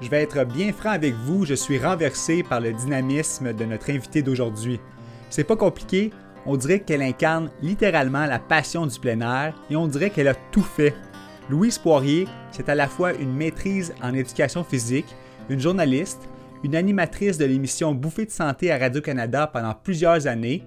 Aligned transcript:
Je 0.00 0.08
vais 0.10 0.22
être 0.22 0.44
bien 0.44 0.72
franc 0.72 0.90
avec 0.90 1.14
vous, 1.14 1.46
je 1.46 1.54
suis 1.54 1.78
renversé 1.78 2.42
par 2.42 2.60
le 2.60 2.72
dynamisme 2.72 3.52
de 3.52 3.64
notre 3.64 3.90
invitée 3.90 4.22
d'aujourd'hui. 4.22 4.80
C'est 5.30 5.44
pas 5.44 5.56
compliqué, 5.56 6.10
on 6.46 6.56
dirait 6.56 6.80
qu'elle 6.80 7.02
incarne 7.02 7.50
littéralement 7.62 8.26
la 8.26 8.38
passion 8.38 8.86
du 8.86 8.98
plein 8.98 9.20
air 9.20 9.54
et 9.70 9.76
on 9.76 9.86
dirait 9.86 10.10
qu'elle 10.10 10.28
a 10.28 10.34
tout 10.34 10.62
fait. 10.62 10.94
Louise 11.48 11.78
Poirier, 11.78 12.26
c'est 12.50 12.68
à 12.68 12.74
la 12.74 12.88
fois 12.88 13.14
une 13.14 13.34
maîtrise 13.34 13.94
en 14.02 14.14
éducation 14.14 14.64
physique, 14.64 15.14
une 15.48 15.60
journaliste, 15.60 16.28
une 16.64 16.74
animatrice 16.74 17.38
de 17.38 17.44
l'émission 17.44 17.94
Bouffée 17.94 18.26
de 18.26 18.30
santé 18.30 18.72
à 18.72 18.78
Radio-Canada 18.78 19.46
pendant 19.46 19.74
plusieurs 19.74 20.26
années. 20.26 20.64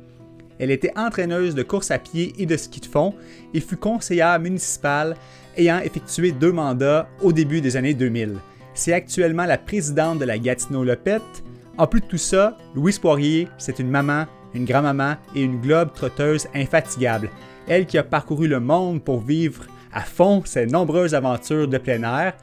Elle 0.60 0.72
était 0.72 0.98
entraîneuse 0.98 1.54
de 1.54 1.64
course 1.64 1.92
à 1.92 2.00
pied 2.00 2.34
et 2.38 2.46
de 2.46 2.58
ski 2.58 2.80
de 2.80 2.86
fond 2.86 3.14
et 3.54 3.60
fut 3.60 3.78
conseillère 3.78 4.40
municipale 4.40 5.16
ayant 5.58 5.80
effectué 5.80 6.32
deux 6.32 6.52
mandats 6.52 7.08
au 7.22 7.34
début 7.34 7.62
des 7.62 7.76
années 7.76 7.94
2000. 7.94 8.38
C'est 8.78 8.94
actuellement 8.94 9.46
la 9.46 9.58
présidente 9.58 10.20
de 10.20 10.26
la 10.26 10.38
Gatineau 10.38 10.84
Lepette. 10.84 11.44
En 11.80 11.88
plus 11.88 12.00
de 12.00 12.06
tout 12.06 12.20
ça, 12.20 12.56
Louise 12.76 13.00
Poirier, 13.00 13.48
c'est 13.58 13.80
une 13.80 13.90
maman, 13.90 14.26
une 14.54 14.66
grand-maman 14.66 15.16
et 15.36 15.42
une 15.42 15.60
globe 15.60 15.94
trotteuse 15.94 16.48
infatigable. 16.54 17.32
Elle 17.68 17.88
qui 17.88 17.98
a 17.98 18.04
parcouru 18.04 18.48
le 18.48 18.60
monde 18.60 19.04
pour 19.04 19.20
vivre 19.20 19.66
à 19.92 20.02
fond 20.02 20.44
ses 20.46 20.68
nombreuses 20.68 21.16
aventures 21.16 21.68
de 21.68 21.80
plein 21.80 22.04
air, 22.04 22.34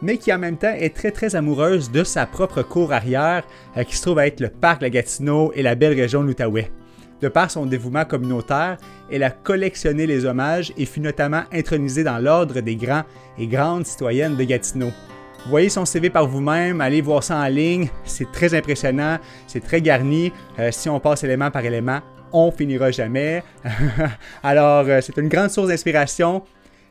mais 0.00 0.16
qui 0.16 0.32
en 0.32 0.38
même 0.38 0.56
temps 0.56 0.72
est 0.74 0.96
très 0.96 1.10
très 1.10 1.36
amoureuse 1.36 1.90
de 1.90 2.04
sa 2.04 2.24
propre 2.24 2.62
cour 2.62 2.94
arrière 2.94 3.44
euh, 3.76 3.84
qui 3.84 3.94
se 3.94 4.00
trouve 4.00 4.18
à 4.18 4.26
être 4.26 4.40
le 4.40 4.48
parc 4.48 4.78
de 4.80 4.86
la 4.86 4.90
Gatineau 4.90 5.52
et 5.54 5.62
la 5.62 5.74
belle 5.74 5.94
région 5.94 6.22
de 6.22 6.28
l'Outaouais. 6.28 6.72
De 7.20 7.28
par 7.28 7.50
son 7.50 7.66
dévouement 7.66 8.06
communautaire, 8.06 8.78
elle 9.10 9.24
a 9.24 9.30
collectionné 9.30 10.06
les 10.06 10.24
hommages 10.24 10.72
et 10.78 10.86
fut 10.86 11.00
notamment 11.00 11.42
intronisée 11.52 12.02
dans 12.02 12.18
l'ordre 12.18 12.60
des 12.60 12.76
grands 12.76 13.04
et 13.38 13.46
grandes 13.46 13.84
citoyennes 13.84 14.36
de 14.36 14.44
Gatineau. 14.44 14.90
Voyez 15.46 15.68
son 15.70 15.84
CV 15.84 16.08
par 16.08 16.28
vous-même, 16.28 16.80
allez 16.80 17.00
voir 17.00 17.24
ça 17.24 17.36
en 17.36 17.48
ligne, 17.48 17.90
c'est 18.04 18.30
très 18.30 18.54
impressionnant, 18.54 19.18
c'est 19.48 19.60
très 19.60 19.82
garni. 19.82 20.32
Euh, 20.60 20.70
si 20.70 20.88
on 20.88 21.00
passe 21.00 21.24
élément 21.24 21.50
par 21.50 21.64
élément, 21.64 22.00
on 22.32 22.52
finira 22.52 22.92
jamais. 22.92 23.42
Alors, 24.44 24.86
euh, 24.86 25.00
c'est 25.00 25.16
une 25.16 25.28
grande 25.28 25.50
source 25.50 25.66
d'inspiration. 25.66 26.44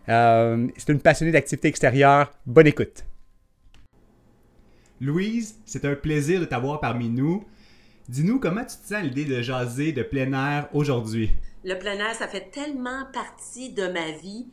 Euh, 0.09 0.67
c'est 0.75 0.91
une 0.91 0.99
passionnée 0.99 1.31
d'activité 1.31 1.69
extérieure. 1.69 2.29
Bonne 2.45 2.67
écoute. 2.67 3.05
Louise, 4.99 5.55
c'est 5.66 5.85
un 5.85 5.95
plaisir 5.95 6.41
de 6.41 6.45
t'avoir 6.45 6.81
parmi 6.81 7.09
nous. 7.09 7.45
Dis-nous 8.09 8.38
comment 8.39 8.61
tu 8.61 8.75
te 8.75 8.88
sens 8.88 8.91
à 8.91 9.02
l'idée 9.02 9.23
de 9.23 9.41
jaser 9.41 9.94
de 9.94 10.03
plein 10.03 10.33
air 10.33 10.67
aujourd'hui? 10.73 11.31
Le 11.63 11.75
plein 11.75 11.94
air, 11.94 12.13
ça 12.16 12.27
fait 12.27 12.52
tellement 12.52 13.05
partie 13.13 13.72
de 13.72 13.88
ma 13.88 14.11
vie. 14.11 14.47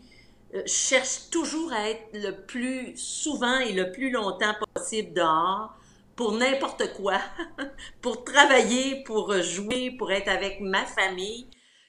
Euh, 0.55 0.63
je 0.65 0.73
cherche 0.73 1.31
toujours 1.31 1.73
à 1.73 1.91
être 1.91 2.09
le 2.15 2.31
plus 2.47 2.97
souvent 2.97 3.59
et 3.59 3.73
le 3.73 3.93
plus 3.93 4.11
longtemps 4.11 4.55
possible 4.75 5.13
dehors 5.13 5.75
pour 6.17 6.33
n'importe 6.33 6.95
quoi, 6.95 7.21
pour 8.03 8.25
travailler, 8.25 9.05
pour 9.05 9.33
jouer, 9.43 9.95
pour 9.97 10.11
être 10.11 10.29
avec 10.29 10.61
ma 10.61 10.85
famille, 10.85 11.49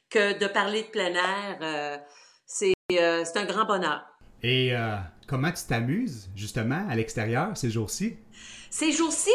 que 0.09 0.37
de 0.37 0.47
parler 0.47 0.83
de 0.83 0.87
plein 0.87 1.13
air, 1.13 1.57
euh, 1.61 1.97
c'est 2.45 2.73
euh, 2.93 3.23
c'est 3.23 3.37
un 3.37 3.45
grand 3.45 3.65
bonheur. 3.65 4.03
Et 4.41 4.71
comment 5.27 5.51
tu 5.51 5.63
t'amuses 5.67 6.29
justement 6.33 6.87
à 6.89 6.95
l'extérieur 6.95 7.57
ces 7.57 7.69
jours-ci? 7.69 8.15
Ces 8.69 8.93
jours-ci, 8.93 9.31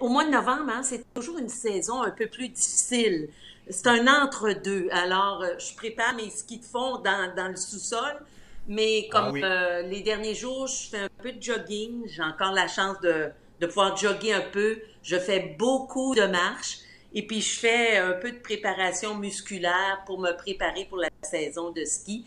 au 0.00 0.08
mois 0.08 0.24
de 0.24 0.30
novembre, 0.30 0.70
hein, 0.72 0.82
c'est 0.84 1.02
toujours 1.12 1.38
une 1.38 1.48
saison 1.48 2.02
un 2.02 2.12
peu 2.12 2.28
plus 2.28 2.48
difficile. 2.48 3.30
C'est 3.68 3.86
un 3.86 4.06
entre-deux. 4.06 4.88
Alors, 4.90 5.44
je 5.58 5.74
prépare 5.76 6.14
mes 6.14 6.30
skis 6.30 6.58
de 6.58 6.64
fond 6.64 6.98
dans, 6.98 7.34
dans 7.34 7.48
le 7.48 7.56
sous-sol. 7.56 8.20
Mais 8.68 9.08
comme 9.10 9.36
euh, 9.42 9.82
les 9.82 10.02
derniers 10.02 10.34
jours, 10.34 10.66
je 10.66 10.88
fais 10.88 10.98
un 10.98 11.08
peu 11.22 11.32
de 11.32 11.42
jogging. 11.42 12.02
J'ai 12.06 12.22
encore 12.22 12.52
la 12.52 12.68
chance 12.68 13.00
de, 13.00 13.30
de 13.60 13.66
pouvoir 13.66 13.96
jogger 13.96 14.34
un 14.34 14.48
peu. 14.52 14.78
Je 15.02 15.16
fais 15.16 15.56
beaucoup 15.58 16.14
de 16.14 16.22
marches. 16.22 16.78
Et 17.14 17.26
puis, 17.26 17.40
je 17.40 17.58
fais 17.58 17.98
un 17.98 18.12
peu 18.12 18.30
de 18.30 18.38
préparation 18.38 19.14
musculaire 19.16 20.02
pour 20.06 20.18
me 20.18 20.32
préparer 20.36 20.86
pour 20.86 20.98
la 20.98 21.08
saison 21.22 21.70
de 21.70 21.84
ski. 21.84 22.24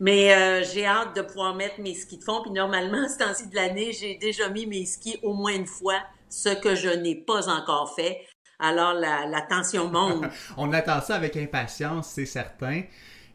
Mais 0.00 0.34
euh, 0.34 0.64
j'ai 0.64 0.86
hâte 0.86 1.14
de 1.14 1.22
pouvoir 1.22 1.54
mettre 1.54 1.80
mes 1.80 1.94
skis 1.94 2.18
de 2.18 2.24
fond. 2.24 2.42
Puis 2.42 2.52
normalement, 2.52 3.08
ce 3.12 3.18
temps-ci 3.18 3.48
de 3.48 3.56
l'année, 3.56 3.92
j'ai 3.92 4.14
déjà 4.16 4.48
mis 4.48 4.66
mes 4.66 4.86
skis 4.86 5.18
au 5.22 5.32
moins 5.32 5.54
une 5.54 5.66
fois, 5.66 6.00
ce 6.28 6.48
que 6.48 6.74
je 6.74 6.88
n'ai 6.88 7.16
pas 7.16 7.48
encore 7.48 7.94
fait. 7.94 8.24
Alors, 8.62 8.94
la, 8.94 9.40
tension 9.42 9.90
monte. 9.90 10.24
On 10.56 10.72
attend 10.72 11.00
ça 11.00 11.16
avec 11.16 11.36
impatience, 11.36 12.10
c'est 12.10 12.26
certain. 12.26 12.82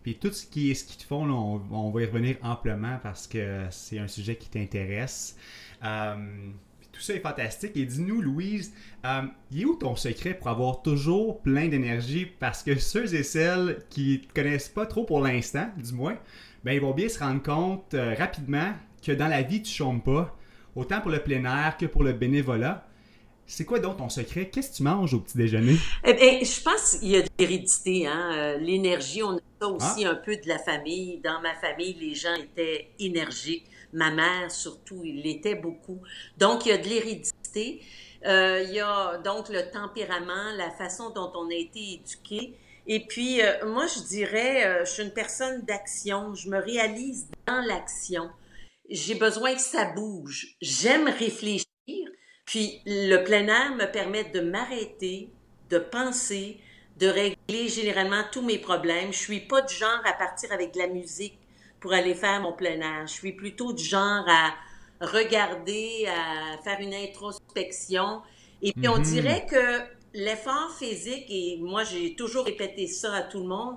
Puis 0.02 0.16
tout 0.16 0.32
ce 0.32 0.46
qui 0.46 0.72
est 0.72 0.74
ski 0.74 0.98
de 0.98 1.04
fond, 1.04 1.30
on, 1.30 1.92
va 1.92 2.02
y 2.02 2.06
revenir 2.06 2.38
amplement 2.42 2.98
parce 3.04 3.28
que 3.28 3.66
c'est 3.70 4.00
un 4.00 4.08
sujet 4.08 4.38
qui 4.38 4.50
t'intéresse. 4.50 5.36
Euh, 5.84 6.16
tout 6.94 7.02
ça 7.02 7.14
est 7.14 7.20
fantastique. 7.20 7.76
Et 7.76 7.86
dis-nous, 7.86 8.22
Louise, 8.22 8.74
euh, 9.06 9.24
il 9.52 9.64
est 9.64 9.66
où 9.66 9.76
ton 9.76 9.98
secret 9.98 10.34
pour 10.34 10.48
avoir 10.48 10.82
toujours 10.82 11.42
plein 11.42 11.68
d'énergie? 11.68 12.26
Parce 12.26 12.64
que 12.64 12.80
ceux 12.80 13.14
et 13.14 13.24
celles 13.24 13.84
qui 13.90 14.24
ne 14.26 14.34
connaissent 14.34 14.70
pas 14.70 14.86
trop 14.86 15.04
pour 15.04 15.20
l'instant, 15.20 15.70
du 15.76 15.92
moins, 15.92 16.18
ben, 16.64 16.72
ils 16.72 16.82
vont 16.82 16.94
bien 16.94 17.10
se 17.10 17.20
rendre 17.20 17.44
compte 17.44 17.94
euh, 17.94 18.16
rapidement 18.18 18.72
que 19.06 19.12
dans 19.12 19.28
la 19.28 19.42
vie, 19.42 19.62
tu 19.62 19.72
ne 19.72 19.76
chômes 19.76 20.02
pas, 20.02 20.34
autant 20.74 21.02
pour 21.02 21.12
le 21.12 21.20
plein 21.20 21.44
air 21.44 21.76
que 21.76 21.86
pour 21.86 22.04
le 22.06 22.14
bénévolat. 22.14 22.87
C'est 23.50 23.64
quoi 23.64 23.80
donc 23.80 23.98
ton 23.98 24.10
secret? 24.10 24.50
Qu'est-ce 24.50 24.72
que 24.72 24.76
tu 24.76 24.84
manges 24.84 25.14
au 25.14 25.20
petit 25.22 25.38
déjeuner? 25.38 25.78
Eh 26.04 26.14
bien, 26.14 26.40
je 26.42 26.62
pense 26.62 26.98
qu'il 26.98 27.12
y 27.12 27.16
a 27.16 27.22
de 27.22 27.30
l'hérédité, 27.40 28.06
hein? 28.06 28.32
Euh, 28.36 28.58
l'énergie, 28.58 29.24
on 29.24 29.38
a 29.38 29.42
ça 29.62 29.68
aussi 29.70 30.06
ah. 30.06 30.12
un 30.12 30.16
peu 30.16 30.36
de 30.36 30.48
la 30.50 30.60
famille. 30.60 31.22
Dans 31.24 31.40
ma 31.40 31.56
famille, 31.56 31.94
les 31.94 32.14
gens 32.14 32.36
étaient 32.36 32.90
énergiques. 33.00 33.66
Ma 33.94 34.12
mère, 34.12 34.52
surtout, 34.52 35.02
il 35.06 35.22
l'était 35.22 35.56
beaucoup. 35.56 36.02
Donc, 36.38 36.66
il 36.66 36.70
y 36.70 36.72
a 36.74 36.78
de 36.78 36.90
l'hérédité. 36.90 37.82
Euh, 38.26 38.66
il 38.68 38.74
y 38.74 38.82
a 38.82 39.18
donc 39.20 39.48
le 39.48 39.72
tempérament, 39.72 40.52
la 40.58 40.70
façon 40.72 41.12
dont 41.12 41.32
on 41.34 41.50
a 41.50 41.56
été 41.56 42.02
éduqué. 42.02 42.54
Et 42.86 43.00
puis, 43.00 43.42
euh, 43.42 43.66
moi, 43.66 43.88
je 43.88 44.02
dirais, 44.02 44.84
je 44.86 44.92
suis 44.92 45.04
une 45.04 45.14
personne 45.14 45.62
d'action. 45.62 46.36
Je 46.36 46.50
me 46.50 46.58
réalise 46.58 47.30
dans 47.46 47.62
l'action. 47.62 48.30
J'ai 48.90 49.16
besoin 49.16 49.54
que 49.54 49.62
ça 49.62 49.86
bouge. 49.94 50.58
J'aime 50.62 51.08
réfléchir. 51.08 51.66
Puis 52.48 52.82
le 52.86 53.24
plein 53.26 53.46
air 53.48 53.76
me 53.76 53.86
permet 53.92 54.24
de 54.24 54.40
m'arrêter, 54.40 55.30
de 55.70 55.80
penser, 55.80 56.60
de 56.98 57.08
régler 57.08 57.68
généralement 57.68 58.24
tous 58.32 58.42
mes 58.42 58.58
problèmes. 58.58 59.12
Je 59.12 59.20
suis 59.20 59.42
pas 59.42 59.62
du 59.62 59.76
genre 59.76 60.02
à 60.06 60.14
partir 60.14 60.52
avec 60.54 60.74
de 60.74 60.80
la 60.80 60.88
musique 60.88 61.38
pour 61.82 61.92
aller 61.92 62.16
faire 62.16 62.42
mon 62.42 62.54
plein 62.54 62.80
air. 62.80 63.06
Je 63.06 63.12
suis 63.12 63.34
plutôt 63.34 63.74
du 63.74 63.84
genre 63.84 64.26
à 64.28 64.56
regarder, 65.02 66.08
à 66.08 66.58
faire 66.64 66.80
une 66.80 66.94
introspection. 66.94 68.22
Et 68.62 68.72
puis 68.72 68.88
on 68.88 68.98
mhm. 68.98 69.04
dirait 69.04 69.46
que 69.46 69.82
l'effort 70.14 70.74
physique, 70.80 71.26
et 71.30 71.58
moi 71.62 71.84
j'ai 71.84 72.16
toujours 72.16 72.46
répété 72.46 72.88
ça 72.88 73.14
à 73.14 73.22
tout 73.24 73.42
le 73.42 73.48
monde, 73.48 73.76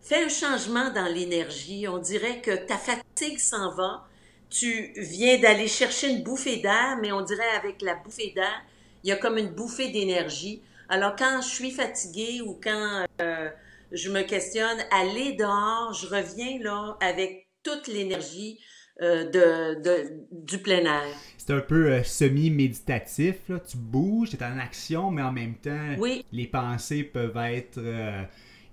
fait 0.00 0.24
un 0.24 0.28
changement 0.30 0.90
dans 0.94 1.12
l'énergie. 1.12 1.86
On 1.86 1.98
dirait 1.98 2.40
que 2.40 2.56
ta 2.56 2.78
fatigue 2.78 3.38
s'en 3.38 3.74
va, 3.74 4.08
tu 4.50 4.92
viens 4.96 5.38
d'aller 5.38 5.68
chercher 5.68 6.10
une 6.10 6.22
bouffée 6.22 6.58
d'air, 6.58 6.98
mais 7.00 7.12
on 7.12 7.22
dirait 7.22 7.56
avec 7.56 7.82
la 7.82 7.94
bouffée 7.94 8.32
d'air, 8.34 8.62
il 9.04 9.10
y 9.10 9.12
a 9.12 9.16
comme 9.16 9.38
une 9.38 9.50
bouffée 9.50 9.90
d'énergie. 9.90 10.62
Alors 10.88 11.14
quand 11.16 11.40
je 11.42 11.48
suis 11.48 11.70
fatiguée 11.70 12.40
ou 12.40 12.58
quand 12.62 13.04
euh, 13.20 13.50
je 13.92 14.10
me 14.10 14.22
questionne, 14.22 14.78
aller 14.90 15.34
dehors, 15.34 15.92
je 15.92 16.06
reviens 16.06 16.58
là 16.60 16.96
avec 17.00 17.48
toute 17.62 17.88
l'énergie 17.88 18.58
euh, 19.02 19.24
de, 19.24 19.82
de, 19.82 20.26
du 20.32 20.58
plein 20.58 20.84
air. 20.84 21.14
C'est 21.36 21.52
un 21.52 21.60
peu 21.60 21.92
euh, 21.92 22.02
semi-méditatif, 22.02 23.36
là. 23.48 23.60
tu 23.60 23.76
bouges, 23.76 24.30
tu 24.30 24.36
es 24.36 24.44
en 24.44 24.58
action, 24.58 25.10
mais 25.10 25.22
en 25.22 25.32
même 25.32 25.54
temps, 25.56 25.96
les 26.32 26.46
pensées 26.46 27.04
peuvent 27.04 27.36
être 27.36 27.80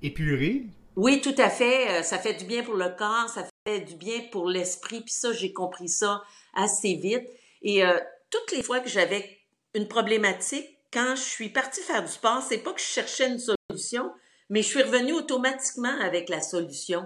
épurées. 0.01 0.63
Oui, 0.95 1.21
tout 1.21 1.36
à 1.38 1.50
fait. 1.50 2.01
Ça 2.04 2.18
fait 2.18 2.33
du 2.33 2.45
bien 2.45 2.63
pour 2.63 2.75
le 2.75 2.89
corps, 2.98 3.30
ça 3.30 3.45
du 3.66 3.96
bien 3.96 4.22
pour 4.32 4.48
l'esprit. 4.48 5.02
Puis 5.02 5.14
ça, 5.14 5.34
j'ai 5.34 5.54
compris 5.54 5.90
ça 5.90 6.24
assez 6.54 6.96
vite. 6.96 7.28
Et 7.62 7.84
euh, 7.84 7.98
toutes 8.30 8.52
les 8.52 8.64
fois 8.64 8.80
que 8.80 8.90
j'avais 8.90 9.40
une 9.74 9.88
problématique, 9.88 10.78
quand 10.94 11.16
je 11.16 11.22
suis 11.22 11.50
partie 11.50 11.82
faire 11.82 12.04
du 12.04 12.12
sport, 12.12 12.42
c'est 12.48 12.60
pas 12.60 12.74
que 12.74 12.80
je 12.80 12.86
cherchais 12.86 13.28
une 13.28 13.40
solution, 13.40 14.12
mais 14.50 14.62
je 14.62 14.68
suis 14.68 14.84
revenue 14.84 15.14
automatiquement 15.14 16.00
avec 16.00 16.30
la 16.30 16.42
solution. 16.42 17.06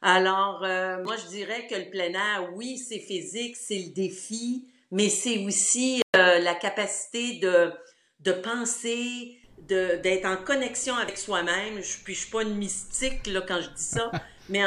Alors, 0.00 0.62
euh, 0.64 1.02
moi, 1.02 1.16
je 1.16 1.26
dirais 1.28 1.66
que 1.68 1.74
le 1.74 1.90
plein 1.90 2.12
air, 2.12 2.50
oui, 2.54 2.78
c'est 2.78 3.00
physique, 3.00 3.56
c'est 3.56 3.78
le 3.78 3.92
défi, 3.92 4.64
mais 4.90 5.08
c'est 5.08 5.44
aussi 5.44 6.00
euh, 6.14 6.38
la 6.38 6.54
capacité 6.54 7.38
de, 7.38 7.72
de 8.20 8.32
penser, 8.32 9.38
d'être 9.58 10.26
en 10.26 10.36
connexion 10.36 10.94
avec 10.94 11.18
soi-même. 11.18 11.82
Je, 11.82 11.98
puis 12.04 12.14
je 12.14 12.20
suis 12.20 12.30
pas 12.30 12.42
une 12.42 12.56
mystique 12.56 13.26
là, 13.26 13.42
quand 13.42 13.60
je 13.60 13.70
dis 13.70 13.82
ça, 13.82 14.12
mais 14.48 14.62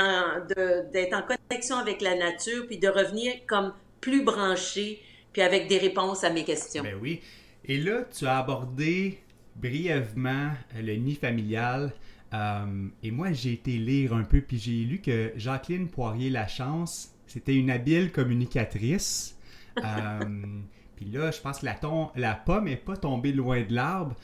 d'être 0.91 1.13
en 1.13 1.21
connexion 1.21 1.77
avec 1.77 2.01
la 2.01 2.15
nature, 2.15 2.65
puis 2.67 2.77
de 2.77 2.87
revenir 2.87 3.33
comme 3.47 3.73
plus 4.01 4.23
branché, 4.23 5.01
puis 5.33 5.41
avec 5.41 5.67
des 5.67 5.77
réponses 5.77 6.23
à 6.23 6.29
mes 6.29 6.43
questions. 6.43 6.83
Ben 6.83 6.97
oui. 7.01 7.21
Et 7.65 7.77
là, 7.77 8.03
tu 8.11 8.25
as 8.25 8.39
abordé 8.39 9.19
brièvement 9.55 10.51
euh, 10.75 10.81
le 10.81 10.95
nid 10.95 11.15
familial. 11.15 11.91
Euh, 12.33 12.87
et 13.03 13.11
moi, 13.11 13.31
j'ai 13.31 13.53
été 13.53 13.71
lire 13.71 14.13
un 14.13 14.23
peu, 14.23 14.41
puis 14.41 14.57
j'ai 14.57 14.83
lu 14.83 14.99
que 14.99 15.31
Jacqueline 15.35 15.87
Poirier-Lachance, 15.89 17.13
c'était 17.27 17.55
une 17.55 17.69
habile 17.69 18.11
communicatrice. 18.11 19.37
Euh, 19.77 20.19
puis 20.95 21.05
là, 21.05 21.31
je 21.31 21.39
pense 21.41 21.59
que 21.59 21.65
la, 21.65 21.79
la 22.15 22.35
pomme 22.35 22.65
n'est 22.65 22.75
pas 22.75 22.97
tombée 22.97 23.33
loin 23.33 23.61
de 23.61 23.73
l'arbre. 23.73 24.15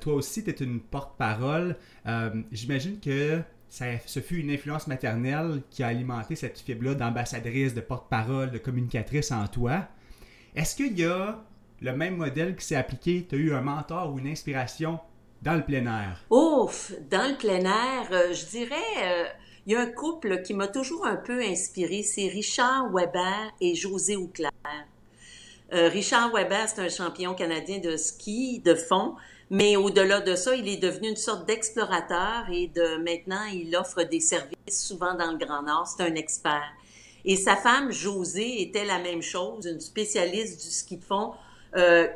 toi 0.00 0.14
aussi, 0.14 0.44
tu 0.44 0.50
es 0.50 0.54
une 0.54 0.80
porte-parole. 0.80 1.76
J'imagine 2.52 3.00
que 3.00 3.40
ça, 3.70 3.86
ce 4.04 4.20
fut 4.20 4.40
une 4.40 4.50
influence 4.50 4.88
maternelle 4.88 5.62
qui 5.70 5.84
a 5.84 5.86
alimenté 5.86 6.34
cette 6.34 6.58
fibre-là 6.58 6.94
d'ambassadrice, 6.94 7.72
de 7.72 7.80
porte-parole, 7.80 8.50
de 8.50 8.58
communicatrice 8.58 9.30
en 9.30 9.46
toi. 9.46 9.86
Est-ce 10.56 10.74
qu'il 10.74 10.98
y 10.98 11.04
a 11.04 11.38
le 11.80 11.96
même 11.96 12.16
modèle 12.16 12.56
qui 12.56 12.66
s'est 12.66 12.74
appliqué? 12.74 13.26
Tu 13.28 13.36
as 13.36 13.38
eu 13.38 13.54
un 13.54 13.60
mentor 13.60 14.12
ou 14.12 14.18
une 14.18 14.26
inspiration 14.26 14.98
dans 15.40 15.54
le 15.54 15.64
plein 15.64 15.86
air? 15.86 16.20
Ouf! 16.30 16.92
Dans 17.10 17.30
le 17.30 17.38
plein 17.38 17.64
air, 17.64 18.08
euh, 18.10 18.34
je 18.34 18.46
dirais, 18.46 18.74
euh, 19.04 19.24
il 19.66 19.72
y 19.72 19.76
a 19.76 19.80
un 19.80 19.86
couple 19.86 20.42
qui 20.42 20.52
m'a 20.52 20.66
toujours 20.66 21.06
un 21.06 21.16
peu 21.16 21.40
inspiré, 21.40 22.02
c'est 22.02 22.26
Richard 22.26 22.90
Weber 22.92 23.52
et 23.60 23.76
José 23.76 24.16
Auclair. 24.16 24.50
Euh, 25.72 25.88
Richard 25.88 26.32
Weber, 26.32 26.68
c'est 26.68 26.80
un 26.80 26.88
champion 26.88 27.34
canadien 27.34 27.78
de 27.78 27.96
ski 27.96 28.60
de 28.64 28.74
fond, 28.74 29.14
mais 29.50 29.76
au-delà 29.76 30.20
de 30.20 30.36
ça, 30.36 30.54
il 30.54 30.68
est 30.68 30.76
devenu 30.76 31.08
une 31.08 31.16
sorte 31.16 31.44
d'explorateur 31.44 32.46
et 32.52 32.68
de 32.68 33.02
maintenant, 33.02 33.44
il 33.52 33.74
offre 33.76 34.04
des 34.04 34.20
services 34.20 34.56
souvent 34.68 35.14
dans 35.14 35.32
le 35.32 35.38
Grand 35.38 35.62
Nord. 35.62 35.88
C'est 35.88 36.04
un 36.04 36.14
expert. 36.14 36.72
Et 37.24 37.36
sa 37.36 37.56
femme, 37.56 37.90
José, 37.90 38.62
était 38.62 38.84
la 38.84 39.00
même 39.00 39.22
chose, 39.22 39.66
une 39.66 39.80
spécialiste 39.80 40.64
du 40.64 40.70
ski 40.70 40.98
de 40.98 41.04
fond, 41.04 41.32
euh, 41.76 42.06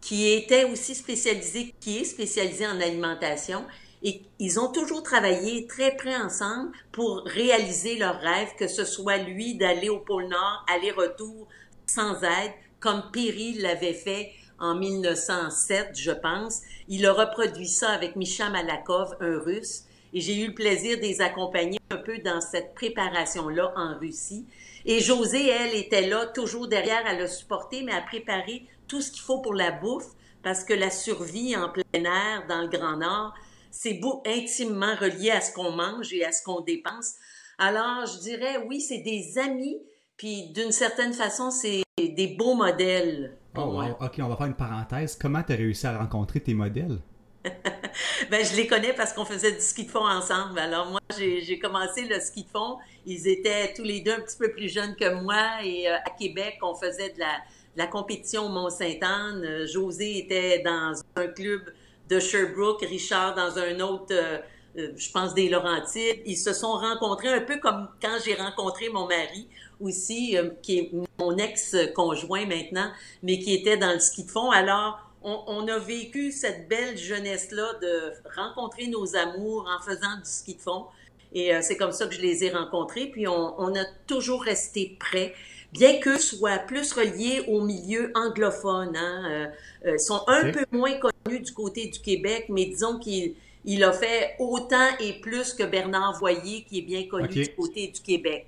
qui 0.00 0.32
était 0.32 0.64
aussi 0.64 0.94
spécialisée, 0.94 1.74
qui 1.80 1.98
est 1.98 2.04
spécialisée 2.04 2.66
en 2.66 2.80
alimentation. 2.80 3.64
Et 4.02 4.22
ils 4.38 4.58
ont 4.58 4.72
toujours 4.72 5.02
travaillé 5.02 5.66
très 5.66 5.94
près 5.96 6.16
ensemble 6.16 6.72
pour 6.92 7.22
réaliser 7.26 7.96
leur 7.96 8.18
rêve, 8.20 8.48
que 8.58 8.68
ce 8.68 8.84
soit 8.84 9.18
lui 9.18 9.54
d'aller 9.54 9.90
au 9.90 9.98
pôle 9.98 10.28
Nord, 10.28 10.64
aller-retour 10.74 11.46
sans 11.86 12.22
aide, 12.22 12.52
comme 12.80 13.02
Péry 13.12 13.54
l'avait 13.54 13.94
fait 13.94 14.30
en 14.58 14.74
1907, 14.74 15.90
je 15.94 16.10
pense. 16.10 16.60
Il 16.88 17.06
a 17.06 17.12
reproduit 17.12 17.68
ça 17.68 17.90
avec 17.90 18.16
Misha 18.16 18.50
Malakov, 18.50 19.16
un 19.20 19.38
Russe 19.38 19.84
et 20.14 20.20
j'ai 20.20 20.36
eu 20.36 20.46
le 20.46 20.54
plaisir 20.54 20.96
de 20.96 21.02
les 21.02 21.20
accompagner 21.20 21.80
un 21.90 21.96
peu 21.96 22.18
dans 22.18 22.40
cette 22.40 22.74
préparation-là 22.74 23.72
en 23.76 23.98
Russie. 23.98 24.46
Et 24.86 25.00
José, 25.00 25.48
elle, 25.48 25.74
était 25.74 26.06
là, 26.06 26.26
toujours 26.26 26.68
derrière 26.68 27.04
à 27.04 27.14
le 27.14 27.26
supporter, 27.26 27.82
mais 27.82 27.92
à 27.92 28.00
préparer 28.00 28.64
tout 28.86 29.02
ce 29.02 29.10
qu'il 29.10 29.22
faut 29.22 29.40
pour 29.40 29.54
la 29.54 29.72
bouffe, 29.72 30.10
parce 30.44 30.62
que 30.62 30.72
la 30.72 30.90
survie 30.90 31.56
en 31.56 31.68
plein 31.68 31.82
air, 31.92 32.46
dans 32.48 32.62
le 32.62 32.68
Grand 32.68 32.96
Nord, 32.96 33.34
c'est 33.72 34.00
intimement 34.26 34.94
relié 34.94 35.32
à 35.32 35.40
ce 35.40 35.52
qu'on 35.52 35.72
mange 35.72 36.12
et 36.12 36.24
à 36.24 36.30
ce 36.30 36.44
qu'on 36.44 36.60
dépense. 36.60 37.14
Alors, 37.58 38.06
je 38.06 38.20
dirais, 38.20 38.58
oui, 38.68 38.80
c'est 38.80 38.98
des 38.98 39.36
amis, 39.38 39.80
puis 40.16 40.50
d'une 40.50 40.70
certaine 40.70 41.12
façon, 41.12 41.50
c'est 41.50 41.82
des 41.98 42.36
beaux 42.38 42.54
modèles. 42.54 43.36
Oh, 43.56 43.82
OK, 44.00 44.14
on 44.18 44.28
va 44.28 44.36
faire 44.36 44.46
une 44.46 44.54
parenthèse. 44.54 45.16
Comment 45.20 45.42
tu 45.42 45.52
as 45.52 45.56
réussi 45.56 45.86
à 45.86 45.96
rencontrer 45.96 46.40
tes 46.40 46.54
modèles? 46.54 46.98
ben, 48.30 48.44
je 48.44 48.56
les 48.56 48.66
connais 48.66 48.92
parce 48.92 49.12
qu'on 49.12 49.24
faisait 49.24 49.52
du 49.52 49.60
ski 49.60 49.84
de 49.84 49.90
fond 49.90 50.06
ensemble. 50.06 50.58
Alors, 50.58 50.86
moi, 50.90 51.00
j'ai 51.16 51.58
commencé 51.58 52.04
le 52.04 52.18
ski 52.20 52.44
de 52.44 52.48
fond. 52.48 52.78
Ils 53.06 53.28
étaient 53.28 53.72
tous 53.74 53.82
les 53.82 54.00
deux 54.00 54.12
un 54.12 54.20
petit 54.20 54.36
peu 54.36 54.50
plus 54.50 54.68
jeunes 54.68 54.96
que 54.96 55.22
moi. 55.22 55.62
Et 55.62 55.88
euh, 55.88 55.96
à 55.96 56.10
Québec, 56.10 56.58
on 56.62 56.74
faisait 56.74 57.10
de 57.10 57.20
la, 57.20 57.36
la 57.76 57.86
compétition 57.86 58.46
au 58.46 58.48
Mont-Sainte-Anne. 58.48 59.44
Euh, 59.44 59.66
José 59.66 60.18
était 60.18 60.60
dans 60.60 60.94
un 61.16 61.26
club 61.28 61.62
de 62.08 62.18
Sherbrooke, 62.18 62.82
Richard 62.82 63.34
dans 63.34 63.58
un 63.58 63.78
autre, 63.80 64.12
euh, 64.12 64.38
je 64.74 65.10
pense, 65.12 65.34
des 65.34 65.48
Laurentides. 65.48 66.22
Ils 66.26 66.36
se 66.36 66.52
sont 66.52 66.72
rencontrés 66.72 67.32
un 67.32 67.40
peu 67.40 67.58
comme 67.58 67.88
quand 68.02 68.16
j'ai 68.24 68.34
rencontré 68.34 68.88
mon 68.88 69.06
mari 69.06 69.48
aussi, 69.80 70.36
qui 70.62 70.78
est 70.78 70.90
mon 71.18 71.36
ex-conjoint 71.36 72.46
maintenant, 72.46 72.90
mais 73.22 73.38
qui 73.38 73.54
était 73.54 73.76
dans 73.76 73.92
le 73.92 73.98
ski 73.98 74.24
de 74.24 74.30
fond. 74.30 74.50
Alors, 74.50 74.98
on, 75.24 75.66
a 75.68 75.78
vécu 75.78 76.32
cette 76.32 76.68
belle 76.68 76.98
jeunesse-là 76.98 77.72
de 77.80 78.12
rencontrer 78.36 78.88
nos 78.88 79.16
amours 79.16 79.66
en 79.68 79.82
faisant 79.82 80.16
du 80.18 80.30
ski 80.30 80.54
de 80.54 80.60
fond. 80.60 80.84
Et 81.32 81.54
euh, 81.54 81.60
c'est 81.62 81.76
comme 81.76 81.92
ça 81.92 82.06
que 82.06 82.14
je 82.14 82.20
les 82.20 82.44
ai 82.44 82.50
rencontrés. 82.50 83.06
Puis 83.06 83.26
on, 83.26 83.74
a 83.74 83.84
toujours 84.06 84.42
resté 84.42 84.96
prêts, 85.00 85.34
bien 85.72 85.98
qu'eux 85.98 86.18
soient 86.18 86.58
plus 86.58 86.92
reliés 86.92 87.42
au 87.48 87.62
milieu 87.62 88.12
anglophone. 88.14 88.94
Hein. 88.96 89.50
Euh, 89.86 89.90
euh, 89.90 89.98
sont 89.98 90.22
un 90.26 90.50
peu 90.50 90.64
moins 90.70 90.98
connus 90.98 91.40
du 91.40 91.52
côté 91.52 91.86
du 91.86 92.00
Québec, 92.00 92.46
mais 92.50 92.66
disons 92.66 92.98
qu'il 92.98 93.34
il 93.64 93.82
a 93.82 93.92
fait 93.92 94.36
autant 94.38 94.88
et 95.00 95.20
plus 95.20 95.54
que 95.54 95.62
Bernard 95.62 96.18
Voyer, 96.18 96.66
qui 96.68 96.80
est 96.80 96.82
bien 96.82 97.08
connu 97.08 97.28
du 97.28 97.48
côté 97.48 97.86
du 97.86 98.00
Québec. 98.00 98.46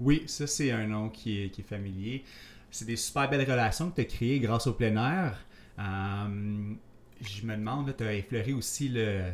Oui, 0.00 0.24
ça 0.26 0.46
c'est 0.46 0.70
un 0.70 0.86
nom 0.86 1.08
qui 1.08 1.42
est, 1.42 1.62
familier. 1.62 2.24
C'est 2.70 2.84
des 2.84 2.96
super 2.96 3.28
belles 3.30 3.48
relations 3.48 3.90
que 3.90 3.96
tu 3.96 4.00
as 4.00 4.04
créées 4.04 4.40
grâce 4.40 4.66
au 4.66 4.72
plein 4.72 4.96
air. 4.96 5.38
Euh, 5.78 6.74
je 7.20 7.46
me 7.46 7.56
demande, 7.56 7.94
tu 7.96 8.04
as 8.04 8.14
effleuré 8.14 8.52
aussi 8.52 8.88
le, 8.88 9.30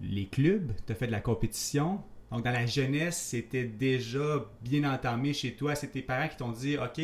les 0.00 0.26
clubs, 0.26 0.72
tu 0.86 0.92
as 0.92 0.94
fait 0.94 1.06
de 1.06 1.12
la 1.12 1.20
compétition. 1.20 2.00
Donc, 2.30 2.44
dans 2.44 2.52
la 2.52 2.66
jeunesse, 2.66 3.16
c'était 3.16 3.64
déjà 3.64 4.44
bien 4.62 4.92
entamé 4.92 5.32
chez 5.32 5.54
toi. 5.54 5.74
C'est 5.74 5.88
tes 5.88 6.02
parents 6.02 6.28
qui 6.28 6.36
t'ont 6.36 6.52
dit 6.52 6.76
OK, 6.76 7.00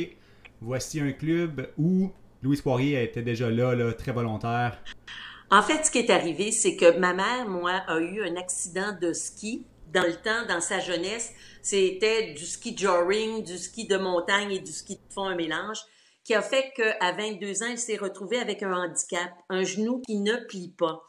voici 0.60 1.00
un 1.00 1.12
club 1.12 1.68
où 1.76 2.10
Louise 2.42 2.62
Poirier 2.62 3.02
était 3.02 3.22
déjà 3.22 3.50
là, 3.50 3.74
là, 3.74 3.92
très 3.92 4.12
volontaire. 4.12 4.82
En 5.50 5.62
fait, 5.62 5.84
ce 5.84 5.90
qui 5.90 5.98
est 5.98 6.10
arrivé, 6.10 6.52
c'est 6.52 6.76
que 6.76 6.98
ma 6.98 7.12
mère, 7.12 7.48
moi, 7.48 7.72
a 7.88 7.98
eu 7.98 8.22
un 8.22 8.36
accident 8.36 8.96
de 9.00 9.12
ski 9.12 9.64
dans 9.92 10.02
le 10.02 10.14
temps, 10.14 10.46
dans 10.48 10.60
sa 10.60 10.81
jeunesse. 10.81 11.32
C'était 11.62 12.32
du 12.32 12.46
ski 12.46 12.76
joring, 12.76 13.44
du 13.44 13.58
ski 13.58 13.87
de 13.87 13.96
montagne 13.96 14.52
et 14.52 14.60
du 14.60 14.72
ski 14.72 14.96
de 14.96 15.12
fond, 15.12 15.25
un 15.25 15.37
mélange 15.37 15.81
qui 16.25 16.34
a 16.34 16.42
fait 16.42 16.72
qu'à 16.76 17.12
22 17.12 17.62
ans, 17.62 17.66
elle 17.70 17.78
s'est 17.78 17.96
retrouvée 17.96 18.38
avec 18.38 18.62
un 18.62 18.72
handicap, 18.72 19.32
un 19.48 19.64
genou 19.64 20.00
qui 20.06 20.20
ne 20.20 20.37
plie 20.37 20.69
pas. 20.69 21.02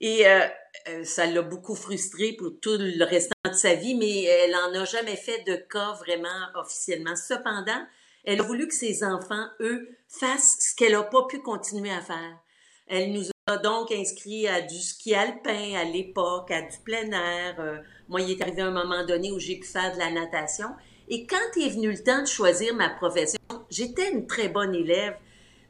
Et 0.00 0.26
euh, 0.26 0.46
euh, 0.88 1.04
ça 1.04 1.26
l'a 1.26 1.42
beaucoup 1.42 1.74
frustrée 1.74 2.32
pour 2.32 2.52
tout 2.60 2.76
le 2.78 3.04
restant 3.04 3.34
de 3.44 3.52
sa 3.52 3.74
vie, 3.74 3.94
mais 3.94 4.24
elle 4.24 4.52
n'en 4.52 4.74
a 4.74 4.84
jamais 4.84 5.16
fait 5.16 5.42
de 5.44 5.56
cas 5.56 5.94
vraiment 5.94 6.28
officiellement. 6.54 7.16
Cependant, 7.16 7.86
elle 8.24 8.40
a 8.40 8.44
voulu 8.44 8.68
que 8.68 8.74
ses 8.74 9.04
enfants, 9.04 9.46
eux, 9.60 9.88
fassent 10.08 10.58
ce 10.60 10.76
qu'elle 10.76 10.92
n'a 10.92 11.02
pas 11.02 11.26
pu 11.26 11.40
continuer 11.40 11.90
à 11.90 12.00
faire. 12.00 12.38
Elle 12.86 13.12
nous 13.12 13.31
a 13.46 13.56
donc 13.56 13.90
inscrits 13.90 14.46
à 14.46 14.60
du 14.60 14.78
ski 14.78 15.14
alpin 15.14 15.74
à 15.74 15.84
l'époque, 15.84 16.50
à 16.52 16.62
du 16.62 16.76
plein 16.84 17.10
air. 17.10 17.56
Euh, 17.58 17.78
moi, 18.08 18.20
il 18.20 18.30
est 18.30 18.42
arrivé 18.42 18.62
un 18.62 18.70
moment 18.70 19.04
donné 19.04 19.32
où 19.32 19.40
j'ai 19.40 19.56
pu 19.56 19.66
faire 19.66 19.92
de 19.92 19.98
la 19.98 20.12
natation. 20.12 20.68
Et 21.08 21.26
quand 21.26 21.60
est 21.60 21.70
venu 21.70 21.90
le 21.90 21.98
temps 21.98 22.22
de 22.22 22.26
choisir 22.26 22.74
ma 22.74 22.88
profession, 22.88 23.40
j'étais 23.68 24.12
une 24.12 24.26
très 24.26 24.48
bonne 24.48 24.74
élève, 24.74 25.16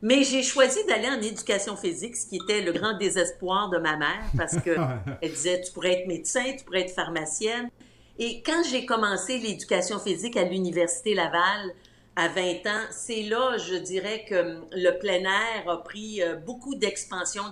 mais 0.02 0.22
j'ai 0.22 0.42
choisi 0.42 0.84
d'aller 0.86 1.08
en 1.08 1.20
éducation 1.22 1.76
physique, 1.76 2.16
ce 2.16 2.26
qui 2.26 2.36
était 2.36 2.60
le 2.60 2.72
grand 2.72 2.98
désespoir 2.98 3.70
de 3.70 3.78
ma 3.78 3.96
mère, 3.96 4.24
parce 4.36 4.58
que 4.60 4.76
elle 5.22 5.30
disait, 5.30 5.62
tu 5.62 5.72
pourrais 5.72 6.00
être 6.00 6.06
médecin, 6.06 6.44
tu 6.58 6.64
pourrais 6.64 6.82
être 6.82 6.94
pharmacienne. 6.94 7.70
Et 8.18 8.42
quand 8.42 8.62
j'ai 8.70 8.84
commencé 8.84 9.38
l'éducation 9.38 9.98
physique 9.98 10.36
à 10.36 10.44
l'Université 10.44 11.14
Laval, 11.14 11.72
à 12.16 12.28
20 12.28 12.66
ans, 12.66 12.86
c'est 12.90 13.22
là, 13.22 13.56
je 13.58 13.74
dirais, 13.74 14.24
que 14.28 14.60
le 14.72 14.98
plein 14.98 15.22
air 15.22 15.68
a 15.68 15.82
pris 15.82 16.22
euh, 16.22 16.36
beaucoup 16.36 16.74
d'expansion 16.74 17.44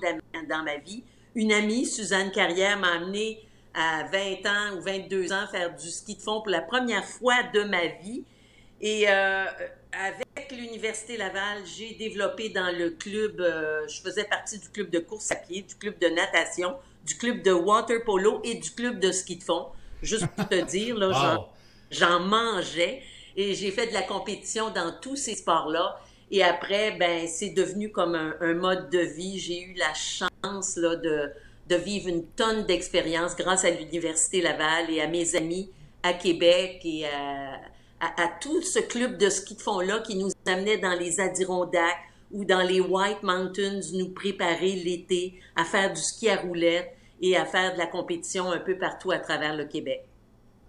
dans 0.48 0.62
ma 0.62 0.76
vie. 0.76 1.02
Une 1.34 1.52
amie, 1.52 1.86
Suzanne 1.86 2.30
Carrière, 2.30 2.78
m'a 2.78 2.92
amené 2.92 3.42
à 3.72 4.04
20 4.04 4.18
ans 4.46 4.76
ou 4.76 4.82
22 4.82 5.32
ans 5.32 5.46
faire 5.50 5.74
du 5.74 5.88
ski 5.88 6.16
de 6.16 6.22
fond 6.22 6.40
pour 6.40 6.50
la 6.50 6.60
première 6.60 7.04
fois 7.04 7.42
de 7.54 7.62
ma 7.62 7.86
vie. 7.86 8.24
Et 8.80 9.04
euh, 9.08 9.44
avec 9.92 10.50
l'Université 10.50 11.16
Laval, 11.16 11.64
j'ai 11.64 11.94
développé 11.94 12.48
dans 12.50 12.76
le 12.76 12.90
club, 12.90 13.40
euh, 13.40 13.86
je 13.88 14.00
faisais 14.00 14.24
partie 14.24 14.58
du 14.58 14.68
club 14.68 14.90
de 14.90 14.98
course 14.98 15.30
à 15.30 15.36
pied, 15.36 15.62
du 15.62 15.74
club 15.74 15.98
de 15.98 16.08
natation, 16.08 16.76
du 17.06 17.16
club 17.16 17.42
de 17.42 17.52
water 17.52 18.04
polo 18.04 18.40
et 18.44 18.56
du 18.56 18.70
club 18.70 18.98
de 18.98 19.12
ski 19.12 19.36
de 19.36 19.42
fond. 19.42 19.66
Juste 20.02 20.26
pour 20.28 20.48
te 20.48 20.62
dire, 20.64 20.96
là, 20.96 21.46
j'en 21.90 22.20
mangeais 22.20 23.02
et 23.36 23.54
j'ai 23.54 23.70
fait 23.70 23.86
de 23.86 23.94
la 23.94 24.02
compétition 24.02 24.70
dans 24.70 24.92
tous 25.00 25.16
ces 25.16 25.34
sports-là. 25.34 26.00
Et 26.30 26.42
après, 26.42 26.92
ben, 26.92 27.26
c'est 27.26 27.50
devenu 27.50 27.90
comme 27.90 28.14
un, 28.14 28.34
un, 28.40 28.54
mode 28.54 28.90
de 28.90 29.00
vie. 29.00 29.38
J'ai 29.38 29.62
eu 29.62 29.74
la 29.74 29.92
chance 29.94 30.76
là, 30.76 30.96
de, 30.96 31.30
de 31.68 31.76
vivre 31.76 32.08
une 32.08 32.26
tonne 32.26 32.66
d'expérience 32.66 33.36
grâce 33.36 33.64
à 33.64 33.70
l'Université 33.70 34.40
Laval 34.42 34.90
et 34.90 35.00
à 35.00 35.06
mes 35.06 35.36
amis 35.36 35.70
à 36.02 36.12
Québec 36.12 36.80
et 36.84 37.04
à, 37.06 38.28
tout 38.40 38.62
ce 38.62 38.78
club 38.78 39.18
de 39.18 39.28
ski 39.28 39.54
de 39.54 39.60
fond-là 39.60 40.00
qui 40.00 40.16
nous 40.16 40.30
amenait 40.46 40.78
dans 40.78 40.94
les 40.98 41.20
Adirondacks 41.20 41.98
ou 42.32 42.44
dans 42.44 42.62
les 42.62 42.80
White 42.80 43.22
Mountains 43.22 43.80
nous 43.92 44.08
préparer 44.08 44.72
l'été 44.72 45.38
à 45.56 45.64
faire 45.64 45.92
du 45.92 46.00
ski 46.00 46.28
à 46.30 46.36
roulettes 46.36 46.90
et 47.20 47.36
à 47.36 47.44
faire 47.44 47.74
de 47.74 47.78
la 47.78 47.86
compétition 47.86 48.50
un 48.50 48.58
peu 48.58 48.78
partout 48.78 49.10
à 49.10 49.18
travers 49.18 49.54
le 49.54 49.66
Québec. 49.66 50.04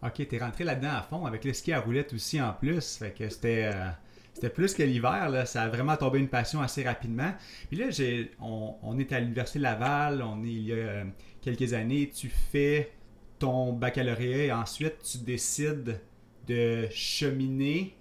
OK, 0.04 0.28
t'es 0.28 0.38
rentré 0.40 0.64
là-dedans 0.64 0.96
à 0.98 1.02
fond 1.02 1.26
avec 1.26 1.46
le 1.46 1.54
ski 1.54 1.74
à 1.74 1.80
roulettes 1.80 2.14
aussi 2.14 2.42
en 2.42 2.54
plus. 2.54 2.98
Fait 2.98 3.12
que 3.12 3.30
c'était. 3.30 3.72
Euh, 3.74 3.90
c'était 4.34 4.50
plus 4.50 4.74
que 4.74 4.82
l'hiver, 4.82 5.30
là. 5.30 5.46
ça 5.46 5.64
a 5.64 5.68
vraiment 5.68 5.98
tombé 5.98 6.18
une 6.18 6.30
passion 6.30 6.62
assez 6.62 6.84
rapidement. 6.84 7.32
Puis 7.68 7.78
là, 7.78 7.90
j'ai, 7.90 8.32
on, 8.40 8.98
est 8.98 9.12
à 9.12 9.20
l'Université 9.20 9.60
Laval, 9.60 10.24
on 10.24 10.44
est 10.44 10.48
il 10.48 10.68
y 10.68 10.72
a 10.72 10.76
euh, 10.76 11.04
quelques 11.42 11.74
années, 11.74 12.10
tu 12.10 12.30
fais 12.30 12.92
ton 13.40 13.74
baccalauréat 13.74 14.46
et 14.46 14.52
ensuite 14.52 14.96
tu 15.04 15.18
décides 15.20 16.00
de 16.48 16.88
cheminer 16.92 17.94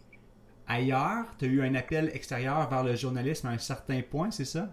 ailleurs. 0.68 1.24
Tu 1.38 1.46
as 1.46 1.48
eu 1.48 1.62
un 1.62 1.74
appel 1.74 2.10
extérieur 2.14 2.68
vers 2.70 2.84
le 2.84 2.94
journalisme 2.94 3.48
à 3.48 3.50
un 3.50 3.58
certain 3.58 4.00
point, 4.02 4.30
c'est 4.30 4.44
ça? 4.44 4.68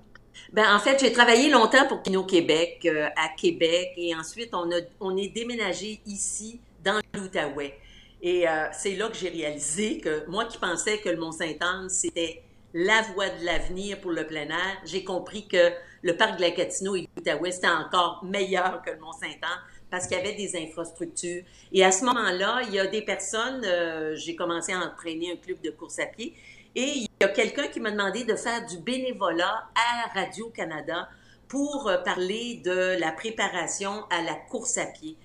Ben, 0.53 0.73
en 0.73 0.79
fait, 0.79 0.99
j'ai 0.99 1.11
travaillé 1.11 1.49
longtemps 1.49 1.87
pour 1.87 2.03
Kino 2.03 2.23
Québec, 2.23 2.81
euh, 2.85 3.07
à 3.15 3.29
Québec, 3.35 3.93
et 3.97 4.15
ensuite 4.15 4.53
on, 4.53 4.71
a, 4.71 4.79
on 4.99 5.17
est 5.17 5.29
déménagé 5.29 5.99
ici, 6.05 6.59
dans 6.87 7.01
l'Outaouais. 7.13 7.77
Et 8.21 8.47
euh, 8.47 8.67
c'est 8.71 8.95
là 8.95 9.09
que 9.09 9.15
j'ai 9.15 9.29
réalisé 9.29 9.99
que 9.99 10.25
moi 10.27 10.45
qui 10.45 10.57
pensais 10.57 10.99
que 10.99 11.09
le 11.09 11.17
Mont-Saint-Anne, 11.17 11.89
c'était 11.89 12.41
la 12.73 13.01
voie 13.13 13.29
de 13.29 13.45
l'avenir 13.45 13.99
pour 14.01 14.11
le 14.11 14.25
plein 14.25 14.47
air, 14.47 14.81
j'ai 14.85 15.03
compris 15.03 15.47
que 15.47 15.71
le 16.01 16.15
parc 16.15 16.37
de 16.37 16.41
la 16.41 16.51
Gatineau 16.51 16.95
et 16.95 17.07
l'Outaouais, 17.15 17.51
c'était 17.51 17.67
encore 17.67 18.23
meilleur 18.23 18.81
que 18.81 18.91
le 18.91 18.99
Mont-Saint-Anne 18.99 19.61
parce 19.89 20.07
qu'il 20.07 20.17
y 20.17 20.19
avait 20.19 20.35
des 20.35 20.55
infrastructures. 20.57 21.43
Et 21.71 21.83
à 21.83 21.91
ce 21.91 22.03
moment-là, 22.05 22.61
il 22.67 22.73
y 22.73 22.79
a 22.79 22.87
des 22.87 23.01
personnes, 23.01 23.63
euh, 23.63 24.15
j'ai 24.15 24.35
commencé 24.35 24.73
à 24.73 24.79
entraîner 24.79 25.31
un 25.31 25.37
club 25.37 25.61
de 25.61 25.69
course 25.69 25.99
à 25.99 26.07
pied, 26.07 26.35
et 26.75 26.81
il 26.81 27.07
y 27.21 27.23
a 27.23 27.29
quelqu'un 27.29 27.67
qui 27.67 27.79
m'a 27.79 27.91
demandé 27.91 28.25
de 28.25 28.35
faire 28.35 28.65
du 28.65 28.79
bénévolat 28.79 29.69
à 29.75 30.19
Radio-Canada 30.19 31.07
pour 31.47 31.87
euh, 31.87 31.97
parler 31.99 32.61
de 32.65 32.99
la 32.99 33.11
préparation 33.13 34.03
à 34.09 34.21
la 34.21 34.35
course 34.35 34.77
à 34.77 34.87
pied. 34.87 35.15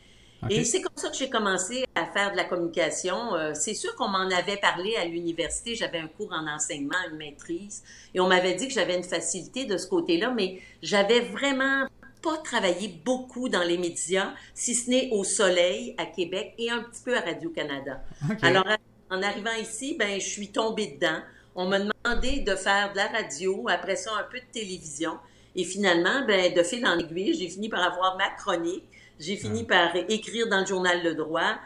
Et 0.51 0.65
c'est 0.65 0.81
comme 0.81 0.97
ça 0.97 1.09
que 1.09 1.17
j'ai 1.17 1.31
commencé 1.31 1.85
à 1.95 2.07
faire 2.07 2.33
de 2.33 2.37
la 2.37 2.45
communication. 2.45 3.35
Euh, 3.35 3.53
c'est 3.55 3.75
sûr 3.75 3.95
qu'on 3.95 4.09
m'en 4.09 4.29
avait 4.31 4.57
parlé 4.57 4.97
à 4.97 5.05
l'université. 5.05 5.77
J'avais 5.77 5.99
un 5.99 6.09
cours 6.09 6.33
en 6.33 6.47
enseignement, 6.49 6.97
une 7.11 7.17
maîtrise, 7.17 7.83
et 8.13 8.21
on 8.21 8.27
m'avait 8.27 8.55
dit 8.55 8.67
que 8.67 8.75
j'avais 8.75 8.97
une 8.97 9.05
facilité 9.05 9.65
de 9.67 9.77
ce 9.77 9.87
côté-là, 9.87 10.33
mais 10.37 10.61
j'avais 10.83 11.21
vraiment 11.21 11.87
pas 12.23 12.37
travaillé 12.39 12.89
beaucoup 13.05 13.49
dans 13.49 13.63
les 13.63 13.79
médias, 13.79 14.33
si 14.55 14.75
ce 14.75 14.91
n'est 14.91 15.09
au 15.11 15.25
Soleil 15.25 15.95
à 15.99 16.07
Québec 16.07 16.55
et 16.59 16.71
un 16.71 16.83
petit 16.83 17.03
peu 17.05 17.17
à 17.17 17.21
Radio-Canada. 17.21 18.03
Alors, 18.43 18.65
en 19.11 19.23
arrivant 19.23 19.55
ici, 19.61 19.97
ben, 19.99 20.21
je 20.21 20.27
suis 20.27 20.49
tombée 20.49 20.99
dedans. 20.99 21.21
On 21.55 21.67
m'a 21.67 21.81
demandé 21.81 22.41
de 22.41 22.55
faire 22.55 22.93
de 22.93 22.97
la 22.97 23.09
radio, 23.09 23.67
après 23.69 23.97
ça, 23.97 24.13
un 24.19 24.25
peu 24.31 24.39
de 24.39 24.53
télévision. 24.53 25.19
Et 25.55 25.65
finalement, 25.65 26.25
ben, 26.27 26.55
de 26.55 26.63
fil 26.63 26.87
en 26.87 26.99
aiguille, 26.99 27.35
j'ai 27.35 27.49
fini 27.49 27.69
par 27.69 27.83
avoir 27.83 28.17
ma 28.17 28.31
chronique 28.31 28.85
j'ai 29.23 29.37
fini 29.37 29.65
par 29.65 29.95
écrire 29.97 30.49
dans 30.49 30.61
le 30.61 30.67
journal 30.67 31.03
Le 31.03 31.15
Droit 31.15 31.57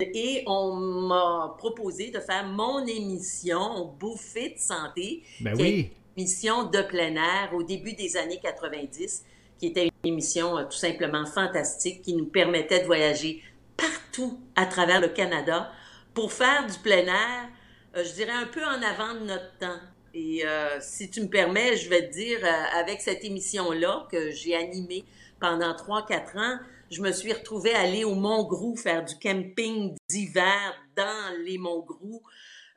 et 0.00 0.42
on 0.46 0.74
m'a 0.74 1.54
proposé 1.58 2.10
de 2.10 2.18
faire 2.18 2.46
mon 2.46 2.84
émission 2.86 3.94
Bouffée 3.98 4.50
de 4.50 4.58
santé, 4.58 5.22
ben 5.40 5.54
oui. 5.58 5.90
une 6.16 6.22
émission 6.22 6.64
de 6.64 6.82
plein 6.82 7.14
air 7.14 7.50
au 7.54 7.62
début 7.62 7.92
des 7.92 8.16
années 8.16 8.40
90, 8.42 9.24
qui 9.58 9.66
était 9.66 9.84
une 9.84 10.10
émission 10.12 10.58
euh, 10.58 10.64
tout 10.64 10.76
simplement 10.76 11.26
fantastique 11.26 12.02
qui 12.02 12.14
nous 12.14 12.26
permettait 12.26 12.80
de 12.80 12.86
voyager 12.86 13.42
partout 13.76 14.40
à 14.56 14.66
travers 14.66 15.00
le 15.00 15.08
Canada 15.08 15.70
pour 16.12 16.32
faire 16.32 16.66
du 16.66 16.78
plein 16.78 17.06
air, 17.06 17.48
euh, 17.96 18.04
je 18.04 18.12
dirais 18.14 18.32
un 18.32 18.46
peu 18.46 18.64
en 18.64 18.82
avant 18.82 19.14
de 19.14 19.26
notre 19.26 19.58
temps. 19.58 19.80
Et 20.14 20.46
euh, 20.46 20.78
si 20.80 21.10
tu 21.10 21.20
me 21.20 21.28
permets, 21.28 21.76
je 21.76 21.90
vais 21.90 22.08
te 22.08 22.14
dire, 22.14 22.38
avec 22.76 23.00
cette 23.00 23.24
émission-là 23.24 24.06
que 24.10 24.30
j'ai 24.30 24.54
animée 24.54 25.04
pendant 25.40 25.72
3-4 25.72 26.38
ans, 26.38 26.58
je 26.94 27.02
me 27.02 27.10
suis 27.10 27.32
retrouvée 27.32 27.74
à 27.74 27.80
aller 27.80 28.04
au 28.04 28.14
Mont-Grou 28.14 28.76
faire 28.76 29.04
du 29.04 29.14
camping 29.18 29.96
d'hiver 30.08 30.74
dans 30.96 31.36
les 31.44 31.58
Mont-Grou. 31.58 32.22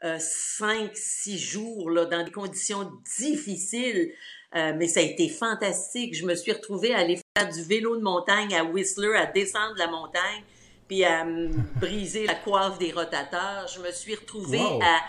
Euh, 0.04 0.18
cinq, 0.20 0.92
six 0.96 1.40
jours 1.40 1.90
là, 1.90 2.06
dans 2.06 2.24
des 2.24 2.32
conditions 2.32 2.92
difficiles, 3.18 4.12
euh, 4.56 4.74
mais 4.78 4.88
ça 4.88 5.00
a 5.00 5.04
été 5.04 5.28
fantastique. 5.28 6.16
Je 6.16 6.26
me 6.26 6.36
suis 6.36 6.52
retrouvée 6.52 6.94
à 6.94 7.00
aller 7.00 7.20
faire 7.36 7.50
du 7.50 7.64
vélo 7.64 7.96
de 7.96 8.02
montagne 8.02 8.56
à 8.56 8.64
Whistler, 8.64 9.16
à 9.16 9.26
descendre 9.26 9.76
la 9.78 9.88
montagne, 9.88 10.44
puis 10.88 11.04
à 11.04 11.26
me 11.26 11.50
briser 11.80 12.28
la 12.28 12.36
coiffe 12.36 12.78
des 12.78 12.92
rotateurs. 12.92 13.68
Je 13.68 13.80
me 13.82 13.92
suis 13.92 14.16
retrouvée 14.16 14.62
à 14.82 15.02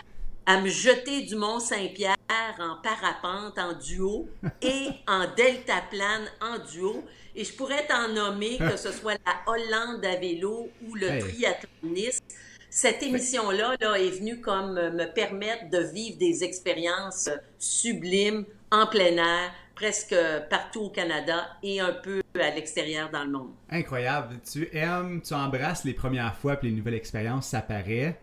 à 0.49 0.59
me 0.59 0.67
jeter 0.67 1.21
du 1.21 1.35
Mont 1.35 1.59
Saint-Pierre 1.59 2.15
en 2.57 2.81
parapente 2.81 3.59
en 3.59 3.73
duo 3.73 4.27
et 4.63 4.87
en 5.07 5.27
deltaplane 5.37 6.25
en 6.41 6.57
duo. 6.57 7.05
Et 7.35 7.43
je 7.43 7.53
pourrais 7.53 7.85
t'en 7.85 8.11
nommer 8.11 8.57
que 8.57 8.75
ce 8.75 8.91
soit 8.91 9.19
la 9.27 9.35
Hollande 9.45 10.03
à 10.03 10.15
vélo 10.15 10.71
ou 10.87 10.95
le 10.95 11.19
triathlonisme. 11.19 12.25
Cette 12.67 13.03
émission-là 13.03 13.75
là, 13.79 13.99
est 13.99 14.09
venue 14.09 14.41
comme 14.41 14.73
me 14.73 15.05
permettre 15.13 15.69
de 15.69 15.83
vivre 15.83 16.17
des 16.17 16.43
expériences 16.43 17.29
sublimes 17.59 18.43
en 18.71 18.87
plein 18.87 19.17
air, 19.17 19.51
presque 19.75 20.15
partout 20.49 20.85
au 20.85 20.89
Canada 20.89 21.45
et 21.61 21.79
un 21.79 21.93
peu 21.93 22.23
à 22.39 22.49
l'extérieur 22.49 23.11
dans 23.11 23.23
le 23.23 23.31
monde. 23.31 23.51
Incroyable. 23.69 24.39
Tu 24.51 24.67
aimes, 24.75 25.21
tu 25.21 25.35
embrasses 25.35 25.83
les 25.83 25.93
premières 25.93 26.35
fois 26.35 26.55
puis 26.55 26.69
les 26.71 26.75
nouvelles 26.75 26.95
expériences, 26.95 27.49
ça 27.49 27.61
paraît 27.61 28.17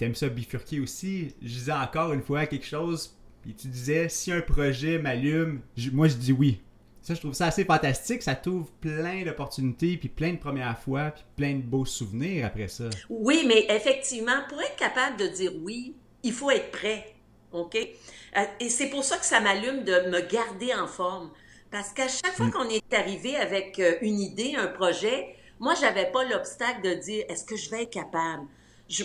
t'aimes 0.00 0.14
ça 0.14 0.30
bifurquer 0.30 0.80
aussi. 0.80 1.34
Je 1.42 1.48
disais 1.48 1.72
encore 1.72 2.14
une 2.14 2.22
fois 2.22 2.46
quelque 2.46 2.64
chose, 2.64 3.14
puis 3.42 3.54
tu 3.54 3.68
disais, 3.68 4.08
si 4.08 4.32
un 4.32 4.40
projet 4.40 4.98
m'allume, 4.98 5.60
moi 5.92 6.08
je 6.08 6.14
dis 6.14 6.32
oui. 6.32 6.62
Ça, 7.02 7.14
je 7.14 7.20
trouve 7.20 7.34
ça 7.34 7.46
assez 7.46 7.64
fantastique. 7.64 8.22
Ça 8.22 8.34
t'ouvre 8.34 8.70
plein 8.80 9.24
d'opportunités, 9.24 9.96
puis 9.96 10.08
plein 10.08 10.32
de 10.32 10.38
premières 10.38 10.78
fois, 10.78 11.10
puis 11.10 11.24
plein 11.36 11.54
de 11.54 11.62
beaux 11.62 11.84
souvenirs 11.84 12.46
après 12.46 12.68
ça. 12.68 12.84
Oui, 13.08 13.44
mais 13.46 13.66
effectivement, 13.74 14.38
pour 14.48 14.60
être 14.60 14.76
capable 14.76 15.18
de 15.18 15.26
dire 15.26 15.52
oui, 15.62 15.94
il 16.22 16.32
faut 16.32 16.50
être 16.50 16.70
prêt. 16.70 17.14
OK? 17.52 17.76
Euh, 17.76 18.44
et 18.60 18.68
c'est 18.68 18.88
pour 18.88 19.04
ça 19.04 19.18
que 19.18 19.24
ça 19.26 19.40
m'allume 19.40 19.84
de 19.84 20.10
me 20.10 20.20
garder 20.30 20.74
en 20.74 20.86
forme. 20.86 21.30
Parce 21.70 21.92
qu'à 21.92 22.08
chaque 22.08 22.34
fois 22.34 22.46
mm. 22.46 22.52
qu'on 22.52 22.68
est 22.68 22.94
arrivé 22.94 23.36
avec 23.36 23.78
euh, 23.78 23.96
une 24.02 24.20
idée, 24.20 24.54
un 24.56 24.68
projet, 24.68 25.36
moi, 25.58 25.74
j'avais 25.74 26.10
pas 26.10 26.24
l'obstacle 26.24 26.82
de 26.82 26.94
dire 26.94 27.24
est-ce 27.28 27.44
que 27.44 27.56
je 27.56 27.70
vais 27.70 27.82
être 27.82 27.92
capable? 27.92 28.46
Je, 28.88 29.04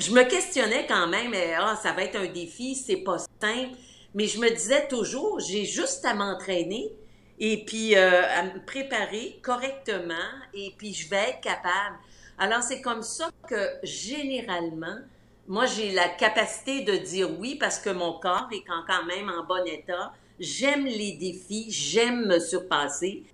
je 0.00 0.10
me 0.10 0.22
questionnais 0.24 0.86
quand 0.86 1.06
même, 1.06 1.32
ah, 1.58 1.76
ça 1.80 1.92
va 1.92 2.02
être 2.02 2.16
un 2.16 2.26
défi, 2.26 2.74
c'est 2.74 2.96
pas 2.96 3.18
simple. 3.18 3.76
Mais 4.14 4.26
je 4.26 4.40
me 4.40 4.48
disais 4.48 4.88
toujours, 4.88 5.40
j'ai 5.40 5.64
juste 5.64 6.04
à 6.04 6.14
m'entraîner 6.14 6.90
et 7.38 7.64
puis 7.64 7.94
euh, 7.96 8.22
à 8.24 8.44
me 8.44 8.64
préparer 8.64 9.38
correctement 9.42 10.14
et 10.54 10.74
puis 10.78 10.94
je 10.94 11.08
vais 11.10 11.30
être 11.30 11.40
capable. 11.40 11.96
Alors 12.38 12.62
c'est 12.62 12.80
comme 12.80 13.02
ça 13.02 13.30
que 13.48 13.70
généralement, 13.82 14.98
moi 15.46 15.66
j'ai 15.66 15.92
la 15.92 16.08
capacité 16.08 16.82
de 16.82 16.96
dire 16.96 17.28
oui 17.38 17.56
parce 17.56 17.78
que 17.78 17.90
mon 17.90 18.14
corps 18.14 18.48
est 18.52 18.64
quand 18.66 19.04
même 19.04 19.28
en 19.28 19.44
bon 19.44 19.66
état. 19.66 20.12
J'aime 20.40 20.86
les 20.86 21.12
défis, 21.12 21.66
j'aime 21.70 22.26
me 22.26 22.38
surpasser. 22.38 23.24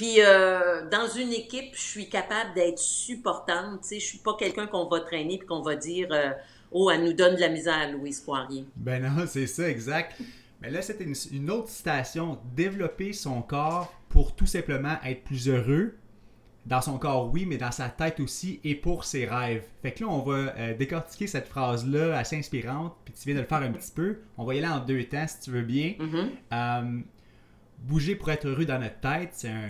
Puis 0.00 0.14
euh, 0.22 0.88
dans 0.88 1.08
une 1.08 1.30
équipe, 1.30 1.74
je 1.74 1.82
suis 1.82 2.08
capable 2.08 2.54
d'être 2.54 2.78
supportante. 2.78 3.82
Tu 3.82 3.88
sais, 3.88 4.00
je 4.00 4.06
suis 4.06 4.18
pas 4.20 4.34
quelqu'un 4.38 4.66
qu'on 4.66 4.88
va 4.88 5.00
traîner 5.00 5.36
puis 5.36 5.46
qu'on 5.46 5.60
va 5.60 5.76
dire 5.76 6.08
euh, 6.10 6.30
oh, 6.70 6.90
elle 6.90 7.04
nous 7.04 7.12
donne 7.12 7.34
de 7.34 7.40
la 7.40 7.50
misère, 7.50 7.92
Louise 7.92 8.22
Poirier. 8.22 8.64
Ben 8.76 9.02
non, 9.02 9.24
c'est 9.26 9.46
ça, 9.46 9.68
exact. 9.68 10.18
Mais 10.62 10.70
là, 10.70 10.80
c'était 10.80 11.04
une, 11.04 11.50
autre 11.50 11.68
citation. 11.68 12.38
Développer 12.56 13.12
son 13.12 13.42
corps 13.42 13.92
pour 14.08 14.34
tout 14.34 14.46
simplement 14.46 14.96
être 15.04 15.22
plus 15.22 15.50
heureux. 15.50 15.94
Dans 16.64 16.80
son 16.80 16.96
corps, 16.96 17.30
oui, 17.30 17.44
mais 17.44 17.58
dans 17.58 17.70
sa 17.70 17.90
tête 17.90 18.20
aussi 18.20 18.58
et 18.64 18.76
pour 18.76 19.04
ses 19.04 19.26
rêves. 19.26 19.66
Fait 19.82 19.92
que 19.92 20.04
là, 20.04 20.08
on 20.08 20.20
va 20.20 20.54
euh, 20.56 20.74
décortiquer 20.74 21.26
cette 21.26 21.46
phrase-là 21.46 22.16
assez 22.16 22.38
inspirante. 22.38 22.96
Puis 23.04 23.12
tu 23.12 23.26
viens 23.26 23.34
de 23.34 23.40
le 23.40 23.46
faire 23.46 23.58
un 23.60 23.72
petit 23.72 23.92
peu. 23.94 24.20
On 24.38 24.46
va 24.46 24.54
y 24.54 24.58
aller 24.60 24.66
en 24.66 24.80
deux 24.80 25.04
temps 25.04 25.26
si 25.28 25.40
tu 25.40 25.50
veux 25.50 25.60
bien. 25.60 25.92
Mm-hmm. 25.98 27.02
bouger 27.80 28.16
pour 28.16 28.30
être 28.30 28.46
heureux 28.46 28.64
dans 28.64 28.78
notre 28.78 29.00
tête, 29.00 29.32
c'est 29.34 29.48
un 29.50 29.68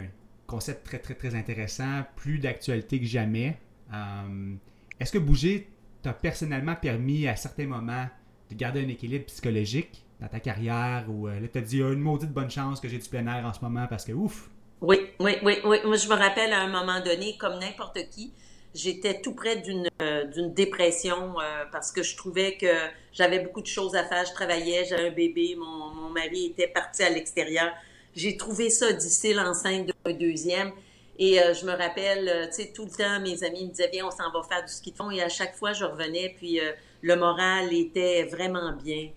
concept 0.50 0.84
très, 0.84 0.98
très, 0.98 1.14
très 1.14 1.34
intéressant, 1.34 2.02
plus 2.16 2.38
d'actualité 2.38 2.98
que 2.98 3.06
jamais. 3.06 3.56
Euh, 3.94 4.54
est-ce 4.98 5.12
que 5.12 5.18
bouger 5.18 5.68
t'a 6.02 6.12
personnellement 6.12 6.74
permis 6.74 7.28
à 7.28 7.36
certains 7.36 7.66
moments 7.66 8.06
de 8.50 8.56
garder 8.56 8.84
un 8.84 8.88
équilibre 8.88 9.26
psychologique 9.26 10.04
dans 10.20 10.26
ta 10.26 10.40
carrière 10.40 11.04
ou 11.08 11.28
euh, 11.28 11.38
là, 11.38 11.46
t'as 11.50 11.60
dit, 11.60 11.78
une 11.78 12.00
maudite 12.00 12.32
bonne 12.32 12.50
chance 12.50 12.80
que 12.80 12.88
j'ai 12.88 12.98
du 12.98 13.08
plein 13.08 13.26
air 13.26 13.46
en 13.46 13.52
ce 13.52 13.60
moment 13.60 13.86
parce 13.88 14.04
que 14.04 14.12
ouf! 14.12 14.50
Oui, 14.80 14.98
oui, 15.20 15.36
oui, 15.42 15.58
oui. 15.64 15.78
Moi, 15.84 15.96
je 15.96 16.08
me 16.08 16.14
rappelle 16.14 16.52
à 16.52 16.60
un 16.60 16.68
moment 16.68 17.00
donné, 17.00 17.36
comme 17.38 17.58
n'importe 17.60 17.98
qui, 18.10 18.32
j'étais 18.74 19.20
tout 19.20 19.34
près 19.34 19.56
d'une 19.56 19.88
euh, 20.02 20.48
dépression 20.48 21.34
parce 21.70 21.92
que 21.92 22.02
je 22.02 22.16
trouvais 22.16 22.56
que 22.56 22.66
j'avais 23.12 23.40
beaucoup 23.40 23.60
de 23.60 23.66
choses 23.66 23.94
à 23.94 24.04
faire. 24.04 24.24
Je 24.24 24.32
travaillais, 24.32 24.84
j'avais 24.86 25.08
un 25.08 25.12
bébé, 25.12 25.54
mon, 25.56 25.94
mon 25.94 26.08
mari 26.08 26.46
était 26.46 26.68
parti 26.68 27.02
à 27.02 27.10
l'extérieur. 27.10 27.70
J'ai 28.14 28.36
trouvé 28.36 28.70
ça 28.70 28.92
difficile 28.92 29.38
enceinte 29.40 29.90
d'un 30.04 30.12
deuxième. 30.12 30.72
Et 31.20 31.38
euh, 31.38 31.52
je 31.52 31.66
me 31.66 31.72
rappelle, 31.72 32.28
euh, 32.28 32.46
tu 32.46 32.62
sais, 32.62 32.72
tout 32.74 32.86
le 32.86 32.90
temps, 32.90 33.20
mes 33.20 33.44
amis 33.44 33.66
me 33.66 33.70
disaient, 33.70 33.90
viens, 33.92 34.06
on 34.06 34.10
s'en 34.10 34.32
va 34.32 34.42
faire 34.42 34.64
du 34.64 34.72
ski 34.72 34.90
de 34.90 34.96
fond. 34.96 35.10
Et 35.10 35.22
à 35.22 35.28
chaque 35.28 35.54
fois, 35.54 35.74
je 35.74 35.84
revenais, 35.84 36.34
puis 36.38 36.58
euh, 36.58 36.72
le 37.02 37.14
moral 37.14 37.74
était 37.74 38.24
vraiment 38.24 38.72
bien. 38.72 39.10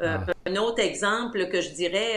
ah. 0.00 0.24
Un 0.46 0.54
autre 0.54 0.80
exemple 0.80 1.48
que 1.48 1.60
je 1.60 1.70
dirais, 1.70 2.14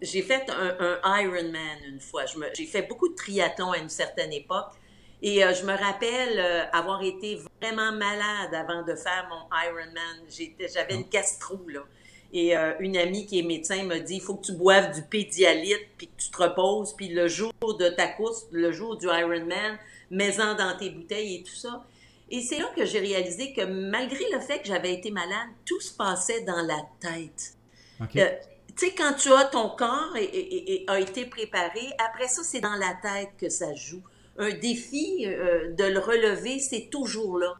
j'ai 0.00 0.22
fait 0.22 0.50
un, 0.50 0.98
un, 1.02 1.20
Ironman 1.20 1.78
une 1.86 2.00
fois. 2.00 2.22
J'ai 2.54 2.64
fait 2.64 2.82
beaucoup 2.82 3.10
de 3.10 3.14
triathlon 3.14 3.72
à 3.72 3.78
une 3.78 3.90
certaine 3.90 4.32
époque. 4.32 4.72
Et 5.20 5.42
je 5.42 5.64
me 5.64 5.76
rappelle 5.76 6.40
avoir 6.72 7.02
été 7.02 7.38
vraiment 7.60 7.92
malade 7.92 8.52
avant 8.52 8.82
de 8.82 8.94
faire 8.96 9.28
mon 9.30 9.46
Ironman. 9.64 10.26
J'avais 10.72 10.94
une 10.94 11.08
gastro, 11.08 11.60
là. 11.68 11.82
Et 12.32 12.56
euh, 12.56 12.72
une 12.80 12.96
amie 12.96 13.26
qui 13.26 13.38
est 13.38 13.42
médecin 13.42 13.82
m'a 13.84 13.98
dit, 13.98 14.14
il 14.14 14.20
faut 14.20 14.34
que 14.34 14.46
tu 14.46 14.52
boives 14.52 14.94
du 14.94 15.02
pédialyte, 15.02 15.86
puis 15.98 16.06
que 16.06 16.22
tu 16.22 16.30
te 16.30 16.42
reposes, 16.42 16.94
puis 16.94 17.08
le 17.08 17.28
jour 17.28 17.52
de 17.62 17.88
ta 17.90 18.08
course, 18.08 18.46
le 18.50 18.72
jour 18.72 18.96
du 18.96 19.06
Ironman, 19.06 19.78
mets-en 20.10 20.54
dans 20.54 20.76
tes 20.78 20.90
bouteilles 20.90 21.36
et 21.36 21.42
tout 21.42 21.54
ça. 21.54 21.84
Et 22.30 22.40
c'est 22.40 22.58
là 22.58 22.70
que 22.74 22.86
j'ai 22.86 23.00
réalisé 23.00 23.52
que 23.52 23.60
malgré 23.62 24.24
le 24.32 24.40
fait 24.40 24.60
que 24.60 24.68
j'avais 24.68 24.94
été 24.94 25.10
malade, 25.10 25.48
tout 25.66 25.80
se 25.80 25.92
passait 25.94 26.40
dans 26.42 26.62
la 26.62 26.80
tête. 26.98 27.54
Euh, 28.00 28.30
tu 28.74 28.86
sais, 28.86 28.94
quand 28.96 29.12
tu 29.12 29.30
as 29.32 29.44
ton 29.44 29.68
corps 29.68 30.16
et, 30.16 30.84
a 30.88 30.98
été 30.98 31.26
préparé, 31.26 31.90
après 32.08 32.28
ça, 32.28 32.42
c'est 32.42 32.60
dans 32.60 32.74
la 32.74 32.94
tête 33.02 33.30
que 33.38 33.50
ça 33.50 33.74
joue. 33.74 34.02
Un 34.38 34.50
défi 34.50 35.26
euh, 35.26 35.72
de 35.74 35.84
le 35.84 35.98
relever, 35.98 36.58
c'est 36.58 36.88
toujours 36.90 37.38
là. 37.38 37.54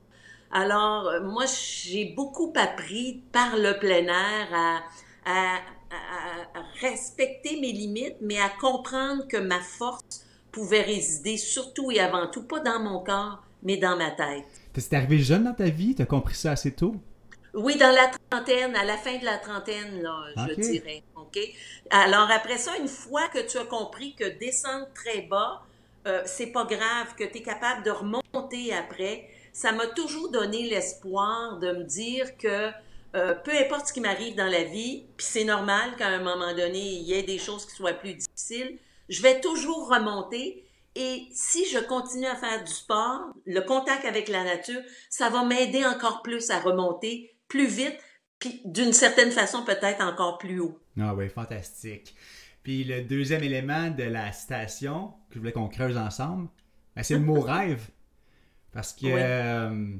Alors, 0.52 1.08
euh, 1.08 1.20
moi, 1.22 1.44
j'ai 1.46 2.12
beaucoup 2.14 2.52
appris 2.56 3.22
par 3.32 3.56
le 3.56 3.78
plein 3.78 4.06
air 4.06 4.82
à, 5.24 5.58
respecter 6.80 7.60
mes 7.60 7.72
limites, 7.72 8.16
mais 8.20 8.40
à 8.40 8.48
comprendre 8.48 9.28
que 9.28 9.36
ma 9.36 9.60
force 9.60 10.24
pouvait 10.50 10.82
résider 10.82 11.36
surtout 11.36 11.90
et 11.90 12.00
avant 12.00 12.26
tout, 12.28 12.42
pas 12.42 12.60
dans 12.60 12.80
mon 12.80 13.04
corps, 13.04 13.42
mais 13.62 13.76
dans 13.76 13.96
ma 13.96 14.10
tête. 14.10 14.44
C'est 14.76 14.94
arrivé 14.94 15.18
jeune 15.18 15.44
dans 15.44 15.54
ta 15.54 15.68
vie? 15.68 15.94
Tu 15.94 16.02
as 16.02 16.06
compris 16.06 16.34
ça 16.34 16.52
assez 16.52 16.72
tôt? 16.72 16.96
Oui, 17.54 17.76
dans 17.76 17.94
la 17.94 18.10
trentaine, 18.30 18.74
à 18.74 18.84
la 18.84 18.96
fin 18.96 19.18
de 19.18 19.24
la 19.24 19.36
trentaine, 19.36 20.02
là, 20.02 20.24
je 20.48 20.54
dirais. 20.54 21.02
OK? 21.16 21.38
Alors, 21.90 22.30
après 22.30 22.56
ça, 22.56 22.76
une 22.78 22.88
fois 22.88 23.28
que 23.28 23.46
tu 23.46 23.58
as 23.58 23.64
compris 23.64 24.14
que 24.14 24.38
descendre 24.38 24.86
très 24.94 25.22
bas, 25.22 25.62
euh, 26.06 26.22
c'est 26.24 26.46
pas 26.46 26.64
grave, 26.64 27.14
que 27.16 27.24
tu 27.24 27.38
es 27.38 27.42
capable 27.42 27.84
de 27.84 27.90
remonter 27.90 28.72
après, 28.72 29.28
ça 29.52 29.72
m'a 29.72 29.86
toujours 29.86 30.30
donné 30.30 30.68
l'espoir 30.68 31.58
de 31.58 31.72
me 31.72 31.84
dire 31.84 32.36
que 32.36 32.70
euh, 33.14 33.34
peu 33.34 33.50
importe 33.52 33.88
ce 33.88 33.92
qui 33.92 34.00
m'arrive 34.00 34.34
dans 34.36 34.46
la 34.46 34.64
vie, 34.64 35.04
puis 35.16 35.26
c'est 35.26 35.44
normal 35.44 35.96
qu'à 35.96 36.08
un 36.08 36.22
moment 36.22 36.54
donné, 36.54 36.80
il 36.80 37.02
y 37.02 37.12
ait 37.12 37.22
des 37.22 37.38
choses 37.38 37.66
qui 37.66 37.74
soient 37.74 37.92
plus 37.92 38.14
difficiles, 38.14 38.78
je 39.08 39.22
vais 39.22 39.40
toujours 39.40 39.88
remonter. 39.88 40.64
Et 40.94 41.26
si 41.32 41.66
je 41.66 41.78
continue 41.78 42.26
à 42.26 42.36
faire 42.36 42.64
du 42.64 42.72
sport, 42.72 43.20
le 43.46 43.60
contact 43.60 44.04
avec 44.04 44.28
la 44.28 44.44
nature, 44.44 44.80
ça 45.08 45.30
va 45.30 45.44
m'aider 45.44 45.84
encore 45.84 46.22
plus 46.22 46.50
à 46.50 46.60
remonter 46.60 47.34
plus 47.48 47.66
vite, 47.66 47.98
puis 48.38 48.60
d'une 48.64 48.92
certaine 48.92 49.30
façon 49.30 49.64
peut-être 49.64 50.02
encore 50.02 50.38
plus 50.38 50.60
haut. 50.60 50.78
Ah 50.98 51.14
oui, 51.14 51.28
fantastique. 51.28 52.14
Puis 52.62 52.84
le 52.84 53.02
deuxième 53.02 53.42
élément 53.42 53.90
de 53.90 54.04
la 54.04 54.32
citation 54.32 55.12
que 55.28 55.34
je 55.34 55.38
voulais 55.38 55.52
qu'on 55.52 55.68
creuse 55.68 55.96
ensemble, 55.96 56.48
ben, 56.94 57.02
c'est 57.02 57.14
le 57.14 57.20
mot 57.20 57.40
rêve. 57.40 57.88
Parce 58.72 58.94
que 58.94 59.06
euh, 59.06 59.96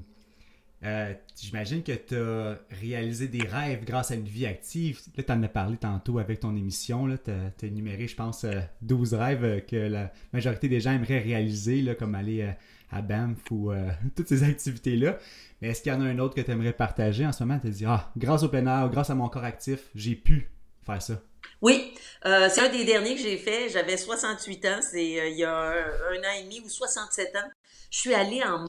euh, 0.85 1.15
j'imagine 1.41 1.83
que 1.83 1.93
tu 1.93 2.17
as 2.17 2.59
réalisé 2.81 3.29
des 3.29 3.43
rêves 3.43 3.85
grâce 3.85 4.11
à 4.11 4.15
une 4.15 4.25
vie 4.25 4.47
active. 4.47 5.01
Là, 5.17 5.23
tu 5.23 5.33
en 5.33 5.43
as 5.43 5.49
parlé 5.49 5.77
tantôt 5.77 6.19
avec 6.19 6.41
ton 6.41 6.57
émission. 6.57 7.07
Tu 7.23 7.31
as, 7.31 7.67
énuméré, 7.67 8.09
je 8.09 8.17
pense, 8.17 8.47
12 8.81 9.15
euh, 9.15 9.19
rêves 9.19 9.65
que 9.67 9.77
la 9.77 10.13
majorité 10.33 10.69
des 10.69 10.81
gens 10.81 10.93
aimeraient 10.93 11.21
réaliser, 11.21 11.83
là, 11.83 11.95
comme 11.95 12.15
aller 12.15 12.51
à 12.91 13.03
Banff 13.03 13.51
ou 13.51 13.71
toutes 14.17 14.29
ces 14.29 14.43
activités-là. 14.43 15.19
Mais 15.61 15.69
est-ce 15.69 15.83
qu'il 15.83 15.93
y 15.93 15.95
en 15.95 16.01
a 16.01 16.05
un 16.05 16.19
autre 16.19 16.35
que 16.35 16.41
tu 16.41 16.51
aimerais 16.51 16.73
partager 16.73 17.27
en 17.27 17.33
ce 17.33 17.45
moment? 17.45 17.61
Tu 17.61 17.71
te 17.71 17.75
dis, 17.75 17.85
ah, 17.85 18.11
grâce 18.17 18.43
au 18.43 18.49
plein 18.49 18.67
air, 18.67 18.89
grâce 18.91 19.11
à 19.11 19.15
mon 19.15 19.29
corps 19.29 19.45
actif, 19.45 19.91
j'ai 19.95 20.17
pu 20.17 20.51
faire 20.83 21.01
ça. 21.01 21.23
Oui, 21.61 21.95
c'est 22.25 22.61
un 22.61 22.69
des 22.69 22.85
derniers 22.85 23.15
que 23.15 23.21
j'ai 23.21 23.37
fait. 23.37 23.69
J'avais 23.69 23.97
68 23.97 24.65
ans, 24.67 24.81
c'est 24.81 25.05
il 25.05 25.37
y 25.37 25.45
a 25.45 25.57
un, 25.57 25.73
un, 25.73 26.19
an 26.19 26.39
et 26.39 26.43
demi 26.43 26.61
ou 26.61 26.69
67 26.69 27.37
ans. 27.37 27.51
Je 27.91 27.99
suis 27.99 28.15
allée 28.15 28.43
en, 28.43 28.67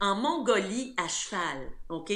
en 0.00 0.14
Mongolie 0.16 0.94
à 0.96 1.06
cheval, 1.06 1.70
OK? 1.90 2.12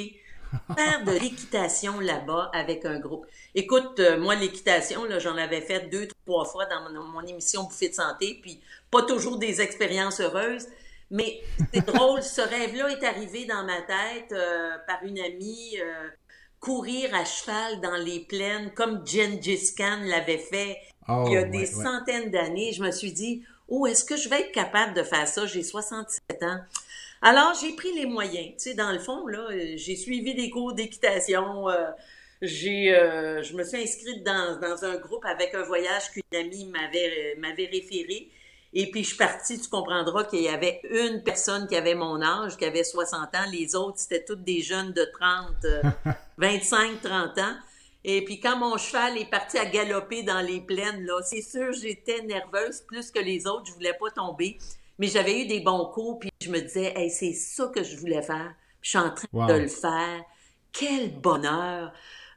Faire 0.75 1.03
de 1.03 1.11
l'équitation 1.11 1.99
là-bas 1.99 2.49
avec 2.53 2.85
un 2.85 2.99
groupe. 2.99 3.25
Écoute, 3.53 3.99
euh, 3.99 4.19
moi, 4.19 4.35
l'équitation, 4.35 5.03
j'en 5.19 5.37
avais 5.37 5.61
fait 5.61 5.89
deux, 5.89 6.07
trois 6.25 6.45
fois 6.45 6.65
dans 6.65 6.89
mon, 6.91 7.21
émission 7.21 7.63
Bouffée 7.63 7.89
de 7.89 7.93
santé, 7.93 8.39
puis 8.41 8.59
pas 8.89 9.03
toujours 9.03 9.37
des 9.37 9.61
expériences 9.61 10.19
heureuses. 10.19 10.67
Mais 11.11 11.41
c'est 11.73 11.85
drôle, 11.85 12.23
ce 12.23 12.41
rêve-là 12.41 12.89
est 12.89 13.03
arrivé 13.03 13.45
dans 13.45 13.63
ma 13.63 13.81
tête 13.81 14.31
euh, 14.31 14.77
par 14.87 15.03
une 15.03 15.19
amie. 15.19 15.77
Euh, 15.79 16.09
courir 16.59 17.13
à 17.15 17.25
cheval 17.25 17.81
dans 17.81 17.95
les 17.97 18.19
plaines 18.19 18.71
comme 18.75 19.05
Gengis 19.05 19.73
Khan 19.75 20.01
l'avait 20.05 20.37
fait 20.37 20.77
il 21.09 21.33
y 21.33 21.37
a 21.37 21.43
oh, 21.47 21.51
des 21.51 21.65
centaines 21.65 22.29
d'années. 22.29 22.71
Je 22.71 22.83
me 22.83 22.91
suis 22.91 23.11
dit, 23.11 23.43
oh, 23.67 23.87
est-ce 23.87 24.05
que 24.05 24.15
je 24.15 24.29
vais 24.29 24.41
être 24.41 24.51
capable 24.51 24.93
de 24.93 25.03
faire 25.03 25.27
ça? 25.27 25.45
J'ai 25.45 25.63
67 25.63 26.43
ans. 26.43 26.59
Alors, 27.21 27.53
j'ai 27.59 27.75
pris 27.75 27.93
les 27.93 28.05
moyens. 28.05 28.49
Tu 28.49 28.53
sais, 28.57 28.73
dans 28.75 28.91
le 28.91 28.99
fond, 28.99 29.27
là, 29.27 29.47
j'ai 29.75 29.95
suivi 29.95 30.35
des 30.35 30.49
cours 30.49 30.73
d'équitation. 30.73 31.67
Euh, 31.69 31.87
j'ai, 32.41 32.95
euh, 32.95 33.41
je 33.43 33.53
me 33.55 33.63
suis 33.63 33.81
inscrite 33.81 34.23
dans, 34.23 34.59
dans, 34.59 34.85
un 34.85 34.97
groupe 34.97 35.25
avec 35.25 35.53
un 35.55 35.63
voyage 35.63 36.11
qu'une 36.11 36.39
amie 36.39 36.65
m'avait, 36.65 37.35
m'avait 37.37 37.65
référé. 37.65 38.29
Et 38.73 38.91
puis, 38.91 39.03
je 39.03 39.09
suis 39.09 39.17
partie, 39.17 39.59
tu 39.59 39.67
comprendras 39.67 40.25
qu'il 40.25 40.41
y 40.41 40.47
avait 40.47 40.79
une 40.89 41.23
personne 41.23 41.67
qui 41.67 41.75
avait 41.75 41.95
mon 41.95 42.21
âge, 42.21 42.55
qui 42.55 42.65
avait 42.65 42.83
60 42.83 43.35
ans. 43.35 43.45
Les 43.51 43.75
autres, 43.75 43.97
c'était 43.99 44.23
toutes 44.23 44.43
des 44.43 44.61
jeunes 44.61 44.93
de 44.93 45.07
30, 45.19 46.15
25, 46.37 47.01
30 47.01 47.37
ans. 47.39 47.55
Et 48.03 48.23
puis 48.23 48.39
quand 48.39 48.57
mon 48.57 48.77
cheval 48.77 49.17
est 49.17 49.29
parti 49.29 49.57
à 49.57 49.65
galoper 49.65 50.23
dans 50.23 50.39
les 50.39 50.61
plaines, 50.61 51.05
là, 51.05 51.21
c'est 51.21 51.41
sûr, 51.41 51.73
j'étais 51.73 52.21
nerveuse 52.21 52.81
plus 52.81 53.11
que 53.11 53.19
les 53.19 53.45
autres, 53.45 53.65
je 53.67 53.73
voulais 53.73 53.93
pas 53.93 54.09
tomber. 54.09 54.57
Mais 54.99 55.07
j'avais 55.07 55.41
eu 55.41 55.47
des 55.47 55.59
bons 55.59 55.85
coups, 55.85 56.21
puis 56.21 56.29
je 56.41 56.49
me 56.49 56.59
disais, 56.59 56.93
hey, 56.95 57.09
c'est 57.09 57.33
ça 57.33 57.69
que 57.73 57.83
je 57.83 57.97
voulais 57.97 58.21
faire. 58.21 58.53
je 58.81 58.89
suis 58.89 58.97
en 58.97 59.13
train 59.13 59.47
de 59.47 59.53
le 59.53 59.67
faire. 59.67 60.23
Quel 60.71 61.19
bonheur! 61.19 61.91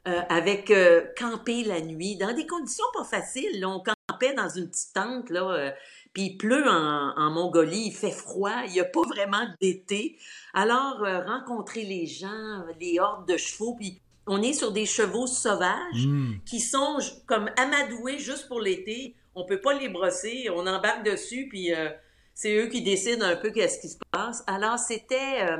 Euh, 0.05 0.21
avec 0.27 0.69
euh, 0.69 1.05
camper 1.17 1.63
la 1.63 1.79
nuit, 1.79 2.17
dans 2.17 2.33
des 2.33 2.45
conditions 2.45 2.83
pas 2.93 3.05
faciles. 3.05 3.65
on 3.65 3.81
campait 3.81 4.33
dans 4.33 4.49
une 4.49 4.69
petite 4.69 4.93
tente, 4.93 5.29
là, 5.29 5.49
euh, 5.49 5.71
puis 6.13 6.23
il 6.23 6.37
pleut 6.37 6.67
en, 6.67 7.13
en, 7.17 7.31
Mongolie, 7.31 7.87
il 7.87 7.91
fait 7.91 8.11
froid, 8.11 8.61
il 8.67 8.73
n'y 8.73 8.79
a 8.79 8.85
pas 8.85 9.01
vraiment 9.01 9.45
d'été. 9.59 10.17
Alors, 10.53 10.99
rencontrer 11.25 11.83
les 11.83 12.05
gens, 12.05 12.63
les 12.79 12.99
hordes 12.99 13.27
de 13.27 13.37
chevaux, 13.37 13.75
puis 13.75 13.99
on 14.27 14.41
est 14.41 14.53
sur 14.53 14.71
des 14.71 14.85
chevaux 14.85 15.27
sauvages 15.27 16.05
hmm. 16.05 16.35
qui 16.45 16.59
sont 16.59 16.97
comme 17.25 17.49
amadoués 17.57 18.19
juste 18.19 18.47
pour 18.47 18.61
l'été. 18.61 19.15
On 19.35 19.45
peut 19.45 19.59
pas 19.59 19.73
les 19.73 19.89
brosser, 19.89 20.49
on 20.53 20.65
embarque 20.67 21.03
dessus, 21.05 21.47
puis 21.49 21.73
euh, 21.73 21.89
c'est 22.33 22.55
eux 22.55 22.67
qui 22.67 22.81
décident 22.81 23.25
un 23.25 23.35
peu 23.35 23.51
qu'est-ce 23.51 23.79
qui 23.79 23.89
se 23.89 23.97
passe. 24.11 24.43
Alors, 24.47 24.79
c'était 24.79 25.41
euh, 25.41 25.57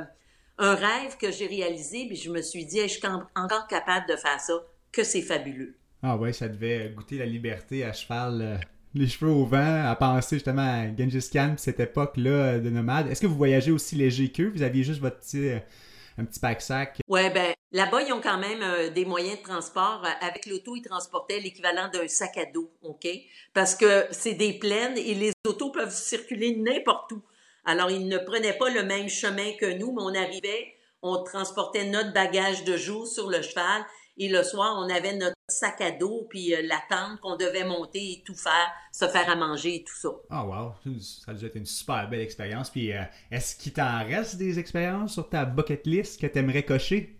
un 0.58 0.74
rêve 0.74 1.16
que 1.18 1.30
j'ai 1.30 1.46
réalisé, 1.46 2.06
puis 2.06 2.16
je 2.16 2.30
me 2.30 2.40
suis 2.40 2.64
dit, 2.64 2.80
je 2.82 2.86
suis 2.86 3.06
encore 3.34 3.66
capable 3.66 4.08
de 4.08 4.16
faire 4.16 4.40
ça, 4.40 4.54
que 4.92 5.02
c'est 5.02 5.22
fabuleux. 5.22 5.76
Ah 6.02 6.16
ouais, 6.16 6.32
ça 6.32 6.48
devait 6.48 6.90
goûter 6.90 7.18
la 7.18 7.26
liberté 7.26 7.84
à 7.84 7.92
cheval, 7.92 8.40
euh, 8.42 8.56
les 8.94 9.08
cheveux 9.08 9.30
au 9.30 9.44
vent, 9.44 9.84
à 9.88 9.96
penser 9.96 10.36
justement 10.36 10.62
à 10.62 10.86
Genghis 10.86 11.28
Khan, 11.32 11.54
cette 11.56 11.80
époque-là 11.80 12.58
de 12.58 12.70
nomade. 12.70 13.10
Est-ce 13.10 13.20
que 13.20 13.26
vous 13.26 13.36
voyagez 13.36 13.72
aussi 13.72 13.96
léger 13.96 14.30
qu'eux? 14.30 14.52
Vous 14.54 14.62
aviez 14.62 14.84
juste 14.84 15.00
votre 15.00 15.18
petit 15.18 15.50
un 16.18 16.24
petit 16.24 16.40
pack-sac? 16.40 17.00
Ouais, 17.08 17.30
ben 17.30 17.54
là-bas, 17.72 18.02
ils 18.02 18.12
ont 18.12 18.20
quand 18.20 18.38
même 18.38 18.62
euh, 18.62 18.90
des 18.90 19.04
moyens 19.04 19.38
de 19.38 19.42
transport. 19.42 20.02
Euh, 20.04 20.26
avec 20.26 20.46
l'auto, 20.46 20.76
ils 20.76 20.82
transportaient 20.82 21.40
l'équivalent 21.40 21.88
d'un 21.92 22.08
sac 22.08 22.36
à 22.38 22.44
dos, 22.46 22.70
OK? 22.82 23.06
Parce 23.52 23.74
que 23.74 24.06
c'est 24.10 24.34
des 24.34 24.54
plaines 24.54 24.96
et 24.96 25.14
les 25.14 25.32
autos 25.46 25.70
peuvent 25.70 25.94
circuler 25.94 26.56
n'importe 26.56 27.12
où. 27.12 27.22
Alors, 27.64 27.90
ils 27.90 28.06
ne 28.06 28.18
prenaient 28.18 28.56
pas 28.56 28.70
le 28.70 28.82
même 28.82 29.08
chemin 29.08 29.52
que 29.58 29.78
nous, 29.78 29.92
mais 29.92 30.02
on 30.02 30.14
arrivait, 30.14 30.74
on 31.02 31.22
transportait 31.22 31.86
notre 31.86 32.12
bagage 32.12 32.64
de 32.64 32.76
jour 32.76 33.06
sur 33.06 33.28
le 33.28 33.42
cheval 33.42 33.84
et 34.16 34.28
le 34.28 34.42
soir, 34.42 34.76
on 34.78 34.88
avait 34.88 35.16
notre 35.16 35.34
sac 35.48 35.80
à 35.80 35.90
dos, 35.90 36.26
puis 36.30 36.54
euh, 36.54 36.62
la 36.62 36.80
tente 36.88 37.20
qu'on 37.20 37.36
devait 37.36 37.64
monter 37.64 38.12
et 38.12 38.22
tout 38.24 38.34
faire, 38.34 38.70
se 38.92 39.06
faire 39.08 39.28
à 39.28 39.36
manger 39.36 39.76
et 39.76 39.84
tout 39.84 39.94
ça. 39.94 40.10
Ah, 40.30 40.44
wow! 40.44 40.72
Ça 41.00 41.32
a 41.32 41.34
dû 41.34 41.46
être 41.46 41.56
une 41.56 41.66
super 41.66 42.08
belle 42.08 42.20
expérience. 42.20 42.70
Puis, 42.70 42.92
euh, 42.92 43.02
est-ce 43.30 43.56
qu'il 43.56 43.72
t'en 43.72 44.04
reste 44.04 44.36
des 44.36 44.58
expériences 44.58 45.14
sur 45.14 45.28
ta 45.28 45.44
bucket 45.44 45.86
list 45.86 46.20
que 46.20 46.26
tu 46.26 46.38
aimerais 46.38 46.62
cocher? 46.62 47.18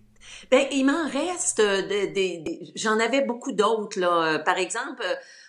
Ben, 0.51 0.67
il 0.73 0.85
m'en 0.85 1.07
reste 1.09 1.61
des. 1.61 2.73
J'en 2.77 2.99
avais 2.99 3.23
beaucoup 3.23 3.53
d'autres, 3.53 4.01
là. 4.01 4.39
Par 4.39 4.57
exemple, 4.57 5.05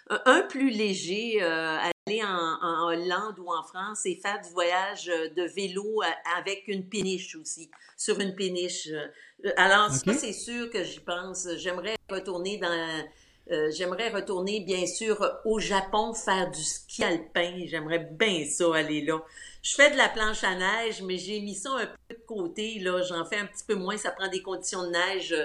un 0.09 0.41
plus 0.43 0.69
léger, 0.69 1.41
euh, 1.41 1.77
aller 2.07 2.23
en, 2.23 2.87
Hollande 2.87 3.39
ou 3.39 3.51
en 3.51 3.63
France 3.63 4.05
et 4.05 4.15
faire 4.15 4.39
du 4.41 4.49
voyage 4.49 5.05
de 5.05 5.43
vélo 5.55 6.01
avec 6.37 6.63
une 6.67 6.87
péniche 6.87 7.35
aussi, 7.35 7.69
sur 7.97 8.19
une 8.19 8.35
péniche. 8.35 8.89
Alors, 9.57 9.89
ça, 9.91 10.13
c'est 10.13 10.33
sûr 10.33 10.69
que 10.69 10.83
j'y 10.83 10.99
pense. 10.99 11.47
J'aimerais 11.57 11.95
retourner 12.09 12.57
dans. 12.57 13.03
Euh, 13.51 13.69
j'aimerais 13.71 14.09
retourner, 14.09 14.61
bien 14.61 14.87
sûr, 14.87 15.23
au 15.45 15.59
Japon 15.59 16.13
faire 16.13 16.49
du 16.49 16.63
ski 16.63 17.03
alpin. 17.03 17.63
J'aimerais 17.65 17.99
bien 17.99 18.43
ça, 18.45 18.75
aller 18.75 19.01
là. 19.01 19.21
Je 19.61 19.75
fais 19.75 19.91
de 19.91 19.97
la 19.97 20.09
planche 20.09 20.43
à 20.43 20.55
neige, 20.55 21.01
mais 21.03 21.17
j'ai 21.17 21.41
mis 21.41 21.53
ça 21.53 21.71
un 21.71 21.85
peu 21.85 22.15
de 22.15 22.21
côté. 22.25 22.79
Là, 22.79 23.01
j'en 23.03 23.23
fais 23.25 23.37
un 23.37 23.45
petit 23.45 23.63
peu 23.67 23.75
moins. 23.75 23.97
Ça 23.97 24.11
prend 24.11 24.27
des 24.29 24.41
conditions 24.41 24.83
de 24.83 24.91
neige 24.91 25.35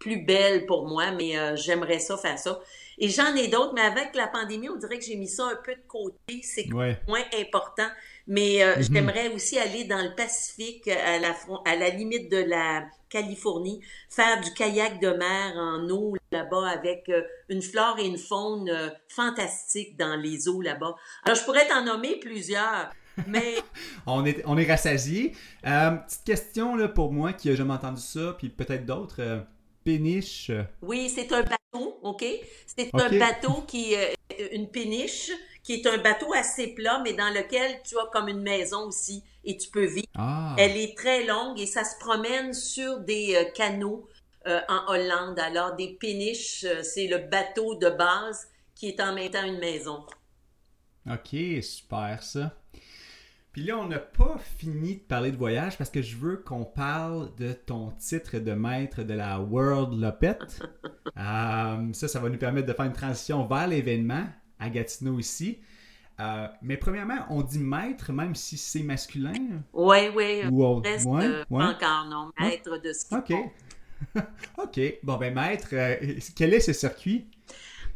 plus 0.00 0.24
belle 0.24 0.66
pour 0.66 0.88
moi, 0.88 1.12
mais 1.12 1.38
euh, 1.38 1.54
j'aimerais 1.54 2.00
ça 2.00 2.16
faire 2.16 2.38
ça. 2.38 2.60
Et 3.02 3.08
j'en 3.08 3.34
ai 3.34 3.48
d'autres, 3.48 3.72
mais 3.74 3.80
avec 3.80 4.14
la 4.14 4.26
pandémie, 4.26 4.68
on 4.68 4.76
dirait 4.76 4.98
que 4.98 5.04
j'ai 5.04 5.16
mis 5.16 5.26
ça 5.26 5.46
un 5.46 5.56
peu 5.56 5.74
de 5.74 5.80
côté. 5.88 6.42
C'est 6.42 6.68
moins 6.68 7.24
important. 7.40 7.88
Mais 8.26 8.62
euh, 8.62 8.74
mm-hmm. 8.74 8.92
j'aimerais 8.92 9.28
aussi 9.28 9.58
aller 9.58 9.84
dans 9.84 10.02
le 10.02 10.14
Pacifique, 10.14 10.86
à 10.86 11.18
la, 11.18 11.34
à 11.64 11.76
la 11.76 11.88
limite 11.88 12.30
de 12.30 12.36
la 12.36 12.84
Californie, 13.08 13.80
faire 14.10 14.42
du 14.42 14.52
kayak 14.52 15.00
de 15.00 15.08
mer 15.08 15.56
en 15.56 15.88
eau 15.88 16.14
là-bas 16.30 16.68
avec 16.68 17.08
euh, 17.08 17.22
une 17.48 17.62
flore 17.62 17.96
et 17.98 18.06
une 18.06 18.18
faune 18.18 18.68
euh, 18.68 18.90
fantastique 19.08 19.96
dans 19.96 20.16
les 20.16 20.46
eaux 20.48 20.60
là-bas. 20.60 20.94
Alors, 21.24 21.38
je 21.38 21.44
pourrais 21.44 21.66
t'en 21.66 21.82
nommer 21.82 22.20
plusieurs. 22.20 22.90
Mais... 23.26 23.56
on 24.06 24.26
est, 24.26 24.42
on 24.44 24.58
est 24.58 24.70
rassasié. 24.70 25.34
petite 25.62 26.24
question 26.26 26.76
là, 26.76 26.86
pour 26.86 27.12
moi 27.12 27.32
qui 27.32 27.48
a 27.48 27.54
jamais 27.54 27.72
entendu 27.72 28.02
ça, 28.02 28.34
puis 28.36 28.50
peut-être 28.50 28.84
d'autres. 28.84 29.46
Péniche. 29.84 30.50
Oui, 30.82 31.08
c'est 31.08 31.32
un 31.32 31.42
bateau, 31.42 31.98
OK? 32.02 32.24
C'est 32.66 32.94
un 32.94 33.18
bateau 33.18 33.62
qui. 33.66 33.94
une 34.52 34.68
péniche 34.70 35.30
qui 35.62 35.74
est 35.74 35.86
un 35.86 35.98
bateau 35.98 36.32
assez 36.32 36.68
plat, 36.68 37.00
mais 37.04 37.12
dans 37.12 37.32
lequel 37.32 37.80
tu 37.84 37.98
as 37.98 38.06
comme 38.12 38.28
une 38.28 38.42
maison 38.42 38.86
aussi 38.86 39.22
et 39.44 39.56
tu 39.56 39.70
peux 39.70 39.86
vivre. 39.86 40.06
Ah. 40.16 40.54
Elle 40.58 40.76
est 40.76 40.96
très 40.96 41.24
longue 41.24 41.58
et 41.60 41.66
ça 41.66 41.84
se 41.84 41.98
promène 41.98 42.52
sur 42.52 43.00
des 43.00 43.34
euh, 43.34 43.50
canaux 43.52 44.08
euh, 44.46 44.60
en 44.68 44.92
Hollande. 44.92 45.38
Alors, 45.38 45.76
des 45.76 45.96
péniches, 46.00 46.64
euh, 46.64 46.82
c'est 46.82 47.06
le 47.06 47.18
bateau 47.18 47.74
de 47.74 47.90
base 47.90 48.48
qui 48.74 48.88
est 48.88 49.00
en 49.00 49.14
même 49.14 49.30
temps 49.30 49.44
une 49.44 49.58
maison. 49.58 50.04
Ok, 51.10 51.36
super 51.62 52.22
ça. 52.22 52.54
Puis 53.52 53.64
là, 53.64 53.78
on 53.78 53.88
n'a 53.88 53.98
pas 53.98 54.38
fini 54.58 54.96
de 54.96 55.00
parler 55.00 55.32
de 55.32 55.36
voyage 55.36 55.76
parce 55.76 55.90
que 55.90 56.02
je 56.02 56.16
veux 56.16 56.36
qu'on 56.36 56.64
parle 56.64 57.34
de 57.36 57.52
ton 57.52 57.90
titre 57.98 58.38
de 58.38 58.52
maître 58.52 59.02
de 59.02 59.14
la 59.14 59.40
World 59.40 60.00
Lopette. 60.00 60.62
ça, 61.16 61.78
ça 61.92 62.20
va 62.20 62.28
nous 62.28 62.38
permettre 62.38 62.68
de 62.68 62.72
faire 62.72 62.86
une 62.86 62.92
transition 62.92 63.44
vers 63.46 63.66
l'événement 63.66 64.24
à 64.60 64.70
Gatineau 64.70 65.18
ici. 65.18 65.58
Euh, 66.20 66.46
mais 66.62 66.76
premièrement, 66.76 67.26
on 67.30 67.42
dit 67.42 67.58
maître 67.58 68.12
même 68.12 68.34
si 68.34 68.56
c'est 68.58 68.82
masculin? 68.82 69.32
Oui, 69.72 70.10
oui. 70.14 70.42
Ou 70.50 70.74
reste, 70.76 71.06
euh, 71.06 71.44
encore 71.50 72.06
non, 72.08 72.30
maître 72.38 72.78
de 72.78 72.92
ce 72.92 73.14
OK. 73.14 73.32
OK. 74.58 74.80
Bon, 75.02 75.16
ben 75.16 75.34
maître, 75.34 75.68
euh, 75.72 75.96
quel 76.36 76.52
est 76.52 76.60
ce 76.60 76.72
circuit? 76.72 77.26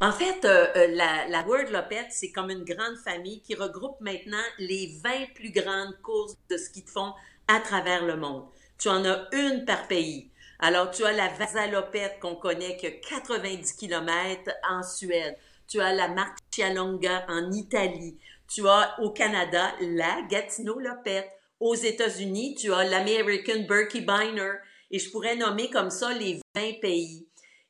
En 0.04 0.12
fait, 0.12 0.44
la, 0.44 1.26
la 1.28 1.46
Word 1.46 1.70
Lopette, 1.70 2.08
c'est 2.10 2.30
comme 2.30 2.50
une 2.50 2.64
grande 2.64 2.98
famille 3.02 3.40
qui 3.40 3.54
regroupe 3.54 3.98
maintenant 4.00 4.36
les 4.58 4.98
20 5.02 5.32
plus 5.34 5.50
grandes 5.50 5.96
courses 6.02 6.36
de 6.50 6.58
ski 6.58 6.82
de 6.82 6.90
fond 6.90 7.14
à 7.48 7.58
travers 7.60 8.04
le 8.04 8.16
monde. 8.16 8.44
Tu 8.76 8.90
en 8.90 9.02
as 9.06 9.28
une 9.32 9.64
par 9.64 9.88
pays. 9.88 10.30
Alors, 10.58 10.90
tu 10.90 11.06
as 11.06 11.12
la 11.12 11.28
Vasalopette 11.28 12.20
qu'on 12.20 12.34
connaît 12.34 12.76
que 12.76 12.88
90 13.08 13.72
km 13.72 14.50
en 14.68 14.82
Suède 14.82 15.36
tu 15.66 15.80
as 15.80 15.92
la 15.92 16.08
Marcialonga 16.08 17.24
en 17.28 17.50
Italie, 17.52 18.18
tu 18.48 18.68
as 18.68 19.00
au 19.00 19.10
Canada 19.10 19.72
la 19.80 20.22
Gatineau 20.28 20.78
Lopette, 20.78 21.30
aux 21.60 21.74
États-Unis, 21.74 22.56
tu 22.56 22.72
as 22.72 22.84
l'American 22.84 23.64
Berkey 23.66 24.00
Biner, 24.00 24.52
et 24.90 24.98
je 24.98 25.10
pourrais 25.10 25.36
nommer 25.36 25.70
comme 25.70 25.90
ça 25.90 26.12
les 26.12 26.40
20 26.54 26.80
pays. 26.80 27.26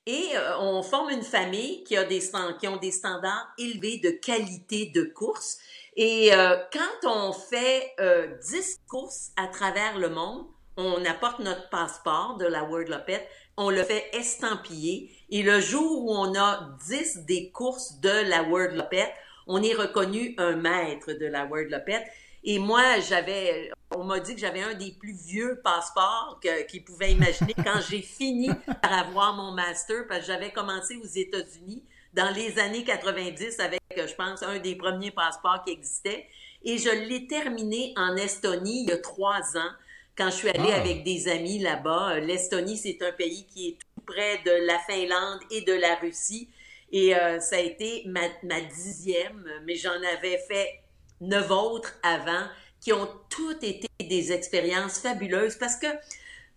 Et 0.07 0.37
euh, 0.37 0.59
on 0.61 0.83
forme 0.83 1.11
une 1.11 1.23
famille 1.23 1.83
qui, 1.85 1.97
a 1.97 2.05
des, 2.05 2.21
qui 2.59 2.69
ont 2.69 2.77
des 2.77 2.93
standards 2.93 3.49
élevés 3.59 3.99
de 3.99 4.11
qualité 4.11 4.93
de 4.95 5.05
course. 5.05 5.59
Et 5.97 6.35
euh, 6.35 6.57
quand 6.73 7.09
on 7.09 7.33
fait 7.33 7.93
euh, 8.01 8.27
10 8.47 8.81
courses 8.87 9.31
à 9.37 9.47
travers 9.47 9.99
le 9.99 10.11
monde, 10.11 10.47
on 10.77 11.05
apporte 11.05 11.39
notre 11.39 11.71
passeport 11.71 12.37
de 12.37 12.45
la 12.47 12.65
World 12.65 12.89
Lopette, 12.89 13.27
on 13.57 13.71
le 13.71 13.83
fait 13.85 14.11
estampiller 14.13 15.11
et 15.31 15.43
le 15.43 15.61
jour 15.61 16.05
où 16.05 16.11
on 16.11 16.35
a 16.35 16.77
10 16.87 17.25
des 17.27 17.51
courses 17.53 18.01
de 18.01 18.29
la 18.29 18.43
World 18.43 18.77
Lopette, 18.77 19.13
on 19.47 19.63
est 19.63 19.75
reconnu 19.75 20.35
un 20.39 20.57
maître 20.57 21.13
de 21.13 21.27
la 21.27 21.45
World 21.45 21.71
Lopette. 21.71 22.05
Et 22.45 22.59
moi, 22.59 23.01
j'avais, 23.01 23.71
on 23.97 24.05
m'a 24.05 24.21
dit 24.21 24.35
que 24.35 24.41
j'avais 24.41 24.63
un 24.63 24.75
des 24.75 24.93
plus 24.93 25.15
vieux 25.15 25.61
passeports 25.65 26.39
qu'ils 26.69 26.85
pouvaient 26.85 27.13
imaginer 27.13 27.55
quand 27.55 27.81
j'ai 27.89 28.03
fini 28.03 28.51
par 28.83 28.93
avoir 28.93 29.35
mon 29.35 29.53
master, 29.53 30.07
parce 30.07 30.21
que 30.21 30.27
j'avais 30.27 30.53
commencé 30.53 30.97
aux 30.97 31.07
États-Unis 31.07 31.83
dans 32.13 32.31
les 32.35 32.59
années 32.59 32.85
90 32.85 33.61
avec, 33.61 33.81
je 33.97 34.15
pense, 34.15 34.43
un 34.43 34.59
des 34.59 34.77
premiers 34.77 35.11
passeports 35.11 35.65
qui 35.65 35.73
existait. 35.73 36.27
Et 36.63 36.77
je 36.77 36.91
l'ai 36.91 37.27
terminé 37.27 37.95
en 37.97 38.15
Estonie 38.17 38.83
il 38.83 38.91
y 38.91 38.93
a 38.93 38.99
trois 38.99 39.57
ans, 39.57 39.71
quand 40.17 40.27
je 40.27 40.37
suis 40.37 40.49
allée 40.49 40.73
ah. 40.73 40.81
avec 40.81 41.03
des 41.03 41.29
amis 41.29 41.59
là-bas. 41.59 42.21
L'Estonie, 42.21 42.77
c'est 42.77 43.03
un 43.03 43.13
pays 43.13 43.47
qui 43.47 43.69
est 43.69 43.79
près 44.07 44.39
de 44.45 44.67
la 44.67 44.79
Finlande 44.81 45.41
et 45.51 45.63
de 45.63 45.73
la 45.73 45.95
Russie. 45.97 46.49
Et 46.93 47.17
euh, 47.17 47.41
ça 47.41 47.57
a 47.57 47.61
été 47.61 48.03
ma, 48.07 48.21
ma 48.43 48.61
dixième, 48.61 49.51
mais 49.65 49.75
j'en 49.75 49.97
avais 50.17 50.39
fait 50.39 50.84
neuf 51.21 51.51
autres 51.51 51.95
avant 52.03 52.47
qui 52.81 52.93
ont 52.93 53.09
toutes 53.31 53.65
été 53.65 53.89
des 54.01 54.33
expériences 54.33 54.99
fabuleuses 54.99 55.57
parce 55.57 55.77
que 55.77 55.87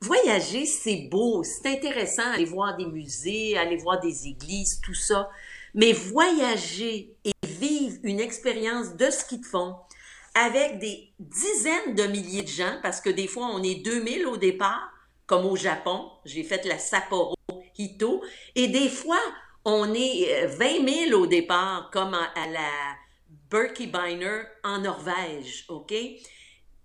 voyager, 0.02 0.66
c'est 0.66 1.08
beau, 1.10 1.44
c'est 1.44 1.68
intéressant, 1.68 2.32
aller 2.34 2.46
voir 2.46 2.76
des 2.76 2.86
musées, 2.86 3.58
aller 3.58 3.78
voir 3.78 4.00
des 4.00 4.28
églises, 4.28 4.80
tout 4.84 4.94
ça. 4.94 5.30
Mais 5.74 5.94
voyager 5.94 7.16
et 7.24 7.32
vivre 7.46 7.98
une 8.04 8.20
expérience 8.20 8.96
de 8.96 9.10
ski 9.10 9.40
de 9.40 9.46
fond 9.46 9.76
avec 10.36 10.80
des 10.80 11.10
dizaines 11.20 11.96
de 11.96 12.04
milliers 12.04 12.44
de 12.44 12.48
gens, 12.48 12.78
parce 12.84 13.02
que 13.02 13.10
des 13.10 13.28
fois 13.28 13.48
on 13.48 13.64
est 13.64 13.84
2000 13.84 14.28
au 14.28 14.38
départ, 14.38 14.92
comme 15.28 15.46
au 15.46 15.56
Japon, 15.56 16.10
j'ai 16.26 16.44
fait 16.44 16.66
la 16.66 16.80
Sapporo 16.80 17.36
Hito. 17.78 18.24
Et 18.56 18.70
des 18.70 18.90
fois, 18.90 19.20
on 19.66 19.94
est 19.94 20.48
20 20.48 20.66
euh, 20.66 21.08
000 21.10 21.22
au 21.22 21.28
départ, 21.28 21.90
comme 21.92 22.14
à, 22.14 22.48
la 22.48 22.70
Berkey 23.50 23.88
Biner 23.88 24.44
en 24.64 24.80
Norvège, 24.80 25.66
OK? 25.70 25.94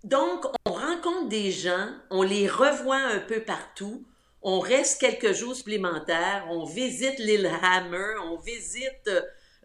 Donc, 0.03 0.45
on 0.65 0.71
rencontre 0.73 1.29
des 1.29 1.51
gens, 1.51 1.89
on 2.09 2.23
les 2.23 2.47
revoit 2.47 2.97
un 2.97 3.19
peu 3.19 3.41
partout, 3.41 4.03
on 4.41 4.59
reste 4.59 4.99
quelques 4.99 5.33
jours 5.33 5.55
supplémentaires, 5.55 6.45
on 6.49 6.65
visite 6.65 7.17
l'île 7.19 7.49
Hammer, 7.61 8.15
on 8.25 8.37
visite 8.37 9.09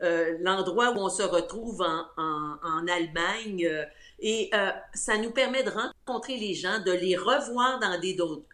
euh, 0.02 0.36
l'endroit 0.40 0.92
où 0.92 0.98
on 0.98 1.08
se 1.08 1.24
retrouve 1.24 1.82
en, 1.82 2.04
en, 2.16 2.86
Allemagne, 2.86 3.66
euh, 3.66 3.84
et 4.20 4.50
ça 4.94 5.16
nous 5.18 5.32
permet 5.32 5.64
de 5.64 5.70
rencontrer 5.70 6.36
les 6.36 6.54
gens, 6.54 6.78
de 6.80 6.92
les 6.92 7.16
revoir 7.16 7.80
dans 7.80 8.00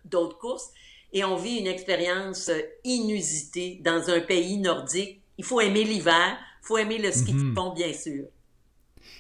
d'autres 0.07 0.39
courses, 0.39 0.71
et 1.15 1.25
on 1.25 1.37
vit 1.37 1.59
une 1.59 1.69
expérience 1.69 2.49
euh, 2.49 2.61
inusitée 2.83 3.81
dans 3.83 4.11
un 4.11 4.21
pays 4.21 4.59
nordique. 4.59 5.21
Il 5.39 5.45
faut 5.45 5.61
aimer 5.61 5.85
l'hiver, 5.85 6.37
faut 6.65 6.79
aimer 6.79 6.99
le 6.99 7.13
ski 7.13 7.33
de 7.33 7.39
mhm. 7.39 7.55
fond, 7.55 7.75
bien 7.75 7.93
sûr. 7.93 8.25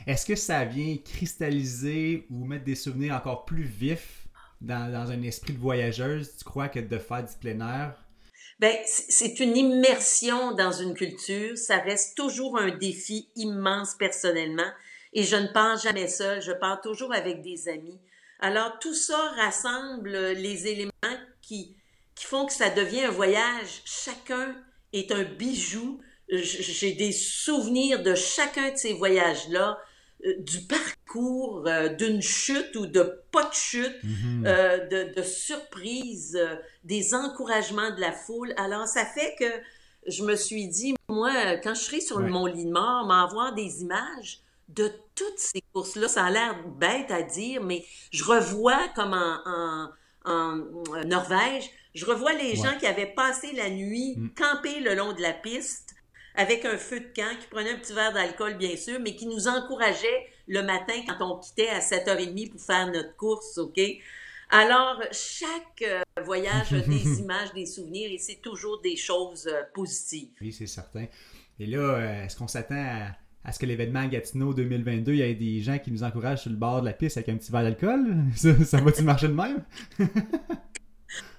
Est-ce 0.07 0.27
que 0.27 0.35
ça 0.35 0.65
vient 0.65 0.97
cristalliser 0.97 2.27
ou 2.31 2.45
mettre 2.45 2.65
des 2.65 2.75
souvenirs 2.75 3.15
encore 3.15 3.45
plus 3.45 3.65
vifs 3.65 4.27
dans, 4.61 5.11
un 5.11 5.23
esprit 5.23 5.53
de 5.53 5.59
voyageuse, 5.59 6.37
tu 6.39 6.45
crois, 6.45 6.69
que 6.69 6.81
de 6.81 6.99
faire 6.99 7.25
du 7.25 7.35
plein 7.39 7.61
air? 7.61 7.95
Ben, 8.59 8.77
c'est 8.87 9.41
une 9.41 9.57
immersion 9.57 10.53
dans 10.53 10.73
une 10.73 10.95
culture. 10.95 11.59
Ça 11.59 11.79
reste 11.79 12.17
toujours 12.17 12.59
un 12.59 12.71
défi 12.71 13.29
immense 13.37 13.95
personnellement. 13.95 14.71
Et 15.13 15.23
je 15.23 15.37
ne 15.37 15.49
pars 15.49 15.77
jamais 15.79 16.09
seule, 16.09 16.41
je 16.41 16.53
pars 16.53 16.81
toujours 16.81 17.13
avec 17.13 17.43
des 17.43 17.69
amis. 17.69 18.01
Alors, 18.41 18.79
tout 18.79 18.95
ça 18.95 19.33
rassemble 19.37 20.11
les 20.11 20.67
éléments 20.67 20.91
qui, 21.41 21.77
qui 22.15 22.25
font 22.27 22.47
que 22.47 22.53
ça 22.53 22.71
devient 22.71 23.05
un 23.05 23.11
voyage. 23.11 23.83
Chacun 23.85 24.57
est 24.93 25.13
un 25.13 25.25
bijou. 25.25 26.01
J'ai 26.43 26.93
des 26.93 27.13
souvenirs 27.13 28.03
de 28.03 28.15
chacun 28.15 28.73
de 28.73 28.77
ces 28.77 28.95
voyages-là, 28.95 29.79
euh, 30.25 30.35
du 30.39 30.61
parcours, 30.63 31.65
euh, 31.67 31.89
d'une 31.89 32.23
chute 32.23 32.75
ou 32.77 32.87
de 32.87 33.03
pas 33.31 33.45
de 33.45 33.55
chute, 33.55 33.97
mm-hmm. 34.05 34.47
euh, 34.47 34.87
de, 34.89 35.15
de 35.15 35.23
surprises, 35.23 36.39
des 36.85 37.15
encouragements 37.15 37.95
de 37.95 38.01
la 38.01 38.13
foule. 38.13 38.55
Alors, 38.57 38.87
ça 38.87 39.05
fait 39.05 39.35
que 39.39 39.51
je 40.07 40.23
me 40.23 40.37
suis 40.37 40.69
dit, 40.69 40.95
moi, 41.09 41.57
quand 41.63 41.75
je 41.75 41.81
serai 41.81 42.01
sur 42.01 42.21
mon 42.21 42.47
lit 42.47 42.67
de 42.67 42.71
mort, 42.71 43.07
m'avoir 43.07 43.55
des 43.55 43.83
images 43.83 44.41
de 44.69 44.91
toutes 45.15 45.39
ces 45.39 45.63
courses-là. 45.73 46.09
Ça 46.09 46.25
a 46.25 46.31
l'air 46.31 46.57
bête 46.79 47.11
à 47.11 47.23
dire, 47.23 47.63
mais 47.63 47.85
je 48.11 48.25
revois 48.25 48.89
comme 48.95 49.15
en, 49.15 49.89
en 50.25 50.57
Norvège, 51.07 51.71
je 51.95 52.05
revois 52.07 52.33
les 52.33 52.57
gens 52.57 52.77
qui 52.79 52.87
avaient 52.87 53.13
passé 53.15 53.53
la 53.53 53.71
nuit 53.71 54.17
mm. 54.17 54.31
campés 54.35 54.81
le 54.81 54.95
long 54.95 55.13
de 55.13 55.23
la 55.23 55.33
piste 55.33 55.94
avec 56.35 56.65
un 56.65 56.77
feu 56.77 57.01
de 57.01 57.09
camp, 57.15 57.39
qui 57.41 57.47
prenaient 57.47 57.73
un 57.73 57.79
petit 57.79 57.93
verre 57.93 58.13
d'alcool, 58.13 58.57
bien 58.57 58.77
sûr, 58.77 58.99
mais 59.01 59.15
qui 59.15 59.27
nous 59.27 59.47
encourageaient 59.47 60.27
le 60.49 60.63
matin 60.63 60.95
quand 61.07 61.17
on 61.21 61.39
quittait 61.39 61.69
à 61.69 61.79
7h30 61.79 62.51
pour 62.51 62.61
faire 62.61 62.91
notre 62.91 63.17
course, 63.17 63.59
OK? 63.59 63.81
Alors, 64.51 65.01
chaque 65.11 65.83
euh, 65.83 66.03
voyage 66.25 66.73
a 66.73 66.81
des 66.81 67.19
images, 67.21 67.53
des 67.55 67.67
souvenirs 67.67 68.11
et 68.13 68.19
c'est 68.19 68.41
toujours 68.43 68.81
des 68.83 68.97
choses 68.97 69.47
euh, 69.47 69.63
positives. 69.73 70.29
Oui, 70.41 70.53
c'est 70.53 70.67
certain. 70.67 71.07
Et 71.59 71.67
là, 71.67 71.79
euh, 71.79 72.25
est-ce 72.25 72.37
qu'on 72.37 72.49
s'attend 72.49 73.15
à, 73.45 73.53
ce 73.53 73.59
que 73.59 73.67
l'événement 73.67 74.07
Gatineau 74.07 74.55
2022, 74.55 75.13
il 75.13 75.19
y 75.19 75.23
ait 75.23 75.35
des 75.35 75.61
gens 75.61 75.79
qui 75.79 75.91
nous 75.91 76.03
encouragent 76.03 76.43
sur 76.43 76.51
le 76.51 76.57
bord 76.57 76.81
de 76.81 76.87
la 76.87 76.93
piste 76.93 77.17
avec 77.17 77.29
un 77.31 77.37
petit 77.37 77.51
verre 77.51 77.63
d'alcool? 77.63 78.17
Ça, 78.37 78.65
ça 78.65 78.81
va-tu 78.81 79.03
marcher 79.03 79.29
de 79.29 79.35
même? 79.35 79.65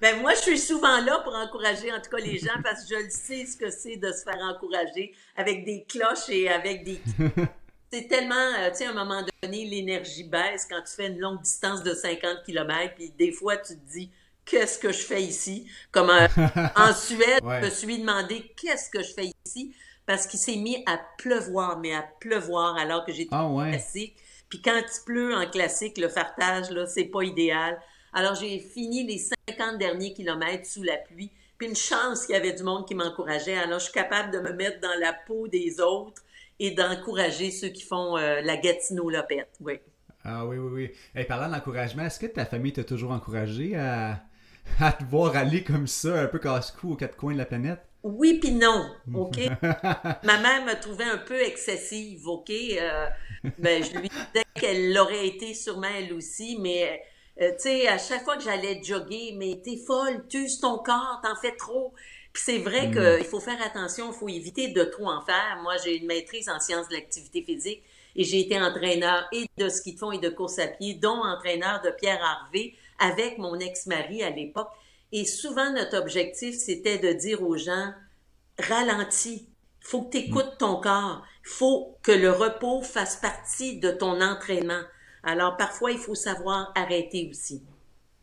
Ben 0.00 0.20
moi, 0.20 0.34
je 0.34 0.40
suis 0.40 0.58
souvent 0.58 1.00
là 1.00 1.20
pour 1.24 1.34
encourager, 1.34 1.92
en 1.92 2.00
tout 2.00 2.10
cas, 2.10 2.18
les 2.22 2.38
gens, 2.38 2.60
parce 2.62 2.84
que 2.84 2.94
je 2.94 3.04
le 3.04 3.10
sais 3.10 3.46
ce 3.46 3.56
que 3.56 3.70
c'est 3.70 3.96
de 3.96 4.10
se 4.12 4.22
faire 4.22 4.38
encourager 4.42 5.14
avec 5.36 5.64
des 5.64 5.84
cloches 5.88 6.28
et 6.28 6.48
avec 6.48 6.84
des... 6.84 7.00
c'est 7.92 8.08
tellement, 8.08 8.34
euh, 8.34 8.70
tu 8.70 8.78
sais, 8.78 8.86
à 8.86 8.90
un 8.90 8.94
moment 8.94 9.24
donné, 9.42 9.64
l'énergie 9.64 10.24
baisse 10.24 10.66
quand 10.68 10.80
tu 10.82 10.94
fais 10.94 11.08
une 11.08 11.18
longue 11.18 11.42
distance 11.42 11.82
de 11.82 11.94
50 11.94 12.44
km, 12.44 12.94
puis 12.94 13.12
des 13.18 13.32
fois, 13.32 13.56
tu 13.56 13.74
te 13.74 13.92
dis, 13.92 14.10
qu'est-ce 14.44 14.78
que 14.78 14.92
je 14.92 15.02
fais 15.02 15.22
ici? 15.22 15.68
Comme 15.90 16.10
euh, 16.10 16.28
en 16.76 16.94
Suède, 16.94 17.42
je 17.42 17.64
me 17.64 17.70
suis 17.70 17.98
demandé, 17.98 18.52
qu'est-ce 18.56 18.90
que 18.90 19.02
je 19.02 19.12
fais 19.12 19.32
ici? 19.44 19.74
Parce 20.06 20.26
qu'il 20.26 20.38
s'est 20.38 20.56
mis 20.56 20.82
à 20.86 21.00
pleuvoir, 21.18 21.78
mais 21.78 21.94
à 21.94 22.02
pleuvoir 22.20 22.76
alors 22.76 23.04
que 23.04 23.12
j'étais 23.12 23.34
ah, 23.34 23.50
classique. 23.68 24.16
Puis 24.48 24.62
quand 24.62 24.78
il 24.78 25.04
pleut 25.04 25.34
en 25.34 25.48
classique, 25.50 25.98
le 25.98 26.08
fartage, 26.08 26.70
là, 26.70 26.86
c'est 26.86 27.06
pas 27.06 27.22
idéal. 27.22 27.80
Alors, 28.16 28.34
j'ai 28.34 28.60
fini 28.60 29.06
les 29.06 29.18
50 29.18 29.78
derniers 29.78 30.14
kilomètres 30.14 30.64
sous 30.64 30.82
la 30.82 30.96
pluie. 30.96 31.30
Puis 31.58 31.68
une 31.68 31.76
chance 31.76 32.24
qu'il 32.24 32.34
y 32.34 32.38
avait 32.38 32.54
du 32.54 32.62
monde 32.62 32.88
qui 32.88 32.94
m'encourageait. 32.94 33.58
Alors, 33.58 33.78
je 33.78 33.84
suis 33.84 33.92
capable 33.92 34.30
de 34.32 34.38
me 34.38 34.54
mettre 34.54 34.80
dans 34.80 34.98
la 34.98 35.12
peau 35.12 35.48
des 35.48 35.80
autres 35.80 36.22
et 36.58 36.70
d'encourager 36.70 37.50
ceux 37.50 37.68
qui 37.68 37.82
font 37.82 38.16
euh, 38.16 38.40
la 38.40 38.56
Gatineau-Lopette. 38.56 39.56
Oui. 39.60 39.80
Ah 40.24 40.46
oui, 40.46 40.56
oui, 40.56 40.70
oui. 40.72 40.90
Et 41.14 41.24
parlant 41.24 41.50
d'encouragement, 41.50 42.04
est-ce 42.06 42.18
que 42.18 42.24
ta 42.24 42.46
famille 42.46 42.72
t'a 42.72 42.84
toujours 42.84 43.10
encouragé 43.10 43.76
à, 43.76 44.22
à 44.80 44.92
te 44.92 45.04
voir 45.04 45.36
aller 45.36 45.62
comme 45.62 45.86
ça, 45.86 46.18
un 46.22 46.26
peu 46.26 46.38
casse-cou 46.38 46.92
aux 46.92 46.96
quatre 46.96 47.18
coins 47.18 47.34
de 47.34 47.38
la 47.38 47.44
planète? 47.44 47.80
Oui, 48.02 48.38
puis 48.40 48.52
non, 48.52 48.90
OK? 49.14 49.40
Ma 49.62 50.40
mère 50.40 50.64
me 50.64 50.80
trouvait 50.80 51.04
un 51.04 51.18
peu 51.18 51.38
excessive, 51.42 52.26
OK? 52.26 52.48
Euh, 52.50 53.08
ben, 53.58 53.84
je 53.84 53.98
lui 53.98 54.08
disais 54.08 54.44
qu'elle 54.54 54.94
l'aurait 54.94 55.26
été 55.26 55.52
sûrement 55.52 55.88
elle 55.94 56.14
aussi, 56.14 56.56
mais 56.58 57.02
euh, 57.40 57.52
tu 57.52 57.62
sais, 57.62 57.88
à 57.88 57.98
chaque 57.98 58.24
fois 58.24 58.36
que 58.36 58.42
j'allais 58.42 58.82
jogger, 58.82 59.34
mais 59.36 59.60
t'es 59.62 59.76
folle, 59.76 60.26
tu 60.28 60.44
uses 60.44 60.60
ton 60.60 60.78
corps, 60.78 61.20
t'en 61.22 61.36
fais 61.36 61.54
trop. 61.56 61.92
Puis 62.32 62.42
c'est 62.44 62.58
vrai 62.58 62.88
mm. 62.88 62.92
qu'il 62.92 63.26
faut 63.26 63.40
faire 63.40 63.60
attention, 63.64 64.12
il 64.12 64.14
faut 64.14 64.28
éviter 64.28 64.68
de 64.68 64.84
trop 64.84 65.08
en 65.08 65.24
faire. 65.24 65.58
Moi, 65.62 65.76
j'ai 65.84 65.96
une 65.96 66.06
maîtrise 66.06 66.48
en 66.48 66.60
sciences 66.60 66.88
de 66.88 66.94
l'activité 66.94 67.42
physique 67.42 67.82
et 68.14 68.24
j'ai 68.24 68.40
été 68.40 68.60
entraîneur 68.60 69.28
et 69.32 69.46
de 69.58 69.68
ski 69.68 69.94
de 69.94 69.98
fond 69.98 70.12
et 70.12 70.18
de 70.18 70.30
course 70.30 70.58
à 70.58 70.66
pied, 70.66 70.94
dont 70.94 71.22
entraîneur 71.22 71.82
de 71.82 71.90
Pierre 71.90 72.22
Harvey 72.22 72.74
avec 72.98 73.38
mon 73.38 73.58
ex-mari 73.58 74.22
à 74.22 74.30
l'époque. 74.30 74.70
Et 75.12 75.24
souvent, 75.24 75.70
notre 75.72 75.98
objectif, 75.98 76.56
c'était 76.56 76.98
de 76.98 77.12
dire 77.12 77.42
aux 77.42 77.56
gens, 77.56 77.92
ralentis, 78.58 79.46
il 79.80 79.86
faut 79.86 80.02
que 80.02 80.12
tu 80.12 80.24
écoutes 80.24 80.58
ton 80.58 80.80
corps, 80.80 81.22
il 81.44 81.50
faut 81.50 81.96
que 82.02 82.12
le 82.12 82.32
repos 82.32 82.82
fasse 82.82 83.16
partie 83.16 83.78
de 83.78 83.90
ton 83.90 84.20
entraînement. 84.20 84.82
Alors, 85.22 85.56
parfois, 85.56 85.92
il 85.92 85.98
faut 85.98 86.14
savoir 86.14 86.72
arrêter 86.74 87.28
aussi. 87.30 87.62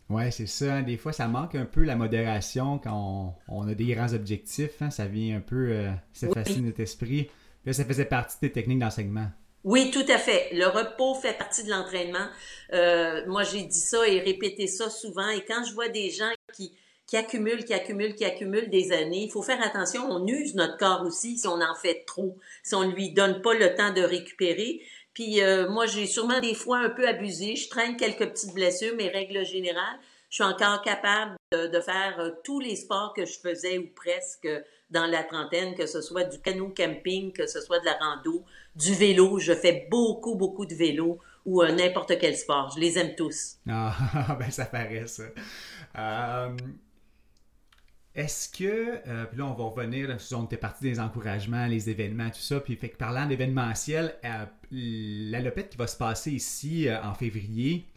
Oui, 0.09 0.31
c'est 0.31 0.47
ça. 0.47 0.75
Hein. 0.75 0.81
Des 0.83 0.97
fois, 0.97 1.13
ça 1.13 1.27
manque 1.27 1.55
un 1.55 1.65
peu 1.65 1.83
la 1.83 1.95
modération 1.95 2.77
quand 2.77 3.35
on, 3.47 3.67
a 3.67 3.73
des 3.73 3.93
grands 3.95 4.13
objectifs. 4.13 4.81
Hein. 4.81 4.89
Ça 4.89 5.05
vient 5.05 5.37
un 5.37 5.41
peu 5.41 5.69
euh, 5.71 5.91
s'effacer 6.11 6.61
notre 6.61 6.81
esprit. 6.81 7.29
Là, 7.65 7.73
ça 7.73 7.85
faisait 7.85 8.05
partie 8.05 8.37
des 8.41 8.51
techniques 8.51 8.79
d'enseignement. 8.79 9.27
Oui, 9.63 9.91
tout 9.91 10.05
à 10.09 10.17
fait. 10.17 10.49
Le 10.51 10.67
repos 10.67 11.15
fait 11.15 11.37
partie 11.37 11.63
de 11.63 11.69
l'entraînement. 11.69 12.27
Euh, 12.73 13.25
moi, 13.27 13.43
j'ai 13.43 13.63
dit 13.63 13.79
ça 13.79 14.05
et 14.07 14.19
répété 14.19 14.67
ça 14.67 14.89
souvent. 14.89 15.29
Et 15.29 15.45
quand 15.45 15.63
je 15.63 15.73
vois 15.73 15.87
des 15.87 16.09
gens 16.09 16.31
qui, 16.53 16.73
qui 17.07 17.15
accumulent, 17.15 17.63
qui 17.63 17.73
accumulent, 17.73 18.13
qui 18.13 18.25
accumulent 18.25 18.69
des 18.69 18.91
années, 18.91 19.23
il 19.23 19.31
faut 19.31 19.41
faire 19.41 19.65
attention. 19.65 20.05
On 20.09 20.27
use 20.27 20.55
notre 20.55 20.77
corps 20.77 21.03
aussi 21.05 21.37
si 21.37 21.47
on 21.47 21.61
en 21.61 21.75
fait 21.75 22.03
trop, 22.05 22.37
si 22.61 22.75
on 22.75 22.83
ne 22.83 22.93
lui 22.93 23.13
donne 23.13 23.41
pas 23.41 23.53
le 23.53 23.73
temps 23.73 23.93
de 23.93 24.01
récupérer. 24.01 24.81
Puis 25.13 25.41
euh, 25.41 25.69
moi, 25.69 25.85
j'ai 25.85 26.07
sûrement 26.07 26.39
des 26.39 26.55
fois 26.55 26.79
un 26.79 26.89
peu 26.89 27.07
abusé. 27.07 27.55
Je 27.55 27.69
traîne 27.69 27.97
quelques 27.97 28.29
petites 28.29 28.53
blessures, 28.53 28.93
mais 28.97 29.09
règle 29.09 29.45
générale, 29.45 29.99
je 30.29 30.35
suis 30.35 30.43
encore 30.43 30.81
capable 30.81 31.35
de, 31.51 31.79
faire 31.79 32.19
euh, 32.19 32.31
tous 32.43 32.59
les 32.59 32.75
sports 32.75 33.13
que 33.15 33.25
je 33.25 33.37
faisais 33.39 33.77
ou 33.77 33.87
presque 33.95 34.47
dans 34.89 35.05
la 35.05 35.23
trentaine, 35.23 35.75
que 35.75 35.85
ce 35.85 36.01
soit 36.01 36.23
du 36.23 36.39
canot 36.39 36.73
camping, 36.75 37.31
que 37.31 37.45
ce 37.45 37.61
soit 37.61 37.79
de 37.79 37.85
la 37.85 37.93
rando, 37.93 38.43
du 38.75 38.93
vélo. 38.95 39.37
Je 39.37 39.53
fais 39.53 39.87
beaucoup, 39.91 40.35
beaucoup 40.35 40.65
de 40.65 40.73
vélo 40.73 41.19
ou 41.45 41.61
euh, 41.61 41.71
n'importe 41.71 42.17
quel 42.19 42.35
sport. 42.35 42.71
Je 42.75 42.79
les 42.79 42.97
aime 42.97 43.15
tous. 43.15 43.57
Ah, 43.69 43.95
ben 44.39 44.49
ça 44.49 44.65
paraît 44.65 45.05
ça. 45.05 45.23
Est-ce 48.15 48.47
que, 48.47 49.01
euh, 49.07 49.25
puis 49.25 49.39
là 49.39 49.45
on 49.45 49.53
va 49.53 49.63
revenir, 49.63 50.15
on 50.33 50.45
était 50.45 50.57
parti 50.57 50.83
des 50.83 50.99
encouragements, 50.99 51.65
les 51.65 51.89
événements, 51.89 52.29
tout 52.29 52.41
ça, 52.41 52.59
puis 52.59 52.75
fait 52.75 52.89
que 52.89 52.97
parlant 52.97 53.25
d'événementiel, 53.25 54.15
euh, 54.23 54.45
la 54.71 55.39
Lopette 55.39 55.69
qui 55.69 55.77
va 55.77 55.87
se 55.87 55.97
passer 55.97 56.31
ici 56.31 56.87
euh, 56.87 57.01
en 57.01 57.15
février, 57.15 57.87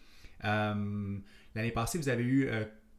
l'année 0.43 1.71
passée 1.75 1.99
vous 1.99 2.09
avez 2.09 2.23
eu 2.23 2.49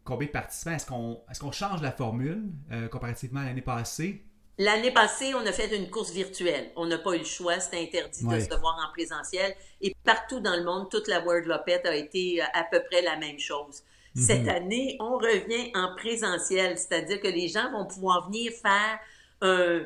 combien 0.03 0.27
de 0.27 0.32
participants? 0.32 0.71
Est-ce 0.71 0.86
qu'on 0.86 1.21
est 1.32 1.39
qu'on 1.39 1.51
change 1.51 1.82
la 1.82 1.91
formule 1.91 2.51
comparativement 2.91 3.39
à 3.39 3.45
l'année 3.45 3.62
passée? 3.62 4.23
L'année 4.60 4.91
passée, 4.91 5.34
on 5.34 5.45
a 5.45 5.51
fait 5.51 5.75
une 5.75 5.89
course 5.89 6.12
virtuelle. 6.12 6.71
On 6.75 6.88
n'a 6.88 6.97
pas 6.97 7.15
eu 7.15 7.19
le 7.19 7.23
choix, 7.23 7.60
c'était 7.60 7.80
interdit 7.82 8.25
de 8.25 8.39
se 8.39 8.60
voir 8.60 8.77
en 8.86 8.91
présentiel. 8.91 9.56
Et 9.82 9.95
partout 10.03 10.39
dans 10.39 10.56
le 10.56 10.63
monde, 10.63 10.89
toute 10.89 11.08
la 11.08 11.23
World 11.23 11.45
Lopette 11.45 11.86
a 11.86 11.95
été 11.95 12.41
à 12.41 12.65
peu 12.69 12.82
près 12.89 13.01
la 13.01 13.17
même 13.17 13.39
chose. 13.39 13.84
Cette 14.17 14.43
mhm. 14.43 14.49
année, 14.49 14.97
on 14.99 15.17
revient 15.17 15.71
en 15.75 15.95
présentiel, 15.95 16.77
c'est-à-dire 16.77 17.21
que 17.21 17.27
les 17.27 17.47
gens 17.47 17.71
vont 17.71 17.86
pouvoir 17.86 18.27
venir 18.27 18.51
faire 18.51 18.99
un 19.41 19.82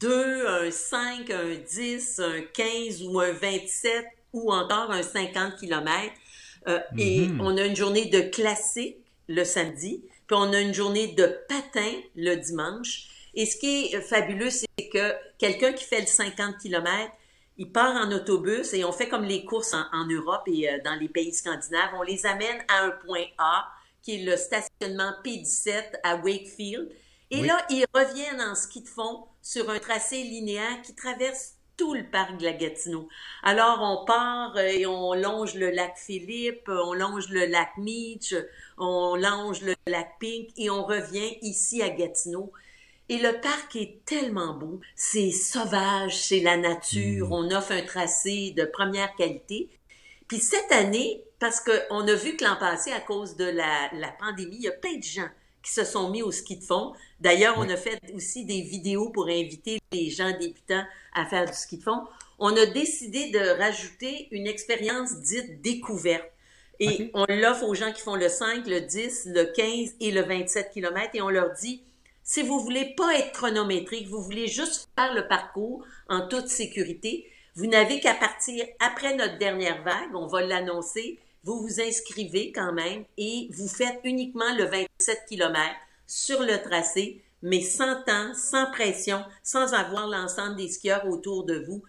2, 0.00 0.46
un 0.46 0.70
5, 0.70 1.30
un 1.30 1.54
10, 1.54 2.20
un 2.20 2.42
15 2.42 3.02
ou 3.02 3.20
un 3.20 3.32
27 3.32 4.06
ou 4.32 4.52
encore 4.52 4.90
un 4.92 5.02
50 5.02 5.56
km. 5.58 6.12
Euh, 6.68 6.78
et 6.96 7.26
mhm. 7.26 7.40
on 7.40 7.56
a 7.56 7.64
une 7.64 7.74
journée 7.74 8.06
de 8.06 8.20
classique 8.20 8.98
le 9.28 9.44
samedi, 9.44 10.04
puis 10.26 10.36
on 10.38 10.52
a 10.52 10.60
une 10.60 10.74
journée 10.74 11.08
de 11.08 11.38
patin 11.48 11.92
le 12.14 12.36
dimanche. 12.36 13.08
Et 13.34 13.46
ce 13.46 13.56
qui 13.56 13.86
est 13.86 14.00
fabuleux, 14.00 14.50
c'est 14.50 14.88
que 14.92 15.12
quelqu'un 15.38 15.72
qui 15.72 15.84
fait 15.84 16.00
le 16.00 16.06
50 16.06 16.58
km, 16.58 17.10
il 17.58 17.70
part 17.70 17.96
en 17.96 18.10
autobus 18.12 18.72
et 18.74 18.84
on 18.84 18.92
fait 18.92 19.08
comme 19.08 19.24
les 19.24 19.44
courses 19.44 19.74
en, 19.74 20.06
Europe 20.06 20.42
et 20.46 20.70
euh, 20.70 20.78
dans 20.84 20.94
les 20.94 21.08
pays 21.08 21.32
scandinaves. 21.32 21.90
On 21.94 22.02
les 22.02 22.26
amène 22.26 22.58
à 22.68 22.84
un 22.84 22.90
point 22.90 23.24
A, 23.38 23.68
qui 24.02 24.16
est 24.16 24.24
le 24.24 24.36
stationnement 24.36 25.12
P17 25.24 26.00
à 26.02 26.16
Wakefield. 26.16 26.90
Et 27.30 27.42
là, 27.42 27.64
ils 27.70 27.86
reviennent 27.94 28.42
en 28.42 28.54
ski 28.54 28.82
de 28.82 28.88
fond 28.88 29.24
sur 29.40 29.70
un 29.70 29.78
tracé 29.78 30.22
linéaire 30.22 30.82
qui 30.82 30.94
traverse 30.94 31.54
tout 31.76 31.94
le 31.94 32.04
parc 32.04 32.36
de 32.36 32.44
la 32.44 32.52
Gatineau. 32.52 33.08
Alors, 33.42 33.78
on 33.80 34.04
part 34.04 34.56
euh, 34.56 34.66
et 34.66 34.86
on 34.86 35.14
longe 35.14 35.54
le 35.54 35.70
lac 35.70 35.96
Philippe, 35.96 36.68
on 36.68 36.94
longe 36.94 37.28
le 37.28 37.46
lac 37.46 37.70
Meach, 37.78 38.34
on 38.76 39.16
longe 39.16 39.62
le 39.62 39.74
lac 39.86 40.18
Pink 40.20 40.50
et 40.56 40.68
on 40.70 40.84
revient 40.84 41.38
ici 41.42 41.82
à 41.82 41.90
Gatineau. 41.90 42.52
Et 43.12 43.18
le 43.18 43.42
parc 43.42 43.76
est 43.76 44.06
tellement 44.06 44.54
beau, 44.54 44.80
c'est 44.96 45.32
sauvage, 45.32 46.16
c'est 46.16 46.40
la 46.40 46.56
nature, 46.56 47.28
mm. 47.28 47.32
on 47.34 47.50
offre 47.50 47.72
un 47.72 47.82
tracé 47.82 48.54
de 48.56 48.64
première 48.64 49.14
qualité. 49.16 49.68
Puis 50.28 50.38
cette 50.38 50.72
année, 50.72 51.22
parce 51.38 51.60
qu'on 51.60 52.08
a 52.08 52.14
vu 52.14 52.38
que 52.38 52.44
l'an 52.44 52.56
passé, 52.58 52.90
à 52.90 53.00
cause 53.00 53.36
de 53.36 53.44
la, 53.44 53.90
pandémie, 54.18 54.56
il 54.56 54.62
y 54.62 54.68
a 54.68 54.72
plein 54.72 54.96
de 54.96 55.02
gens 55.02 55.28
qui 55.62 55.72
se 55.72 55.84
sont 55.84 56.08
mis 56.08 56.22
au 56.22 56.32
ski 56.32 56.56
de 56.56 56.64
fond. 56.64 56.94
D'ailleurs, 57.20 57.56
on 57.58 57.68
a 57.68 57.76
fait 57.76 58.00
aussi 58.14 58.46
des 58.46 58.62
vidéos 58.62 59.10
pour 59.10 59.26
inviter 59.26 59.78
les 59.92 60.08
gens 60.08 60.30
débutants 60.30 60.86
à 61.14 61.26
faire 61.26 61.44
du 61.44 61.52
ski 61.52 61.76
de 61.76 61.82
fond. 61.82 62.04
On 62.38 62.56
a 62.56 62.64
décidé 62.64 63.28
de 63.28 63.58
rajouter 63.58 64.28
une 64.30 64.46
expérience 64.46 65.20
dite 65.20 65.60
découverte. 65.60 66.30
Et 66.80 67.10
on 67.12 67.26
l'offre 67.28 67.64
aux 67.68 67.74
gens 67.74 67.92
qui 67.92 68.00
font 68.00 68.16
le 68.16 68.30
5, 68.30 68.66
le 68.66 68.80
10, 68.80 69.26
le 69.26 69.44
15 69.44 69.96
et 70.00 70.12
le 70.12 70.22
27 70.22 70.70
km 70.72 71.10
et 71.12 71.20
on 71.20 71.28
leur 71.28 71.52
dit, 71.52 71.82
si 72.32 72.40
vous 72.42 72.60
voulez 72.60 72.94
pas 72.96 73.14
être 73.18 73.32
chronométrique, 73.32 74.08
vous 74.08 74.22
voulez 74.22 74.46
juste 74.46 74.88
faire 74.96 75.12
le 75.12 75.28
parcours 75.28 75.84
en 76.08 76.26
toute 76.28 76.48
sécurité, 76.48 77.30
vous 77.56 77.66
n'avez 77.66 78.00
qu'à 78.00 78.14
partir 78.14 78.64
après 78.80 79.14
notre 79.14 79.36
dernière 79.36 79.82
vague, 79.82 80.14
on 80.14 80.28
va 80.28 80.40
l'annoncer, 80.40 81.18
vous 81.44 81.60
vous 81.60 81.82
inscrivez 81.82 82.50
quand 82.50 82.72
même 82.72 83.04
et 83.18 83.50
vous 83.52 83.68
faites 83.68 84.00
uniquement 84.04 84.50
le 84.56 84.64
27 84.64 85.26
km 85.28 85.76
sur 86.06 86.40
le 86.40 86.62
tracé, 86.62 87.22
mais 87.42 87.60
sans 87.60 88.02
temps, 88.02 88.32
sans 88.32 88.70
pression, 88.70 89.22
sans 89.42 89.74
avoir 89.74 90.06
l'ensemble 90.06 90.56
des 90.56 90.68
skieurs 90.68 91.06
autour 91.06 91.44
de 91.44 91.58
vous 91.58 91.82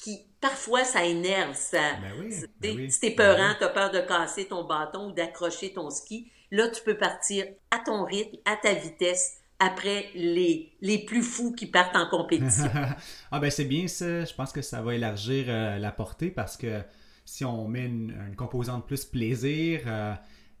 qui 0.00 0.20
parfois 0.40 0.84
ça 0.84 1.04
énerve 1.04 1.56
ça. 1.56 1.94
Ben 2.00 2.12
oui, 2.20 2.32
ben 2.60 2.88
Si 2.88 3.00
t'es 3.00 3.10
peurant, 3.10 3.54
ben 3.58 3.68
peur 3.70 3.90
de 3.90 3.98
casser 3.98 4.46
ton 4.46 4.62
bâton 4.62 5.08
ou 5.08 5.12
d'accrocher 5.12 5.72
ton 5.72 5.90
ski, 5.90 6.30
là 6.52 6.68
tu 6.68 6.84
peux 6.84 6.96
partir 6.96 7.48
à 7.72 7.80
ton 7.80 8.04
rythme, 8.04 8.36
à 8.44 8.54
ta 8.54 8.74
vitesse 8.74 9.38
après 9.58 10.10
les, 10.14 10.72
les 10.80 10.98
plus 10.98 11.22
fous 11.22 11.52
qui 11.52 11.66
partent 11.66 11.96
en 11.96 12.08
compétition. 12.08 12.70
ah 13.30 13.40
ben 13.40 13.50
c'est 13.50 13.64
bien 13.64 13.88
ça, 13.88 14.24
je 14.24 14.34
pense 14.34 14.52
que 14.52 14.62
ça 14.62 14.82
va 14.82 14.94
élargir 14.94 15.46
euh, 15.48 15.78
la 15.78 15.90
portée 15.90 16.30
parce 16.30 16.56
que 16.56 16.80
si 17.24 17.44
on 17.44 17.68
met 17.68 17.86
une, 17.86 18.34
composante 18.36 18.86
plus 18.86 19.04
plaisir, 19.04 19.82
euh, 19.86 20.14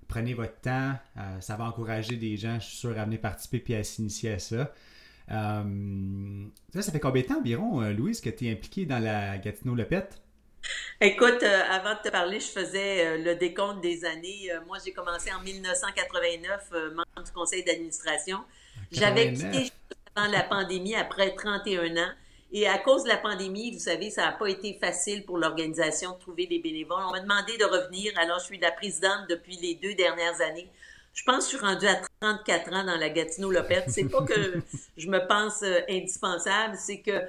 prenez 0.08 0.34
votre 0.34 0.60
temps, 0.60 0.92
euh, 1.16 1.40
ça 1.40 1.56
va 1.56 1.64
encourager 1.64 2.16
des 2.16 2.36
gens, 2.36 2.58
je 2.60 2.66
suis 2.66 2.76
sûr, 2.76 2.98
à 2.98 3.04
venir 3.04 3.20
participer 3.20 3.60
puis 3.60 3.74
à 3.74 3.84
s'initier 3.84 4.32
à 4.32 4.38
ça. 4.38 4.72
ça, 5.28 5.62
ça 6.82 6.92
fait 6.92 7.00
combien 7.00 7.22
de 7.22 7.28
temps 7.28 7.38
environ, 7.38 7.80
Louise, 7.90 8.20
que 8.20 8.30
tu 8.30 8.46
es 8.46 8.52
impliquée 8.52 8.84
dans 8.84 8.98
la 8.98 9.38
Gatineau 9.38 9.74
Lepette? 9.74 10.20
Écoute, 11.00 11.42
euh, 11.42 11.62
avant 11.70 11.94
de 11.94 12.00
te 12.00 12.08
parler, 12.08 12.40
je 12.40 12.46
faisais 12.46 13.06
euh, 13.06 13.18
le 13.18 13.36
décompte 13.36 13.80
des 13.80 14.04
années. 14.04 14.50
Euh, 14.52 14.58
moi, 14.66 14.78
j'ai 14.84 14.92
commencé 14.92 15.32
en 15.32 15.40
1989, 15.40 16.70
membre 16.94 17.24
du 17.24 17.32
conseil 17.32 17.62
d'administration. 17.64 18.38
J'avais 18.90 19.32
quitté 19.32 19.70
avant 20.14 20.30
la 20.30 20.42
pandémie 20.42 20.94
après 20.94 21.34
31 21.34 21.96
ans. 21.96 22.12
Et 22.50 22.66
à 22.66 22.78
cause 22.78 23.04
de 23.04 23.08
la 23.08 23.18
pandémie, 23.18 23.72
vous 23.72 23.78
savez, 23.78 24.10
ça 24.10 24.22
n'a 24.22 24.32
pas 24.32 24.48
été 24.48 24.78
facile 24.80 25.24
pour 25.26 25.36
l'organisation 25.36 26.12
de 26.12 26.18
trouver 26.18 26.46
des 26.46 26.58
bénévoles. 26.58 27.02
On 27.06 27.12
m'a 27.12 27.20
demandé 27.20 27.58
de 27.58 27.64
revenir. 27.64 28.12
Alors, 28.16 28.38
je 28.38 28.44
suis 28.44 28.58
la 28.58 28.72
présidente 28.72 29.28
depuis 29.28 29.58
les 29.58 29.74
deux 29.74 29.94
dernières 29.94 30.40
années. 30.40 30.68
Je 31.12 31.24
pense 31.24 31.46
que 31.46 31.52
je 31.52 31.56
suis 31.56 31.66
rendue 31.66 31.86
à 31.86 32.00
34 32.20 32.72
ans 32.72 32.84
dans 32.84 32.96
la 32.96 33.10
Gatineau-Lopette. 33.10 33.84
C'est 33.88 34.08
pas 34.08 34.22
que 34.22 34.62
je 34.96 35.08
me 35.08 35.26
pense 35.26 35.62
indispensable, 35.88 36.76
c'est 36.76 37.00
que 37.00 37.22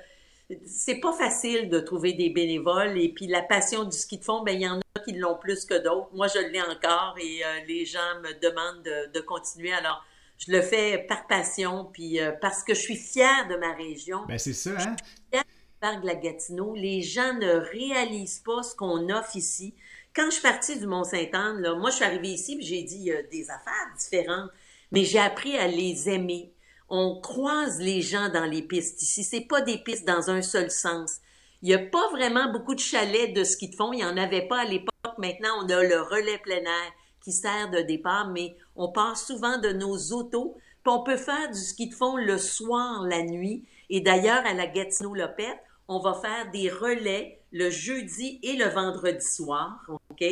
c'est 0.65 1.00
pas 1.00 1.13
facile 1.13 1.69
de 1.69 1.80
trouver 1.80 2.13
des 2.13 2.30
bénévoles 2.30 2.98
et 3.00 3.10
puis 3.10 3.28
la 3.28 3.41
passion 3.41 3.84
du 3.84 3.95
ski 3.95 4.17
de 4.17 4.24
fond, 4.24 4.41
ben 4.41 4.54
il 4.54 4.62
y 4.62 4.67
en 4.67 4.80
a 4.80 5.00
qui 5.06 5.13
l'ont 5.13 5.36
plus 5.36 5.65
que 5.65 5.76
d'autres. 5.76 6.10
Moi, 6.13 6.28
je 6.28 6.39
l'ai 6.39 6.62
encore 6.62 7.15
et 7.22 7.43
euh, 7.43 7.48
les 7.67 7.86
gens 7.86 8.19
me 8.22 8.34
demandent 8.39 8.84
de, 9.13 9.19
continuer. 9.22 9.72
Alors, 9.74 10.04
je 10.39 10.52
le 10.52 10.62
fais 10.62 11.06
par 11.08 11.28
passion 11.28 11.89
puis 11.93 12.19
euh, 12.19 12.32
parce 12.41 12.63
que 12.63 12.73
je 12.73 12.80
suis 12.80 12.95
fière 12.95 13.47
de 13.47 13.56
ma 13.56 13.73
région. 13.73 14.25
Ben 14.28 14.39
c'est 14.39 14.54
ça, 14.54 14.71
hein? 14.71 14.95
Fière 15.32 15.43
du 15.43 15.80
parc 15.80 16.02
de 16.02 16.08
la 16.08 16.15
Gatineau. 16.15 16.73
Les 16.73 17.02
gens 17.02 17.34
ne 17.34 17.54
réalisent 17.71 18.41
pas 18.43 18.63
ce 18.63 18.75
qu'on 18.75 19.10
offre 19.10 19.36
ici. 19.36 19.75
Quand 20.15 20.25
je 20.25 20.32
suis 20.32 20.41
partie 20.41 20.80
du 20.80 20.88
Mont-Saint-Anne, 20.88 21.62
là, 21.62 21.75
moi, 21.75 21.91
je 21.91 21.97
suis 21.97 22.06
arrivée 22.06 22.30
ici 22.30 22.58
et 22.60 22.63
j'ai 22.63 22.82
dit 22.82 22.95
il 22.95 23.04
y 23.04 23.13
a 23.13 23.21
des 23.21 23.52
affaires 23.52 23.93
différentes, 23.97 24.49
mais 24.91 25.04
j'ai 25.04 25.19
appris 25.19 25.56
à 25.56 25.67
les 25.67 26.10
aimer 26.10 26.52
on 26.89 27.19
croise 27.21 27.80
les 27.80 28.02
gens 28.02 28.30
dans 28.30 28.45
les 28.45 28.62
pistes 28.62 29.02
ici. 29.02 29.23
C'est 29.23 29.41
pas 29.41 29.62
des 29.62 29.78
pistes 29.78 30.08
dans 30.08 30.30
un 30.30 30.41
seul 30.41 30.71
sens. 30.71 31.17
Il 31.62 31.69
n'y 31.69 31.75
a 31.75 31.80
pas 31.80 32.10
vraiment 32.10 32.52
beaucoup 32.52 32.73
de 32.73 32.80
chalets 32.80 33.34
de 33.34 33.43
ski 33.43 33.69
de 33.69 33.75
fond. 33.75 33.93
Il 33.93 33.97
n'y 33.97 34.06
en 34.06 34.17
avait 34.17 34.47
pas 34.47 34.62
à 34.62 34.65
l'époque. 34.65 34.89
Maintenant, 35.17 35.63
on 35.63 35.69
a 35.69 35.84
le 35.84 36.02
relais 36.02 36.39
plein 36.39 36.62
air 36.62 36.93
qui 37.30 37.36
sert 37.36 37.70
de 37.70 37.82
départ, 37.82 38.28
mais 38.30 38.56
on 38.76 38.92
part 38.92 39.15
souvent 39.15 39.60
de 39.60 39.70
nos 39.70 39.98
autos. 40.13 40.58
Puis 40.84 40.94
on 40.94 41.04
peut 41.04 41.18
faire 41.18 41.52
du 41.52 41.60
ski 41.60 41.89
de 41.89 41.94
fond 41.94 42.15
le 42.18 42.39
soir, 42.39 43.04
la 43.04 43.22
nuit. 43.22 43.65
Et 43.92 44.02
d'ailleurs, 44.02 44.44
à 44.48 44.54
la 44.54 44.65
Gatineau-Lopette, 44.65 45.60
on 45.88 46.00
va 46.00 46.15
faire 46.15 46.50
des 46.52 46.70
relais 46.70 47.39
le 47.52 47.70
jeudi 47.70 48.39
et 48.42 48.56
le 48.56 48.65
vendredi 48.65 49.26
soir. 49.26 49.80
OK? 50.10 50.24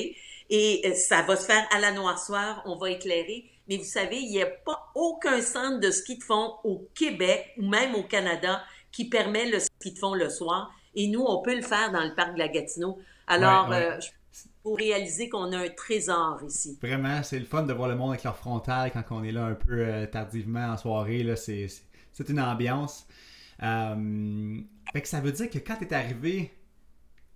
Et 0.50 0.82
euh, 0.86 0.94
ça 0.96 1.22
va 1.22 1.36
se 1.36 1.46
faire 1.46 1.68
à 1.72 1.80
la 1.80 1.92
noirceur. 1.92 2.64
On 2.66 2.78
va 2.78 2.90
éclairer 2.90 3.52
mais 3.68 3.78
vous 3.78 3.84
savez, 3.84 4.18
il 4.18 4.30
n'y 4.30 4.42
a 4.42 4.46
pas 4.46 4.92
aucun 4.96 5.42
centre 5.42 5.82
de 5.82 5.92
ski 5.92 6.18
de 6.18 6.24
fond 6.24 6.54
au 6.64 6.88
Québec 6.96 7.54
ou 7.58 7.68
même 7.68 7.96
au 7.96 8.04
Canada 8.04 8.64
qui 8.92 9.10
permet 9.10 9.50
le 9.50 9.60
ski 9.60 9.92
de 9.92 10.00
fond 10.00 10.14
le 10.14 10.30
soir. 10.30 10.72
Et 10.96 11.08
nous, 11.08 11.22
on 11.22 11.42
peut 11.42 11.54
le 11.54 11.62
faire 11.62 11.92
dans 11.92 12.04
le 12.04 12.16
parc 12.16 12.34
de 12.34 12.40
la 12.40 12.48
Gatineau. 12.48 12.98
Alors, 13.28 13.72
euh, 13.74 13.98
pour 14.68 14.80
réaliser 14.80 15.30
qu'on 15.30 15.54
a 15.54 15.60
un 15.60 15.70
trésor 15.70 16.42
ici. 16.46 16.78
Vraiment, 16.82 17.24
c'est 17.24 17.40
le 17.40 17.46
fun 17.46 17.64
de 17.64 17.72
voir 17.72 17.88
le 17.88 17.96
monde 17.96 18.10
avec 18.10 18.26
leur 18.26 18.36
frontal 18.36 18.92
quand 18.92 19.02
on 19.12 19.24
est 19.24 19.32
là 19.32 19.46
un 19.46 19.54
peu 19.54 19.80
euh, 19.80 20.06
tardivement 20.08 20.74
en 20.74 20.76
soirée. 20.76 21.24
Là, 21.24 21.38
c'est, 21.38 21.70
une 22.28 22.42
ambiance. 22.42 23.08
Euh, 23.64 24.58
fait 24.92 25.02
que 25.02 25.08
ça 25.08 25.22
veut 25.22 25.32
dire 25.32 25.50
que 25.50 25.58
quand 25.60 25.78
tu 25.78 25.86
es 25.86 25.94
arrivé 25.94 26.52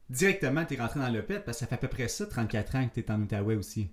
directement, 0.10 0.66
tu 0.66 0.74
es 0.74 0.78
rentré 0.78 1.00
dans 1.00 1.08
le 1.08 1.24
PET 1.24 1.46
parce 1.46 1.58
que 1.58 1.60
ça 1.62 1.68
fait 1.68 1.76
à 1.76 1.78
peu 1.78 1.88
près 1.88 2.10
ça, 2.10 2.26
34 2.26 2.76
ans 2.76 2.90
que 2.90 2.96
tu 2.96 3.00
es 3.00 3.10
en 3.10 3.22
Outaouais 3.22 3.56
aussi. 3.56 3.90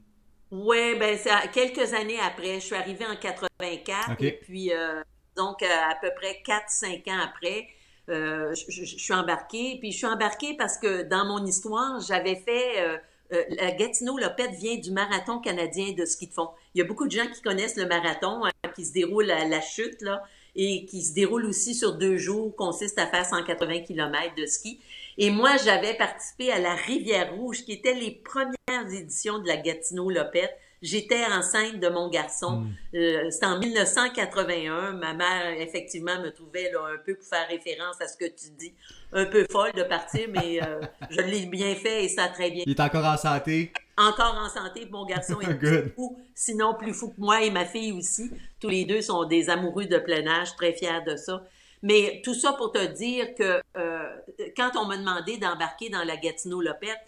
Oui, 0.51 0.96
ben 0.98 1.16
quelques 1.53 1.94
années 1.94 2.18
après. 2.18 2.55
Je 2.55 2.66
suis 2.66 2.74
arrivée 2.74 3.07
en 3.07 3.14
84 3.14 4.20
et 4.20 4.33
puis 4.33 4.72
euh, 4.72 5.01
donc 5.37 5.62
à 5.62 5.94
peu 6.01 6.11
près 6.16 6.42
4-5 6.44 7.09
ans 7.09 7.20
après, 7.24 7.68
euh, 8.09 8.53
je, 8.53 8.85
suis 8.85 9.14
embarquée. 9.14 9.77
Puis 9.79 9.92
je 9.92 9.98
suis 9.98 10.07
embarquée 10.07 10.57
parce 10.57 10.77
que 10.77 11.03
dans 11.03 11.24
mon 11.24 11.46
histoire, 11.46 12.01
j'avais 12.01 12.35
fait 12.35 13.01
la 13.31 13.71
Gatineau 13.73 14.19
Lopette 14.19 14.53
vient 14.53 14.77
du 14.77 14.91
marathon 14.91 15.38
canadien 15.38 15.93
de 15.93 16.05
ski 16.05 16.29
de 16.29 16.33
fond. 16.33 16.49
Il 16.75 16.79
y 16.79 16.83
a 16.83 16.85
beaucoup 16.85 17.07
de 17.07 17.12
gens 17.12 17.27
qui 17.27 17.43
connaissent 17.43 17.77
le 17.77 17.87
marathon 17.87 18.45
hein, 18.45 18.51
qui 18.75 18.85
se 18.85 18.93
déroule 18.93 19.31
à 19.31 19.45
la 19.45 19.61
chute 19.61 20.01
là 20.03 20.23
et 20.57 20.87
qui 20.87 21.03
se 21.03 21.14
déroule 21.14 21.47
aussi 21.47 21.75
sur 21.75 21.95
deux 21.95 22.17
jours, 22.17 22.55
consiste 22.57 22.99
à 22.99 23.07
faire 23.07 23.25
180 23.25 23.81
km 23.83 24.35
de 24.35 24.45
ski. 24.45 24.81
Et 25.17 25.31
moi, 25.31 25.57
j'avais 25.57 25.95
participé 25.95 26.51
à 26.51 26.59
la 26.59 26.75
Rivière 26.75 27.35
Rouge, 27.35 27.64
qui 27.64 27.73
était 27.73 27.95
les 27.95 28.11
premières 28.11 28.93
éditions 28.93 29.38
de 29.38 29.47
la 29.47 29.57
Gatineau-Lopette. 29.57 30.57
J'étais 30.81 31.25
enceinte 31.25 31.81
de 31.81 31.88
mon 31.88 32.09
garçon. 32.09 32.61
Hmm. 32.61 32.73
Euh, 32.95 33.31
C'était 33.31 33.47
en 33.47 33.59
1981. 33.59 34.93
Ma 34.93 35.12
mère, 35.12 35.51
effectivement, 35.59 36.21
me 36.21 36.31
trouvait 36.31 36.71
là, 36.71 36.81
un 36.95 36.99
peu 37.05 37.14
pour 37.14 37.27
faire 37.27 37.49
référence 37.49 38.01
à 38.01 38.07
ce 38.07 38.17
que 38.17 38.27
tu 38.27 38.51
dis. 38.59 38.73
Un 39.12 39.27
peu 39.27 39.47
folle 39.51 39.73
de 39.73 39.83
partir, 39.83 40.29
mais 40.29 40.62
euh, 40.62 40.81
je 41.11 41.21
l'ai 41.21 41.47
bien 41.47 41.75
fait 41.75 42.05
et 42.05 42.09
ça 42.09 42.25
a 42.25 42.29
très 42.29 42.51
bien. 42.51 42.62
Il 42.67 42.73
est 42.73 42.81
encore 42.81 43.05
en 43.05 43.17
santé? 43.17 43.73
Encore 43.97 44.37
en 44.37 44.49
santé. 44.49 44.87
Mon 44.91 45.05
garçon 45.05 45.41
est 45.43 45.55
plus 45.55 45.91
fou, 45.97 46.19
sinon 46.35 46.75
plus 46.75 46.95
fou 46.95 47.09
que 47.09 47.21
moi 47.21 47.43
et 47.43 47.51
ma 47.51 47.64
fille 47.64 47.93
aussi. 47.93 48.31
Tous 48.61 48.69
les 48.69 48.85
deux 48.85 49.03
sont 49.03 49.25
des 49.25 49.51
amoureux 49.51 49.87
de 49.87 49.99
plein 49.99 50.27
âge, 50.27 50.55
très 50.57 50.73
fiers 50.73 51.03
de 51.07 51.17
ça. 51.17 51.43
Mais 51.83 52.21
tout 52.25 52.35
ça 52.35 52.53
pour 52.53 52.73
te 52.73 52.85
dire 52.85 53.35
que 53.35 53.61
euh, 53.77 54.17
quand 54.57 54.73
on 54.77 54.87
m'a 54.87 54.97
demandé 54.97 55.38
d'embarquer 55.38 55.91
dans 55.91 56.03
la 56.05 56.17
Gatineau-Lopette, 56.17 56.99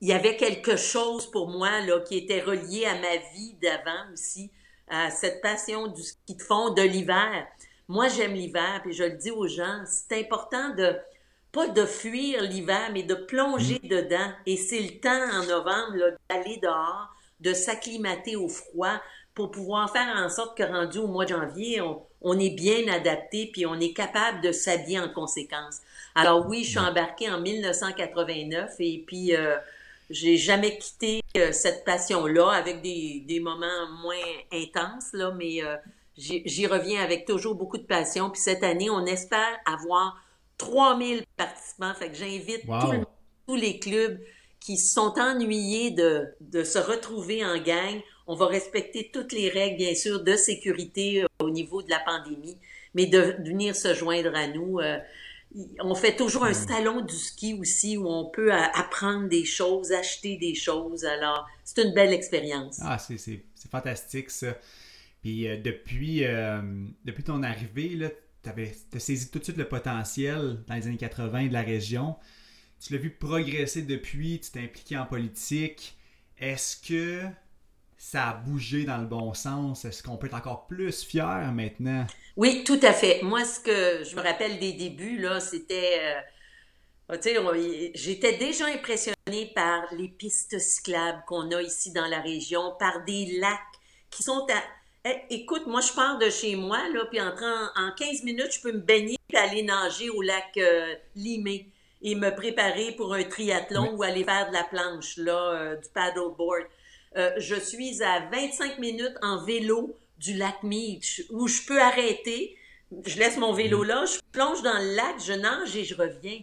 il 0.00 0.08
y 0.08 0.12
avait 0.12 0.36
quelque 0.36 0.76
chose 0.76 1.30
pour 1.30 1.48
moi 1.48 1.80
là, 1.80 2.00
qui 2.00 2.16
était 2.16 2.40
relié 2.40 2.86
à 2.86 2.94
ma 2.94 3.16
vie 3.34 3.54
d'avant 3.60 4.12
aussi, 4.12 4.50
à 4.88 5.10
cette 5.10 5.40
passion 5.40 5.88
du 5.88 6.02
ski 6.02 6.36
de 6.36 6.42
fond, 6.42 6.70
de 6.70 6.82
l'hiver. 6.82 7.46
Moi, 7.88 8.08
j'aime 8.08 8.34
l'hiver, 8.34 8.80
puis 8.82 8.92
je 8.92 9.04
le 9.04 9.16
dis 9.16 9.30
aux 9.30 9.48
gens, 9.48 9.82
c'est 9.86 10.18
important 10.20 10.74
de 10.74 10.96
pas 11.50 11.68
de 11.68 11.86
fuir 11.86 12.42
l'hiver, 12.42 12.90
mais 12.92 13.02
de 13.02 13.14
plonger 13.14 13.80
mm. 13.82 13.88
dedans. 13.88 14.32
Et 14.46 14.56
c'est 14.56 14.80
le 14.80 15.00
temps 15.00 15.40
en 15.40 15.46
novembre 15.46 16.16
d'aller 16.28 16.58
dehors, 16.62 17.08
de 17.40 17.52
s'acclimater 17.52 18.36
au 18.36 18.48
froid 18.48 19.00
pour 19.34 19.50
pouvoir 19.50 19.90
faire 19.90 20.14
en 20.16 20.28
sorte 20.28 20.56
que 20.58 20.62
rendu 20.62 20.98
au 20.98 21.06
mois 21.06 21.24
de 21.24 21.30
janvier, 21.30 21.80
on, 21.80 22.02
on 22.22 22.38
est 22.38 22.50
bien 22.50 22.92
adapté, 22.92 23.50
puis 23.52 23.66
on 23.66 23.78
est 23.78 23.92
capable 23.92 24.40
de 24.40 24.52
s'habiller 24.52 25.00
en 25.00 25.08
conséquence. 25.08 25.80
Alors 26.14 26.46
oui, 26.48 26.64
je 26.64 26.70
suis 26.70 26.78
embarquée 26.78 27.30
en 27.30 27.40
1989 27.40 28.74
et 28.80 29.04
puis 29.06 29.36
euh, 29.36 29.56
j'ai 30.10 30.36
jamais 30.36 30.78
quitté 30.78 31.22
euh, 31.36 31.52
cette 31.52 31.84
passion-là 31.84 32.50
avec 32.50 32.82
des, 32.82 33.24
des, 33.26 33.40
moments 33.40 33.90
moins 34.02 34.16
intenses, 34.52 35.12
là, 35.12 35.32
mais 35.36 35.62
euh, 35.62 35.76
j'y 36.16 36.66
reviens 36.66 37.02
avec 37.02 37.26
toujours 37.26 37.54
beaucoup 37.54 37.78
de 37.78 37.84
passion. 37.84 38.30
Puis 38.30 38.40
cette 38.40 38.64
année, 38.64 38.90
on 38.90 39.04
espère 39.06 39.58
avoir 39.66 40.16
3000 40.56 41.24
participants. 41.36 41.94
Fait 41.94 42.10
que 42.10 42.16
j'invite 42.16 42.62
tous 43.46 43.54
les 43.54 43.78
clubs 43.78 44.18
qui 44.60 44.76
sont 44.76 45.14
ennuyés 45.18 45.90
de, 45.90 46.26
de 46.40 46.64
se 46.64 46.78
retrouver 46.78 47.44
en 47.44 47.58
gang. 47.58 48.00
On 48.26 48.34
va 48.34 48.46
respecter 48.46 49.10
toutes 49.12 49.32
les 49.32 49.48
règles, 49.48 49.76
bien 49.76 49.94
sûr, 49.94 50.22
de 50.22 50.36
sécurité 50.36 51.22
euh, 51.22 51.26
au 51.40 51.50
niveau 51.50 51.82
de 51.82 51.90
la 51.90 52.00
pandémie, 52.00 52.58
mais 52.94 53.06
de, 53.06 53.36
venir 53.44 53.76
se 53.76 53.94
joindre 53.94 54.34
à 54.34 54.48
nous. 54.48 54.80
Euh, 55.56 55.62
on 55.80 55.94
fait 55.94 56.16
toujours 56.16 56.44
un 56.44 56.54
salon 56.54 57.00
du 57.00 57.14
ski 57.14 57.54
aussi 57.54 57.96
où 57.96 58.06
on 58.06 58.30
peut 58.30 58.52
euh, 58.52 58.62
apprendre 58.74 59.28
des 59.28 59.44
choses, 59.44 59.92
acheter 59.92 60.36
des 60.36 60.54
choses. 60.54 61.04
Alors, 61.04 61.46
c'est 61.64 61.82
une 61.82 61.94
belle 61.94 62.12
expérience. 62.12 62.78
Ah, 62.82 62.98
c'est 62.98 63.44
fantastique 63.70 64.30
ça. 64.30 64.56
Puis 65.22 65.46
depuis, 65.62 66.22
depuis 67.04 67.24
ton 67.24 67.42
arrivée, 67.42 67.98
tu 68.42 68.50
as 68.96 69.00
saisi 69.00 69.30
tout 69.30 69.40
de 69.40 69.44
suite 69.44 69.56
le 69.56 69.66
potentiel 69.66 70.62
dans 70.68 70.74
les 70.74 70.86
années 70.86 70.96
80 70.96 71.48
de 71.48 71.52
la 71.52 71.62
région. 71.62 72.16
Tu 72.80 72.92
l'as 72.92 73.00
vu 73.00 73.10
progresser 73.10 73.82
depuis, 73.82 74.40
tu 74.40 74.52
t'es 74.52 74.60
impliqué 74.60 74.96
en 74.96 75.06
politique. 75.06 75.96
Est-ce 76.38 76.76
que 76.76 77.22
ça 77.96 78.30
a 78.30 78.34
bougé 78.34 78.84
dans 78.84 78.98
le 78.98 79.06
bon 79.06 79.34
sens? 79.34 79.84
Est-ce 79.84 80.02
qu'on 80.02 80.16
peut 80.16 80.28
être 80.28 80.36
encore 80.36 80.68
plus 80.68 81.02
fier 81.02 81.52
maintenant? 81.52 82.06
Oui, 82.38 82.62
tout 82.62 82.78
à 82.82 82.92
fait. 82.92 83.20
Moi, 83.24 83.44
ce 83.44 83.58
que 83.58 84.04
je 84.04 84.14
me 84.14 84.22
rappelle 84.22 84.60
des 84.60 84.72
débuts, 84.72 85.18
là, 85.18 85.40
c'était. 85.40 86.22
Euh, 87.10 87.18
j'étais 87.94 88.36
déjà 88.36 88.66
impressionnée 88.66 89.50
par 89.56 89.92
les 89.92 90.06
pistes 90.06 90.56
cyclables 90.60 91.24
qu'on 91.26 91.50
a 91.50 91.60
ici 91.60 91.90
dans 91.92 92.06
la 92.06 92.20
région, 92.20 92.76
par 92.78 93.04
des 93.04 93.40
lacs 93.40 93.58
qui 94.08 94.22
sont 94.22 94.46
à. 94.50 94.62
Eh, 95.04 95.34
écoute, 95.34 95.66
moi, 95.66 95.80
je 95.80 95.92
pars 95.92 96.16
de 96.18 96.30
chez 96.30 96.54
moi, 96.54 96.78
là, 96.94 97.06
puis 97.06 97.20
en, 97.20 97.34
en 97.34 97.90
15 97.96 98.22
minutes, 98.22 98.52
je 98.52 98.60
peux 98.60 98.72
me 98.72 98.78
baigner 98.78 99.16
et 99.32 99.36
aller 99.36 99.64
nager 99.64 100.08
au 100.08 100.22
lac 100.22 100.56
euh, 100.58 100.94
Limé 101.16 101.66
et 102.02 102.14
me 102.14 102.30
préparer 102.30 102.92
pour 102.92 103.14
un 103.14 103.24
triathlon 103.24 103.96
ou 103.96 104.04
aller 104.04 104.22
faire 104.22 104.48
de 104.48 104.52
la 104.52 104.62
planche, 104.62 105.16
là, 105.16 105.54
euh, 105.54 105.74
du 105.74 105.88
paddleboard. 105.88 106.66
Euh, 107.16 107.32
je 107.38 107.56
suis 107.56 108.00
à 108.00 108.28
25 108.30 108.78
minutes 108.78 109.16
en 109.22 109.44
vélo 109.44 109.98
du 110.18 110.34
lac 110.34 110.62
Meach 110.62 111.22
où 111.30 111.48
je 111.48 111.62
peux 111.66 111.80
arrêter. 111.80 112.56
Je 113.06 113.18
laisse 113.18 113.36
mon 113.36 113.52
vélo 113.52 113.82
là, 113.82 114.04
je 114.06 114.18
plonge 114.32 114.62
dans 114.62 114.78
le 114.78 114.94
lac, 114.94 115.16
je 115.20 115.32
nage 115.32 115.76
et 115.76 115.84
je 115.84 115.94
reviens. 115.94 116.40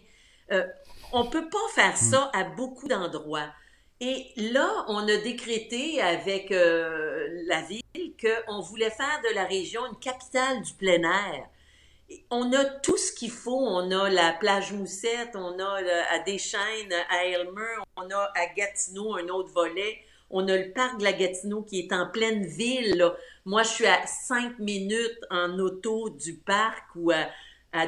Euh, 0.52 0.64
on 1.12 1.26
peut 1.26 1.48
pas 1.48 1.58
faire 1.74 1.94
mm. 1.94 2.10
ça 2.10 2.30
à 2.34 2.44
beaucoup 2.44 2.88
d'endroits. 2.88 3.50
Et 4.00 4.26
là, 4.36 4.84
on 4.88 5.08
a 5.08 5.16
décrété 5.16 6.02
avec 6.02 6.52
euh, 6.52 7.28
la 7.46 7.62
ville 7.62 7.82
qu'on 8.20 8.60
voulait 8.60 8.90
faire 8.90 9.22
de 9.28 9.34
la 9.34 9.44
région 9.44 9.86
une 9.86 9.98
capitale 9.98 10.60
du 10.62 10.74
plein 10.74 11.02
air. 11.02 11.48
on 12.30 12.52
a 12.52 12.64
tout 12.64 12.98
ce 12.98 13.12
qu'il 13.12 13.30
faut. 13.30 13.58
On 13.58 13.90
a 13.90 14.10
la 14.10 14.32
plage 14.34 14.72
Moussette, 14.72 15.34
on 15.34 15.58
a 15.58 15.80
à 16.10 16.18
Deschênes, 16.20 16.92
à 17.08 17.24
Elmer, 17.24 17.76
on 17.96 18.10
a 18.10 18.32
à 18.36 18.46
Gatineau 18.54 19.16
un 19.16 19.28
autre 19.28 19.50
volet. 19.50 19.98
On 20.30 20.48
a 20.48 20.56
le 20.56 20.72
parc 20.72 20.98
de 20.98 21.04
la 21.04 21.12
Gatineau 21.12 21.62
qui 21.62 21.80
est 21.80 21.92
en 21.92 22.08
pleine 22.08 22.46
ville. 22.46 23.12
Moi, 23.44 23.62
je 23.62 23.68
suis 23.68 23.86
à 23.86 24.06
cinq 24.06 24.58
minutes 24.58 25.20
en 25.30 25.58
auto 25.58 26.10
du 26.10 26.34
parc 26.34 26.84
ou 26.96 27.12
à, 27.12 27.26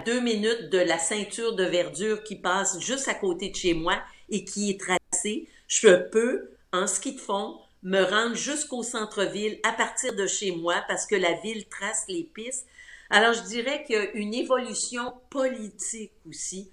deux 0.04 0.20
minutes 0.20 0.68
de 0.70 0.78
la 0.78 0.98
ceinture 0.98 1.54
de 1.56 1.64
verdure 1.64 2.22
qui 2.22 2.36
passe 2.36 2.78
juste 2.78 3.08
à 3.08 3.14
côté 3.14 3.48
de 3.48 3.56
chez 3.56 3.72
moi 3.72 4.02
et 4.28 4.44
qui 4.44 4.70
est 4.70 4.78
tracée. 4.78 5.48
Je 5.66 5.96
peux, 6.10 6.50
en 6.72 6.86
ski 6.86 7.14
de 7.14 7.20
fond, 7.20 7.58
me 7.82 8.02
rendre 8.02 8.34
jusqu'au 8.34 8.82
centre-ville 8.82 9.58
à 9.62 9.72
partir 9.72 10.14
de 10.14 10.26
chez 10.26 10.50
moi 10.50 10.84
parce 10.88 11.06
que 11.06 11.14
la 11.14 11.32
ville 11.40 11.66
trace 11.68 12.04
les 12.08 12.24
pistes. 12.24 12.66
Alors, 13.08 13.32
je 13.32 13.42
dirais 13.44 13.82
qu'il 13.84 13.96
y 13.96 13.98
a 13.98 14.10
une 14.12 14.34
évolution 14.34 15.14
politique 15.30 16.12
aussi. 16.28 16.70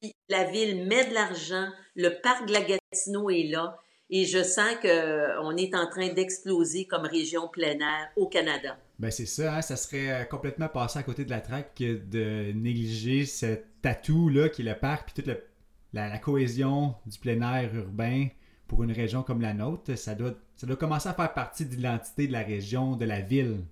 Puis 0.00 0.12
la 0.30 0.44
ville 0.44 0.86
met 0.86 1.04
de 1.04 1.14
l'argent, 1.14 1.68
le 1.96 2.20
parc 2.22 2.46
de 2.46 2.52
la 2.54 2.62
Gatineau 2.62 3.28
est 3.28 3.50
là, 3.50 3.78
et 4.10 4.24
je 4.24 4.42
sens 4.42 4.74
qu'on 4.82 5.56
est 5.56 5.74
en 5.74 5.88
train 5.88 6.12
d'exploser 6.12 6.86
comme 6.86 7.06
région 7.06 7.48
plein 7.48 7.78
air 7.78 8.10
au 8.16 8.26
Canada. 8.26 8.76
Ben 8.98 9.10
c'est 9.10 9.26
ça, 9.26 9.56
hein. 9.56 9.62
ça 9.62 9.76
serait 9.76 10.10
euh, 10.10 10.24
complètement 10.24 10.68
passé 10.68 10.98
à 10.98 11.02
côté 11.02 11.24
de 11.24 11.30
la 11.30 11.40
traque 11.40 11.76
de 11.78 12.52
négliger 12.52 13.26
ce 13.26 13.58
atout-là 13.82 14.48
qui 14.48 14.62
est 14.62 14.64
le 14.64 14.78
parc, 14.78 15.12
puis 15.12 15.22
toute 15.22 15.34
la, 15.92 16.18
cohésion 16.18 16.94
du 17.06 17.18
plein 17.18 17.40
air 17.40 17.74
urbain 17.74 18.28
pour 18.68 18.82
une 18.82 18.92
région 18.92 19.22
comme 19.22 19.40
la 19.40 19.52
nôtre. 19.52 19.96
Ça 19.96 20.14
doit, 20.14 20.34
ça 20.56 20.66
doit 20.66 20.76
commencer 20.76 21.08
à 21.08 21.14
faire 21.14 21.32
partie 21.34 21.64
de 21.64 21.74
l'identité 21.74 22.26
de 22.26 22.32
la 22.32 22.42
région, 22.42 22.96
de 22.96 23.04
la 23.04 23.20
ville. 23.20 23.64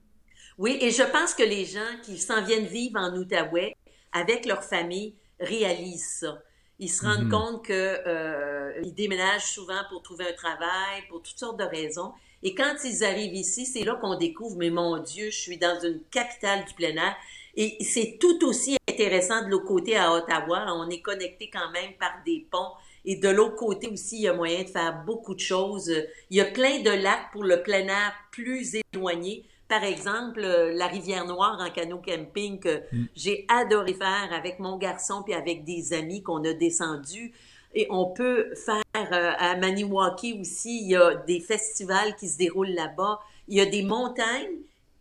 Oui, 0.59 0.78
et 0.80 0.91
je 0.91 1.03
pense 1.03 1.35
que 1.35 1.43
les 1.43 1.64
gens 1.64 1.80
qui 2.03 2.18
s'en 2.18 2.45
viennent 2.45 2.66
vivre 2.66 2.99
en 2.99 3.16
Outaouais 3.16 3.74
avec 4.12 4.45
leur 4.45 4.62
famille 4.62 5.14
réalisent 5.41 6.18
ça. 6.20 6.43
Ils 6.78 6.88
se 6.88 7.04
rendent 7.04 7.24
mhm. 7.24 7.30
compte 7.30 7.66
qu'ils 7.66 7.74
euh, 7.76 8.82
déménagent 8.96 9.52
souvent 9.52 9.80
pour 9.90 10.02
trouver 10.02 10.26
un 10.28 10.32
travail, 10.32 11.02
pour 11.08 11.22
toutes 11.22 11.38
sortes 11.38 11.58
de 11.58 11.64
raisons. 11.64 12.12
Et 12.42 12.54
quand 12.54 12.74
ils 12.84 13.04
arrivent 13.04 13.34
ici, 13.34 13.66
c'est 13.66 13.84
là 13.84 13.94
qu'on 14.00 14.16
découvre, 14.16 14.56
mais 14.56 14.70
mon 14.70 14.98
Dieu, 14.98 15.30
je 15.30 15.38
suis 15.38 15.58
dans 15.58 15.78
une 15.80 16.00
capitale 16.10 16.64
du 16.64 16.74
plein 16.74 16.96
air. 16.96 17.16
Et 17.54 17.76
c'est 17.84 18.18
tout 18.18 18.44
aussi 18.46 18.76
intéressant 18.88 19.44
de 19.44 19.50
l'autre 19.50 19.66
côté 19.66 19.96
à 19.96 20.12
Ottawa. 20.12 20.66
On 20.74 20.88
est 20.88 21.02
connecté 21.02 21.50
quand 21.50 21.70
même 21.70 21.92
par 22.00 22.12
des 22.26 22.46
ponts. 22.50 22.72
Et 23.04 23.16
de 23.16 23.28
l'autre 23.28 23.56
côté 23.56 23.88
aussi, 23.88 24.16
il 24.16 24.22
y 24.22 24.28
a 24.28 24.32
moyen 24.32 24.62
de 24.62 24.68
faire 24.68 25.04
beaucoup 25.04 25.34
de 25.34 25.40
choses. 25.40 25.92
Il 26.30 26.36
y 26.36 26.40
a 26.40 26.46
plein 26.46 26.80
de 26.80 26.90
lacs 26.90 27.30
pour 27.32 27.44
le 27.44 27.62
plein 27.62 27.86
air 27.86 28.12
plus 28.30 28.76
éloigné. 28.92 29.44
Par 29.72 29.84
exemple, 29.84 30.40
euh, 30.44 30.74
la 30.74 30.86
rivière 30.86 31.24
Noire 31.24 31.56
en 31.58 31.70
canot 31.70 32.02
camping 32.06 32.60
que 32.60 32.82
mm. 32.92 33.06
j'ai 33.16 33.46
adoré 33.48 33.94
faire 33.94 34.28
avec 34.30 34.58
mon 34.58 34.76
garçon 34.76 35.22
puis 35.24 35.32
avec 35.32 35.64
des 35.64 35.94
amis 35.94 36.22
qu'on 36.22 36.44
a 36.44 36.52
descendus. 36.52 37.32
Et 37.74 37.86
on 37.88 38.10
peut 38.10 38.54
faire 38.54 38.82
euh, 38.94 39.32
à 39.38 39.56
Maniwaki 39.56 40.38
aussi, 40.38 40.82
il 40.82 40.90
y 40.90 40.96
a 40.96 41.14
des 41.14 41.40
festivals 41.40 42.14
qui 42.16 42.28
se 42.28 42.36
déroulent 42.36 42.74
là-bas. 42.74 43.20
Il 43.48 43.56
y 43.56 43.62
a 43.62 43.64
des 43.64 43.82
montagnes, 43.82 44.58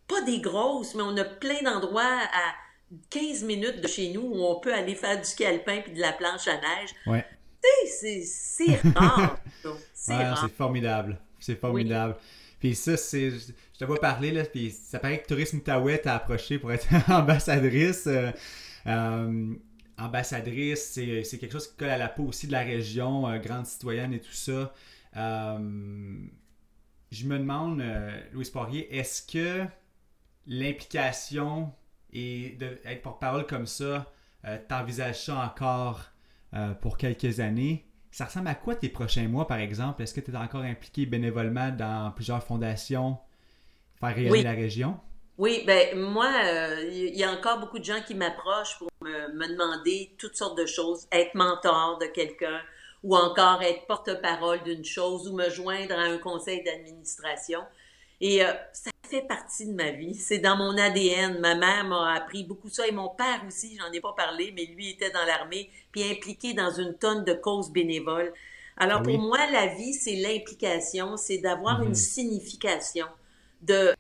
pas 0.07 0.21
des 0.21 0.39
grosses, 0.39 0.95
mais 0.95 1.03
on 1.03 1.17
a 1.17 1.25
plein 1.25 1.61
d'endroits 1.65 2.03
à 2.03 2.55
15 3.09 3.43
minutes 3.43 3.81
de 3.81 3.89
chez 3.89 4.13
nous 4.13 4.21
où 4.21 4.45
on 4.45 4.61
peut 4.61 4.73
aller 4.73 4.95
faire 4.95 5.17
du 5.17 5.25
ski 5.25 5.43
alpin 5.43 5.81
puis 5.83 5.91
de 5.91 5.99
la 5.99 6.13
planche 6.13 6.47
à 6.47 6.55
neige. 6.55 6.91
Ouais. 7.07 7.25
C'est 8.23 8.79
rare. 8.95 9.37
c'est 9.93 10.53
formidable. 10.55 11.19
C'est 11.41 11.59
formidable. 11.59 12.15
Puis 12.61 12.75
ça, 12.75 12.95
c'est. 12.95 13.33
Te 13.81 13.85
vois 13.87 13.99
parler, 13.99 14.29
là, 14.29 14.43
puis 14.43 14.69
ça 14.69 14.99
paraît 14.99 15.23
que 15.23 15.27
Tourisme 15.27 15.57
Outaouais 15.57 15.97
t'a 15.97 16.13
approché 16.13 16.59
pour 16.59 16.71
être 16.71 16.87
ambassadrice. 17.09 18.05
Euh, 18.05 18.29
euh, 18.85 19.55
ambassadrice, 19.97 20.91
c'est 20.91 21.39
quelque 21.39 21.51
chose 21.51 21.67
qui 21.67 21.77
colle 21.77 21.89
à 21.89 21.97
la 21.97 22.07
peau 22.07 22.25
aussi 22.25 22.45
de 22.45 22.51
la 22.51 22.59
région, 22.59 23.27
euh, 23.27 23.39
grande 23.39 23.65
citoyenne 23.65 24.13
et 24.13 24.19
tout 24.19 24.33
ça. 24.33 24.71
Je 25.15 25.19
me 27.25 27.39
demande, 27.39 27.83
Louis 28.33 28.47
Poirier, 28.53 28.95
est-ce 28.95 29.23
que 29.23 29.65
l'implication 30.45 31.73
et 32.13 32.57
d'être 32.59 33.01
porte-parole 33.01 33.47
comme 33.47 33.65
ça, 33.65 34.13
t'envisages 34.69 35.25
ça 35.25 35.37
encore 35.37 36.11
pour 36.81 36.99
quelques 36.99 37.39
années? 37.39 37.87
Ça 38.11 38.25
ressemble 38.25 38.47
à 38.47 38.53
quoi 38.53 38.75
tes 38.75 38.89
prochains 38.89 39.27
mois, 39.27 39.47
par 39.47 39.57
exemple? 39.57 40.03
Est-ce 40.03 40.13
que 40.13 40.21
tu 40.21 40.29
es 40.29 40.35
encore 40.35 40.61
impliqué 40.61 41.07
bénévolement 41.07 41.71
dans 41.71 42.11
plusieurs 42.11 42.43
fondations, 42.43 43.17
faire 44.01 44.15
rayonner 44.15 44.43
la 44.43 44.51
région? 44.51 44.99
Oui, 45.37 45.63
ben 45.65 45.97
moi, 45.97 46.29
il 46.91 47.15
y 47.15 47.23
a 47.23 47.31
encore 47.31 47.59
beaucoup 47.59 47.79
de 47.79 47.83
gens 47.83 48.01
qui 48.05 48.13
m'approchent 48.13 48.77
pour 48.77 48.89
me, 49.01 49.47
demander 49.47 50.11
toutes 50.17 50.35
sortes 50.35 50.57
de 50.57 50.65
choses, 50.65 51.07
être 51.11 51.33
mentor 51.33 51.97
de 51.99 52.05
quelqu'un 52.05 52.61
ou 53.03 53.15
encore 53.15 53.63
être 53.63 53.87
porte-parole 53.87 54.61
d'une 54.63 54.85
chose 54.85 55.27
ou 55.27 55.35
me 55.35 55.49
joindre 55.49 55.95
à 55.95 56.03
un 56.03 56.19
conseil 56.19 56.63
d'administration. 56.63 57.61
Et 58.19 58.45
euh, 58.45 58.53
ça 58.71 58.91
fait 59.09 59.23
partie 59.23 59.65
de 59.65 59.73
ma 59.73 59.89
vie. 59.89 60.13
C'est 60.13 60.37
dans 60.37 60.55
mon 60.55 60.77
ADN. 60.77 61.39
Ma 61.39 61.55
mère 61.55 61.85
m'a 61.85 62.13
appris 62.13 62.43
beaucoup 62.43 62.69
ça 62.69 62.87
et 62.87 62.91
mon 62.91 63.09
père 63.09 63.41
aussi, 63.47 63.77
j'en 63.79 63.91
ai 63.91 63.99
pas 63.99 64.13
parlé, 64.13 64.53
mais 64.55 64.65
lui 64.65 64.91
était 64.91 65.09
dans 65.09 65.25
l'armée 65.25 65.71
puis 65.91 66.03
impliqué 66.03 66.53
dans 66.53 66.69
une 66.69 66.93
tonne 66.93 67.23
de 67.23 67.33
causes 67.33 67.71
bénévoles. 67.71 68.31
Alors 68.77 68.99
ah 68.99 69.03
pour 69.03 69.17
moi, 69.17 69.39
la 69.51 69.67
vie, 69.67 69.93
c'est 69.93 70.17
l'implication, 70.17 71.17
c'est 71.17 71.39
d'avoir 71.39 71.81
une 71.81 71.89
mhm. 71.89 71.95
signification 71.95 73.07
de, 73.61 73.93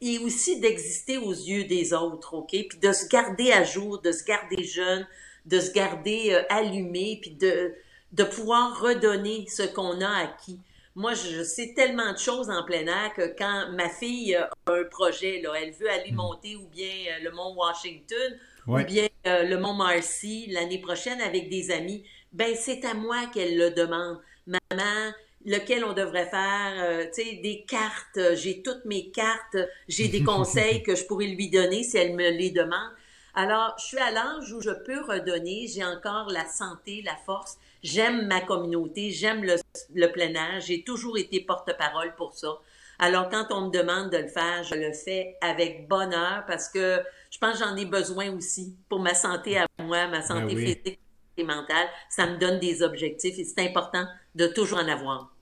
et 0.00 0.18
aussi 0.18 0.60
d'exister 0.60 1.18
aux 1.18 1.32
yeux 1.32 1.64
des 1.64 1.92
autres, 1.92 2.34
OK? 2.34 2.50
Puis 2.50 2.78
de 2.80 2.92
se 2.92 3.08
garder 3.08 3.52
à 3.52 3.64
jour, 3.64 4.00
de 4.00 4.12
se 4.12 4.24
garder 4.24 4.62
jeune, 4.62 5.06
de 5.46 5.60
se 5.60 5.72
garder 5.72 6.34
euh, 6.34 6.42
allumé, 6.50 7.18
puis 7.20 7.30
de, 7.30 7.74
de 8.12 8.24
pouvoir 8.24 8.80
redonner 8.80 9.46
ce 9.48 9.62
qu'on 9.62 10.00
a 10.00 10.08
acquis. 10.08 10.60
Moi, 10.94 11.12
je, 11.12 11.42
sais 11.42 11.74
tellement 11.76 12.12
de 12.12 12.18
choses 12.18 12.48
en 12.48 12.64
plein 12.64 12.86
air 12.86 13.12
que 13.14 13.34
quand 13.36 13.70
ma 13.72 13.88
fille 13.88 14.34
a 14.34 14.50
un 14.66 14.84
projet, 14.84 15.42
là, 15.42 15.52
elle 15.60 15.72
veut 15.72 15.90
aller 15.90 16.12
mm. 16.12 16.16
monter 16.16 16.56
ou 16.56 16.66
bien 16.68 16.86
euh, 16.86 17.22
le 17.22 17.30
mont 17.32 17.54
Washington 17.54 18.38
ou 18.66 18.82
bien 18.82 19.06
euh, 19.26 19.44
le 19.44 19.58
mont 19.58 19.74
Marcy 19.74 20.46
l'année 20.48 20.80
prochaine 20.80 21.20
avec 21.20 21.48
des 21.48 21.70
amis, 21.70 22.04
ben 22.32 22.54
c'est 22.56 22.84
à 22.84 22.94
moi 22.94 23.26
qu'elle 23.32 23.56
le 23.56 23.70
demande. 23.70 24.20
Maman, 24.46 25.12
lequel 25.46 25.84
on 25.84 25.92
devrait 25.92 26.26
faire, 26.26 26.74
euh, 26.80 27.04
tu 27.14 27.22
sais, 27.22 27.34
des 27.36 27.64
cartes. 27.66 28.18
Euh, 28.18 28.34
j'ai 28.34 28.62
toutes 28.62 28.84
mes 28.84 29.10
cartes. 29.10 29.56
J'ai 29.88 30.08
des 30.08 30.22
conseils 30.24 30.82
que 30.82 30.94
je 30.94 31.06
pourrais 31.06 31.28
lui 31.28 31.48
donner 31.48 31.84
si 31.84 31.96
elle 31.96 32.14
me 32.14 32.30
les 32.30 32.50
demande. 32.50 32.90
Alors, 33.34 33.74
je 33.78 33.84
suis 33.84 33.98
à 33.98 34.10
l'âge 34.10 34.52
où 34.52 34.60
je 34.60 34.70
peux 34.70 35.00
redonner. 35.02 35.66
J'ai 35.68 35.84
encore 35.84 36.28
la 36.30 36.46
santé, 36.46 37.02
la 37.04 37.16
force. 37.24 37.58
J'aime 37.82 38.26
ma 38.26 38.40
communauté. 38.40 39.10
J'aime 39.10 39.44
le, 39.44 39.56
le 39.94 40.06
plein 40.08 40.34
air. 40.34 40.60
J'ai 40.60 40.82
toujours 40.82 41.16
été 41.16 41.40
porte-parole 41.40 42.14
pour 42.16 42.34
ça. 42.34 42.58
Alors, 42.98 43.28
quand 43.28 43.46
on 43.50 43.66
me 43.66 43.70
demande 43.70 44.10
de 44.10 44.16
le 44.16 44.28
faire, 44.28 44.64
je 44.64 44.74
le 44.74 44.92
fais 44.92 45.36
avec 45.42 45.86
bonheur 45.86 46.44
parce 46.46 46.68
que 46.68 47.00
je 47.30 47.38
pense 47.38 47.58
que 47.58 47.64
j'en 47.64 47.76
ai 47.76 47.84
besoin 47.84 48.34
aussi 48.34 48.74
pour 48.88 49.00
ma 49.00 49.14
santé 49.14 49.58
à 49.58 49.66
moi, 49.78 50.08
ma 50.08 50.22
santé 50.22 50.54
ben 50.54 50.66
physique 50.66 50.98
et 51.36 51.44
mentale. 51.44 51.88
Ça 52.08 52.26
me 52.26 52.38
donne 52.38 52.58
des 52.58 52.82
objectifs 52.82 53.38
et 53.38 53.44
c'est 53.44 53.60
important 53.60 54.06
de 54.34 54.46
toujours 54.46 54.78
en 54.78 54.88
avoir. 54.88 55.35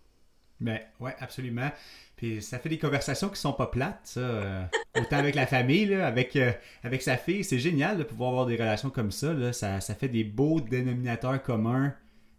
Ben, 0.60 0.78
ouais, 1.00 1.14
absolument. 1.20 1.70
Puis 2.16 2.42
ça 2.42 2.58
fait 2.58 2.68
des 2.68 2.78
conversations 2.78 3.28
qui 3.28 3.40
sont 3.40 3.52
pas 3.52 3.66
plates, 3.66 4.00
ça. 4.04 4.20
Euh, 4.20 4.62
autant 4.96 5.16
avec 5.16 5.34
la 5.34 5.46
famille, 5.46 5.86
là, 5.86 6.06
avec, 6.06 6.36
euh, 6.36 6.52
avec 6.84 7.02
sa 7.02 7.16
fille. 7.16 7.42
C'est 7.44 7.58
génial 7.58 7.98
de 7.98 8.04
pouvoir 8.04 8.30
avoir 8.30 8.46
des 8.46 8.56
relations 8.56 8.90
comme 8.90 9.10
ça, 9.10 9.32
là. 9.32 9.52
Ça, 9.52 9.80
ça 9.80 9.94
fait 9.94 10.08
des 10.08 10.24
beaux 10.24 10.60
dénominateurs 10.60 11.42
communs, 11.42 11.92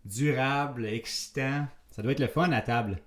durables, 0.05 0.85
excitants. 0.85 1.67
Ça 1.91 2.01
doit 2.01 2.13
être 2.13 2.19
le 2.19 2.27
fun 2.27 2.51
à 2.51 2.61
table. 2.61 2.99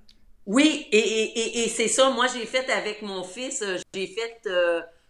Oui, 0.44 0.86
et, 0.92 0.98
et, 0.98 1.64
et, 1.64 1.68
c'est 1.68 1.88
ça. 1.88 2.10
Moi, 2.10 2.26
j'ai 2.26 2.46
fait 2.46 2.70
avec 2.70 3.02
mon 3.02 3.22
fils, 3.22 3.62
euh, 3.62 3.76
j'ai 3.94 4.06
fait, 4.06 4.48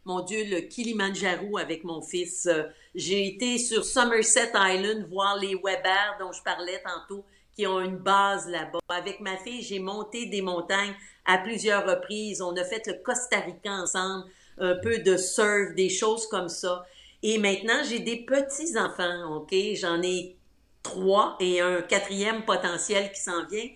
mon 0.05 0.21
Dieu, 0.21 0.45
le 0.45 0.61
Kilimanjaro 0.63 1.59
avec 1.59 1.85
mon 1.85 2.01
fils. 2.01 2.49
J'ai 2.95 3.27
été 3.27 3.59
sur 3.59 3.85
Somerset 3.85 4.53
Island 4.55 5.07
voir 5.11 5.37
les 5.37 5.55
Weber 5.55 6.17
dont 6.19 6.33
je 6.33 6.43
parlais 6.43 6.83
tantôt 6.83 7.25
qui 7.59 7.67
ont 7.67 7.81
une 7.81 7.97
base 7.97 8.49
là-bas. 8.49 8.79
Avec 8.89 9.19
ma 9.19 9.37
fille, 9.37 9.63
j'ai 9.63 9.81
monté 9.81 10.27
des 10.27 10.43
montagnes 10.43 10.95
à 11.25 11.39
plusieurs 11.39 11.85
reprises. 11.85 12.41
On 12.41 12.57
a 12.57 12.63
fait 12.63 12.87
le 12.87 12.95
Costa 13.03 13.41
Rica 13.41 13.73
ensemble, 13.73 14.27
un 14.59 14.77
peu 14.77 14.99
de 14.99 15.17
surf, 15.17 15.75
des 15.75 15.89
choses 15.89 16.29
comme 16.29 16.49
ça. 16.49 16.87
Et 17.25 17.37
maintenant, 17.39 17.83
j'ai 17.83 17.99
des 17.99 18.25
petits-enfants, 18.25 19.35
OK? 19.35 19.53
J'en 19.75 20.01
ai 20.03 20.37
trois 20.85 21.37
et 21.41 21.61
un 21.61 21.83
quatrième 21.83 22.45
potentiel 22.45 23.11
qui 23.11 23.21
s'en 23.21 23.45
vient. 23.47 23.69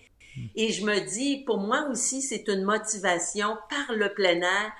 Et 0.55 0.71
je 0.71 0.85
me 0.85 1.01
dis, 1.01 1.43
pour 1.45 1.57
moi 1.57 1.85
aussi, 1.91 2.21
c'est 2.21 2.47
une 2.47 2.63
motivation 2.63 3.57
par 3.69 3.95
le 3.95 4.13
plein 4.13 4.39
air 4.39 4.71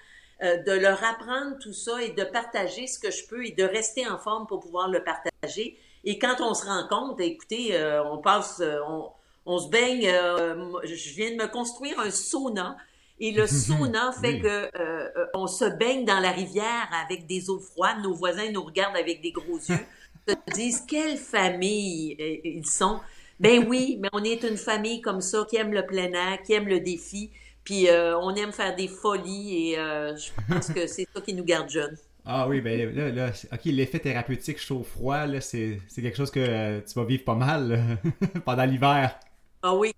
euh, 0.43 0.63
de 0.63 0.71
leur 0.71 1.03
apprendre 1.03 1.57
tout 1.59 1.73
ça 1.73 2.01
et 2.01 2.11
de 2.11 2.23
partager 2.23 2.87
ce 2.87 2.99
que 2.99 3.11
je 3.11 3.27
peux 3.27 3.45
et 3.45 3.51
de 3.51 3.63
rester 3.63 4.07
en 4.07 4.17
forme 4.17 4.47
pour 4.47 4.61
pouvoir 4.61 4.87
le 4.87 5.03
partager. 5.03 5.77
Et 6.03 6.19
quand 6.19 6.35
on 6.41 6.53
se 6.53 6.65
rend 6.65 6.87
compte, 6.87 7.21
écoutez, 7.21 7.75
euh, 7.75 8.03
on 8.03 8.17
passe, 8.17 8.59
euh, 8.59 8.79
on, 8.87 9.09
on, 9.45 9.59
se 9.59 9.69
baigne, 9.69 10.07
euh, 10.07 10.71
je 10.83 11.13
viens 11.13 11.31
de 11.31 11.35
me 11.35 11.47
construire 11.47 11.99
un 11.99 12.11
sauna 12.11 12.77
Et 13.19 13.31
le 13.31 13.47
sauna 13.47 14.11
fait 14.11 14.39
que 14.39 14.69
euh, 14.77 15.25
on 15.33 15.47
se 15.47 15.65
baigne 15.65 16.03
dans 16.05 16.19
la 16.19 16.31
rivière 16.31 16.89
avec 17.05 17.25
des 17.25 17.49
eaux 17.49 17.59
froides. 17.59 18.01
Nos 18.03 18.13
voisins 18.13 18.51
nous 18.51 18.63
regardent 18.63 18.97
avec 18.97 19.21
des 19.21 19.31
gros 19.31 19.57
yeux, 19.57 19.79
se 20.27 20.35
disent 20.53 20.83
quelle 20.87 21.17
famille 21.17 22.17
ils 22.43 22.67
sont. 22.67 22.99
Ben 23.39 23.65
oui, 23.67 23.97
mais 24.01 24.09
on 24.13 24.23
est 24.23 24.43
une 24.43 24.57
famille 24.57 25.01
comme 25.01 25.21
ça 25.21 25.45
qui 25.49 25.55
aime 25.55 25.73
le 25.73 25.85
plein 25.85 26.11
air, 26.11 26.41
qui 26.43 26.53
aime 26.53 26.67
le 26.67 26.79
défi, 26.79 27.31
puis 27.63 27.87
on 27.89 28.35
aime 28.35 28.51
faire 28.51 28.75
des 28.75 28.87
folies 28.87 29.71
et 29.71 29.75
je 29.75 30.29
pense 30.47 30.67
que 30.67 30.85
c'est 30.85 31.07
ça 31.13 31.19
qui 31.19 31.33
nous 31.33 31.43
garde 31.43 31.69
jeunes. 31.69 31.97
Ah 32.25 32.47
oui, 32.47 32.61
ben 32.61 32.95
là, 32.95 33.09
là 33.09 33.31
ok, 33.51 33.65
l'effet 33.65 33.99
thérapeutique 33.99 34.57
chaud-froid, 34.57 35.25
là, 35.25 35.41
c'est, 35.41 35.79
quelque 35.93 36.15
chose 36.15 36.31
que 36.31 36.39
euh, 36.39 36.81
tu 36.81 36.93
vas 36.93 37.03
vivre 37.03 37.25
pas 37.25 37.35
mal 37.35 37.97
pendant 38.45 38.63
l'hiver. 38.63 39.19
Ah 39.61 39.75
oui, 39.75 39.93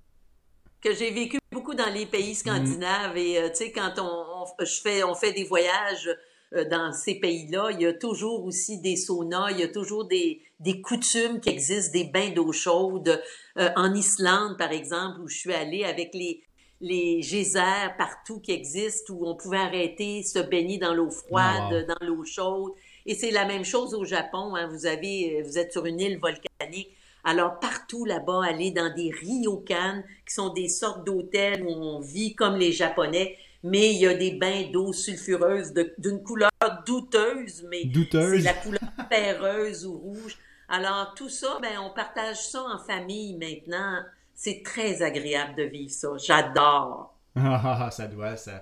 que 0.81 0.93
j'ai 0.93 1.11
vécu 1.11 1.37
beaucoup 1.51 1.75
dans 1.75 1.91
les 1.93 2.07
pays 2.07 2.33
scandinaves 2.33 3.15
et 3.15 3.37
euh, 3.37 3.49
tu 3.49 3.57
sais, 3.57 3.71
quand 3.71 3.93
on, 3.99 4.45
je 4.59 4.81
fais, 4.81 5.03
on 5.03 5.13
fait 5.13 5.33
des 5.33 5.43
voyages 5.43 6.09
euh, 6.53 6.67
dans 6.67 6.91
ces 6.93 7.15
pays-là, 7.19 7.69
il 7.71 7.81
y 7.81 7.85
a 7.85 7.93
toujours 7.93 8.43
aussi 8.43 8.81
des 8.81 8.95
saunas, 8.95 9.51
il 9.51 9.59
y 9.59 9.63
a 9.63 9.67
toujours 9.67 10.05
des, 10.05 10.41
des 10.59 10.81
coutumes 10.81 11.39
qui 11.39 11.49
existent, 11.49 11.91
des 11.93 12.05
bains 12.05 12.31
d'eau 12.31 12.51
chaude. 12.51 13.21
en 13.55 13.93
Islande, 13.93 14.57
par 14.57 14.71
exemple, 14.71 15.21
où 15.21 15.27
je 15.27 15.37
suis 15.37 15.53
allée 15.53 15.83
avec 15.83 16.15
les, 16.15 16.41
les 16.81 17.21
geysers 17.21 17.95
partout 17.97 18.39
qui 18.39 18.51
existent 18.51 19.13
où 19.13 19.27
on 19.27 19.35
pouvait 19.35 19.57
arrêter, 19.57 20.23
se 20.23 20.39
baigner 20.39 20.77
dans 20.77 20.93
l'eau 20.93 21.09
froide, 21.09 21.87
ah, 21.89 21.93
dans 21.93 22.05
l'eau 22.05 22.23
chaude. 22.25 22.73
Et 23.05 23.15
c'est 23.15 23.31
la 23.31 23.45
même 23.45 23.65
chose 23.65 23.93
au 23.93 24.03
Japon. 24.03 24.55
Hein. 24.55 24.67
Vous 24.67 24.85
avez, 24.85 25.41
vous 25.43 25.57
êtes 25.57 25.71
sur 25.71 25.85
une 25.85 25.99
île 25.99 26.19
volcanique. 26.19 26.89
Alors 27.23 27.59
partout 27.59 28.05
là-bas, 28.05 28.41
aller 28.45 28.71
dans 28.71 28.93
des 28.93 29.11
ryokan, 29.11 30.03
qui 30.27 30.33
sont 30.33 30.49
des 30.49 30.67
sortes 30.67 31.05
d'hôtels 31.05 31.63
où 31.63 31.71
on 31.71 31.99
vit 31.99 32.35
comme 32.35 32.55
les 32.55 32.71
Japonais, 32.71 33.37
mais 33.63 33.91
il 33.93 33.99
y 33.99 34.05
a 34.05 34.13
des 34.13 34.31
bains 34.31 34.69
d'eau 34.71 34.93
sulfureuse 34.93 35.73
d'une 35.97 36.21
couleur 36.21 36.51
douteuse, 36.85 37.65
mais 37.69 37.81
c'est 38.11 38.39
la 38.41 38.53
couleur 38.53 38.91
perreuse 39.09 39.87
ou 39.87 39.97
rouge. 39.97 40.37
Alors 40.69 41.13
tout 41.15 41.29
ça, 41.29 41.57
ben 41.61 41.79
on 41.79 41.89
partage 41.89 42.47
ça 42.47 42.63
en 42.63 42.77
famille 42.77 43.35
maintenant 43.37 44.03
c'est 44.35 44.61
très 44.63 45.01
agréable 45.01 45.55
de 45.55 45.63
vivre 45.63 45.91
ça. 45.91 46.09
J'adore. 46.17 47.17
Ah, 47.37 47.89
ça 47.91 48.07
doit, 48.07 48.37
ça, 48.37 48.61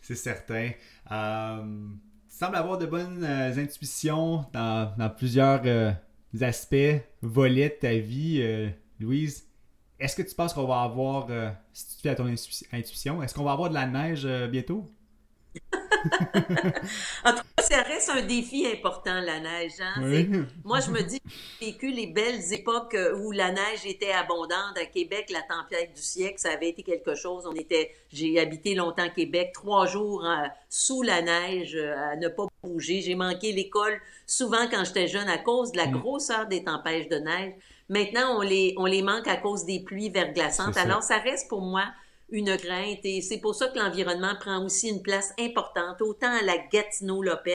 c'est 0.00 0.14
certain. 0.14 0.70
Euh, 1.10 1.88
tu 2.30 2.36
sembles 2.36 2.56
avoir 2.56 2.78
de 2.78 2.86
bonnes 2.86 3.24
euh, 3.24 3.56
intuitions 3.56 4.44
dans, 4.52 5.14
plusieurs 5.16 5.62
euh, 5.64 5.92
aspects, 6.40 7.00
volets 7.22 7.70
de 7.70 7.74
ta 7.74 7.94
vie, 7.94 8.72
Louise. 9.00 9.46
Est-ce 9.98 10.16
que 10.16 10.22
tu 10.22 10.34
penses 10.34 10.52
qu'on 10.52 10.66
va 10.66 10.82
avoir, 10.82 11.28
si 11.72 11.96
tu 11.96 12.02
fais 12.02 12.10
à 12.10 12.14
ton 12.14 12.26
intuition, 12.26 13.22
est-ce 13.22 13.34
qu'on 13.34 13.44
va 13.44 13.52
avoir 13.52 13.68
de 13.68 13.74
la 13.74 13.86
neige 13.86 14.26
bientôt? 14.50 14.90
En 17.24 17.30
tout 17.32 17.42
cas, 17.56 17.62
ça 17.62 17.82
reste 17.82 18.10
un 18.10 18.22
défi 18.22 18.66
important, 18.66 19.20
la 19.20 19.40
neige. 19.40 19.72
Hein? 19.80 20.46
Moi, 20.64 20.80
je 20.80 20.90
me 20.90 21.02
dis, 21.02 21.20
j'ai 21.60 21.66
vécu 21.66 21.90
les 21.90 22.06
belles 22.06 22.52
époques 22.52 22.96
où 23.20 23.30
la 23.32 23.50
neige 23.50 23.86
était 23.86 24.12
abondante. 24.12 24.76
À 24.76 24.86
Québec, 24.86 25.30
la 25.30 25.42
tempête 25.42 25.94
du 25.94 26.02
siècle, 26.02 26.38
ça 26.38 26.52
avait 26.52 26.68
été 26.68 26.82
quelque 26.82 27.14
chose. 27.14 27.44
On 27.46 27.54
était, 27.54 27.92
j'ai 28.12 28.38
habité 28.38 28.74
longtemps 28.74 29.04
à 29.04 29.08
Québec, 29.08 29.52
trois 29.54 29.86
jours 29.86 30.24
euh, 30.24 30.46
sous 30.68 31.02
la 31.02 31.22
neige, 31.22 31.74
euh, 31.74 31.96
à 31.96 32.16
ne 32.16 32.28
pas 32.28 32.46
bouger. 32.62 33.00
J'ai 33.00 33.14
manqué 33.14 33.52
l'école 33.52 34.00
souvent 34.26 34.68
quand 34.70 34.84
j'étais 34.84 35.08
jeune 35.08 35.28
à 35.28 35.38
cause 35.38 35.72
de 35.72 35.78
la 35.78 35.86
mm. 35.86 35.92
grosseur 35.92 36.46
des 36.46 36.64
tempêtes 36.64 37.10
de 37.10 37.16
neige. 37.16 37.54
Maintenant, 37.88 38.38
on 38.38 38.40
les, 38.40 38.74
on 38.78 38.86
les 38.86 39.02
manque 39.02 39.28
à 39.28 39.36
cause 39.36 39.64
des 39.64 39.80
pluies 39.80 40.10
verglaçantes. 40.10 40.76
Alors, 40.76 41.02
ça 41.02 41.18
reste 41.18 41.48
pour 41.48 41.60
moi 41.60 41.84
une 42.30 42.56
crainte 42.56 43.04
et 43.04 43.20
c'est 43.20 43.38
pour 43.38 43.54
ça 43.54 43.68
que 43.68 43.78
l'environnement 43.78 44.34
prend 44.38 44.64
aussi 44.64 44.88
une 44.88 45.02
place 45.02 45.32
importante, 45.38 46.00
autant 46.02 46.32
à 46.32 46.42
la 46.42 46.58
Gatineau-Lopette 46.58 47.54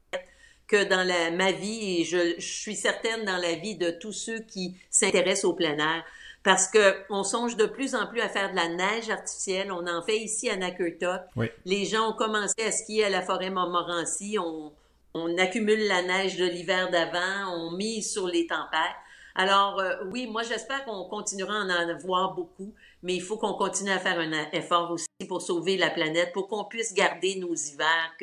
que 0.67 0.83
dans 0.83 1.05
la, 1.05 1.31
ma 1.31 1.51
vie 1.51 2.01
et 2.01 2.03
je, 2.05 2.39
suis 2.39 2.75
certaine 2.75 3.25
dans 3.25 3.37
la 3.37 3.55
vie 3.55 3.75
de 3.75 3.89
tous 3.89 4.13
ceux 4.13 4.39
qui 4.39 4.75
s'intéressent 4.89 5.45
au 5.45 5.53
plein 5.53 5.77
air. 5.77 6.03
Parce 6.43 6.67
que 6.67 6.95
on 7.09 7.23
songe 7.23 7.57
de 7.57 7.65
plus 7.65 7.95
en 7.95 8.07
plus 8.07 8.21
à 8.21 8.29
faire 8.29 8.51
de 8.51 8.55
la 8.55 8.69
neige 8.69 9.09
artificielle. 9.09 9.71
On 9.73 9.85
en 9.87 10.01
fait 10.01 10.17
ici 10.17 10.49
à 10.49 10.55
Nakurtok. 10.55 11.21
Les 11.65 11.85
gens 11.85 12.11
ont 12.11 12.13
commencé 12.13 12.63
à 12.65 12.71
skier 12.71 13.05
à 13.05 13.09
la 13.09 13.21
forêt 13.21 13.49
Montmorency. 13.49 14.37
On, 14.39 14.71
on 15.15 15.37
accumule 15.37 15.85
la 15.87 16.01
neige 16.01 16.37
de 16.37 16.45
l'hiver 16.45 16.91
d'avant. 16.91 17.51
On 17.55 17.71
mise 17.71 18.09
sur 18.09 18.27
les 18.27 18.47
tempêtes. 18.47 18.95
Alors, 19.35 19.79
euh, 19.79 19.95
oui, 20.11 20.27
moi, 20.27 20.43
j'espère 20.43 20.85
qu'on 20.85 21.05
continuera 21.05 21.55
à 21.55 21.63
en 21.63 21.89
avoir 21.89 22.35
beaucoup 22.35 22.73
mais 23.03 23.15
il 23.15 23.21
faut 23.21 23.37
qu'on 23.37 23.53
continue 23.53 23.91
à 23.91 23.99
faire 23.99 24.19
un 24.19 24.31
effort 24.51 24.91
aussi 24.91 25.07
pour 25.27 25.41
sauver 25.41 25.77
la 25.77 25.89
planète, 25.89 26.33
pour 26.33 26.47
qu'on 26.47 26.65
puisse 26.65 26.93
garder 26.93 27.37
nos 27.39 27.55
hivers, 27.55 28.15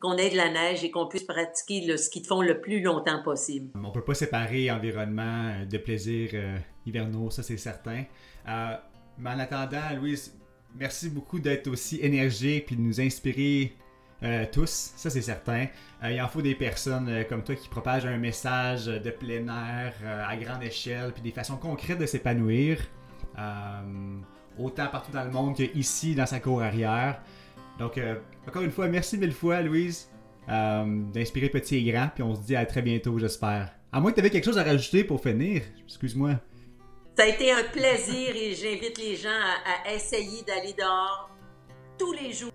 qu'on 0.00 0.16
ait 0.16 0.30
de 0.30 0.36
la 0.36 0.50
neige 0.50 0.82
et 0.82 0.90
qu'on 0.90 1.06
puisse 1.06 1.22
pratiquer 1.22 1.86
le 1.86 1.96
ski 1.96 2.20
de 2.20 2.26
fond 2.26 2.42
le 2.42 2.60
plus 2.60 2.80
longtemps 2.80 3.22
possible. 3.22 3.70
On 3.82 3.92
peut 3.92 4.02
pas 4.02 4.14
séparer 4.14 4.70
environnement 4.70 5.52
euh, 5.52 5.64
de 5.64 5.78
plaisirs 5.78 6.30
euh, 6.34 6.56
hivernaux, 6.84 7.30
ça 7.30 7.44
c'est 7.44 7.56
certain. 7.56 8.04
Euh, 8.48 8.76
mais 9.18 9.30
en 9.30 9.38
attendant, 9.38 9.94
Louise, 9.96 10.36
merci 10.74 11.08
beaucoup 11.08 11.38
d'être 11.38 11.68
aussi 11.68 12.00
énergique 12.00 12.72
et 12.72 12.74
de 12.74 12.80
nous 12.80 13.00
inspirer 13.00 13.76
tous, 14.52 14.92
ça 14.94 15.10
c'est 15.10 15.20
certain. 15.20 15.66
il 16.04 16.22
en 16.22 16.28
faut 16.28 16.42
des 16.42 16.54
personnes 16.54 17.24
comme 17.28 17.42
toi 17.42 17.56
qui 17.56 17.68
propagent 17.68 18.06
un 18.06 18.18
message 18.18 18.86
de 18.86 19.10
plein 19.10 19.48
air 19.48 19.94
à 20.28 20.36
grande 20.36 20.62
échelle, 20.62 21.10
puis 21.12 21.22
des 21.22 21.32
façons 21.32 21.56
concrètes 21.56 21.98
de 21.98 22.06
s'épanouir. 22.06 22.78
Euh, 23.38 24.18
autant 24.58 24.86
partout 24.88 25.12
dans 25.12 25.24
le 25.24 25.30
monde 25.30 25.54
qu'ici 25.54 26.14
dans 26.14 26.26
sa 26.26 26.40
cour 26.40 26.62
arrière. 26.62 27.20
Donc, 27.78 27.98
euh, 27.98 28.16
encore 28.46 28.62
une 28.62 28.70
fois, 28.70 28.86
merci 28.88 29.16
mille 29.16 29.32
fois, 29.32 29.62
Louise, 29.62 30.10
euh, 30.48 30.84
d'inspirer 31.12 31.48
petit 31.48 31.76
et 31.76 31.92
grand. 31.92 32.08
Puis 32.14 32.22
on 32.22 32.34
se 32.34 32.42
dit 32.42 32.56
à 32.56 32.66
très 32.66 32.82
bientôt, 32.82 33.18
j'espère. 33.18 33.72
À 33.92 34.00
moins 34.00 34.10
que 34.10 34.16
tu 34.16 34.20
avais 34.20 34.30
quelque 34.30 34.44
chose 34.44 34.58
à 34.58 34.64
rajouter 34.64 35.04
pour 35.04 35.22
finir. 35.22 35.62
Excuse-moi. 35.84 36.32
Ça 37.16 37.24
a 37.24 37.26
été 37.26 37.52
un 37.52 37.64
plaisir 37.64 38.34
et 38.34 38.54
j'invite 38.54 38.98
les 38.98 39.16
gens 39.16 39.28
à, 39.28 39.92
essayer 39.92 40.42
d'aller 40.46 40.74
dehors 40.78 41.30
tous 41.98 42.12
les 42.12 42.32
jours, 42.32 42.52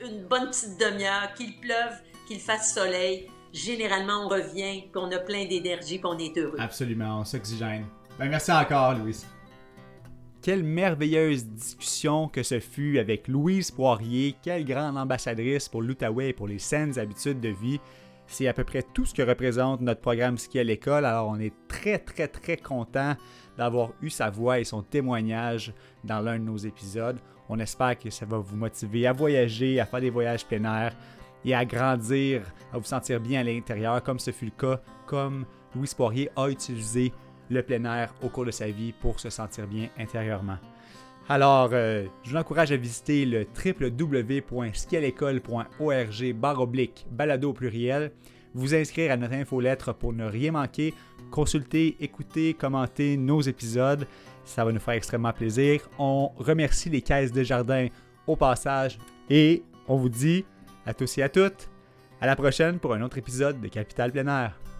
une 0.00 0.24
bonne 0.24 0.48
petite 0.48 0.78
demi-heure, 0.78 1.34
qu'il 1.34 1.58
pleuve, 1.60 1.94
qu'il 2.28 2.38
fasse 2.38 2.74
soleil. 2.74 3.28
Généralement, 3.52 4.24
on 4.24 4.28
revient, 4.28 4.90
qu'on 4.92 5.10
a 5.10 5.18
plein 5.18 5.46
d'énergie, 5.46 6.00
qu'on 6.00 6.16
est 6.16 6.36
heureux. 6.38 6.56
Absolument, 6.58 7.20
on 7.20 7.24
s'oxygène. 7.24 7.84
Ben, 8.18 8.28
merci 8.28 8.52
encore, 8.52 8.94
Louise. 8.94 9.26
Quelle 10.42 10.64
merveilleuse 10.64 11.44
discussion 11.44 12.26
que 12.26 12.42
ce 12.42 12.58
fut 12.58 12.98
avec 12.98 13.28
Louise 13.28 13.70
Poirier, 13.70 14.34
quelle 14.42 14.64
grande 14.64 14.98
ambassadrice 14.98 15.68
pour 15.68 15.82
l'Outaouais 15.82 16.30
et 16.30 16.32
pour 16.32 16.48
les 16.48 16.58
saines 16.58 16.98
habitudes 16.98 17.38
de 17.38 17.50
vie. 17.50 17.78
C'est 18.26 18.48
à 18.48 18.52
peu 18.52 18.64
près 18.64 18.82
tout 18.82 19.04
ce 19.04 19.14
que 19.14 19.22
représente 19.22 19.82
notre 19.82 20.00
programme 20.00 20.38
ski 20.38 20.58
à 20.58 20.64
l'école, 20.64 21.04
alors 21.04 21.28
on 21.28 21.38
est 21.38 21.54
très 21.68 22.00
très 22.00 22.26
très 22.26 22.56
content 22.56 23.14
d'avoir 23.56 23.92
eu 24.02 24.10
sa 24.10 24.30
voix 24.30 24.58
et 24.58 24.64
son 24.64 24.82
témoignage 24.82 25.72
dans 26.02 26.20
l'un 26.20 26.40
de 26.40 26.44
nos 26.44 26.56
épisodes. 26.56 27.20
On 27.48 27.60
espère 27.60 27.96
que 27.96 28.10
ça 28.10 28.26
va 28.26 28.38
vous 28.38 28.56
motiver 28.56 29.06
à 29.06 29.12
voyager, 29.12 29.78
à 29.78 29.86
faire 29.86 30.00
des 30.00 30.10
voyages 30.10 30.44
plein 30.44 30.64
air 30.64 30.96
et 31.44 31.54
à 31.54 31.64
grandir, 31.64 32.42
à 32.72 32.78
vous 32.78 32.84
sentir 32.84 33.20
bien 33.20 33.42
à 33.42 33.44
l'intérieur, 33.44 34.02
comme 34.02 34.18
ce 34.18 34.32
fut 34.32 34.46
le 34.46 34.50
cas, 34.50 34.80
comme 35.06 35.46
Louise 35.76 35.94
Poirier 35.94 36.30
a 36.34 36.48
utilisé 36.48 37.12
le 37.52 37.62
plein 37.62 37.84
air 37.84 38.12
au 38.22 38.28
cours 38.28 38.44
de 38.44 38.50
sa 38.50 38.68
vie 38.68 38.92
pour 38.92 39.20
se 39.20 39.30
sentir 39.30 39.66
bien 39.66 39.88
intérieurement. 39.98 40.58
Alors, 41.28 41.70
euh, 41.72 42.04
je 42.24 42.30
vous 42.30 42.36
encourage 42.36 42.72
à 42.72 42.76
visiter 42.76 43.24
le 43.24 43.46
www.skialécole.org 43.64 46.58
oblique 46.58 47.06
balado 47.10 47.52
pluriel, 47.52 48.10
vous 48.54 48.74
inscrire 48.74 49.12
à 49.12 49.16
notre 49.16 49.34
infolettre 49.34 49.94
pour 49.94 50.12
ne 50.12 50.24
rien 50.24 50.50
manquer, 50.52 50.92
consulter, 51.30 51.96
écouter, 52.00 52.54
commenter 52.54 53.16
nos 53.16 53.40
épisodes. 53.40 54.06
Ça 54.44 54.64
va 54.64 54.72
nous 54.72 54.80
faire 54.80 54.94
extrêmement 54.94 55.32
plaisir. 55.32 55.88
On 55.98 56.32
remercie 56.36 56.90
les 56.90 57.02
caisses 57.02 57.32
de 57.32 57.44
jardin 57.44 57.86
au 58.26 58.34
passage 58.36 58.98
et 59.30 59.62
on 59.86 59.96
vous 59.96 60.08
dit 60.08 60.44
à 60.84 60.92
tous 60.92 61.18
et 61.18 61.22
à 61.22 61.28
toutes 61.28 61.70
à 62.20 62.26
la 62.26 62.36
prochaine 62.36 62.78
pour 62.78 62.94
un 62.94 63.02
autre 63.02 63.18
épisode 63.18 63.60
de 63.60 63.68
Capital 63.68 64.12
Plein 64.12 64.26
Air. 64.26 64.71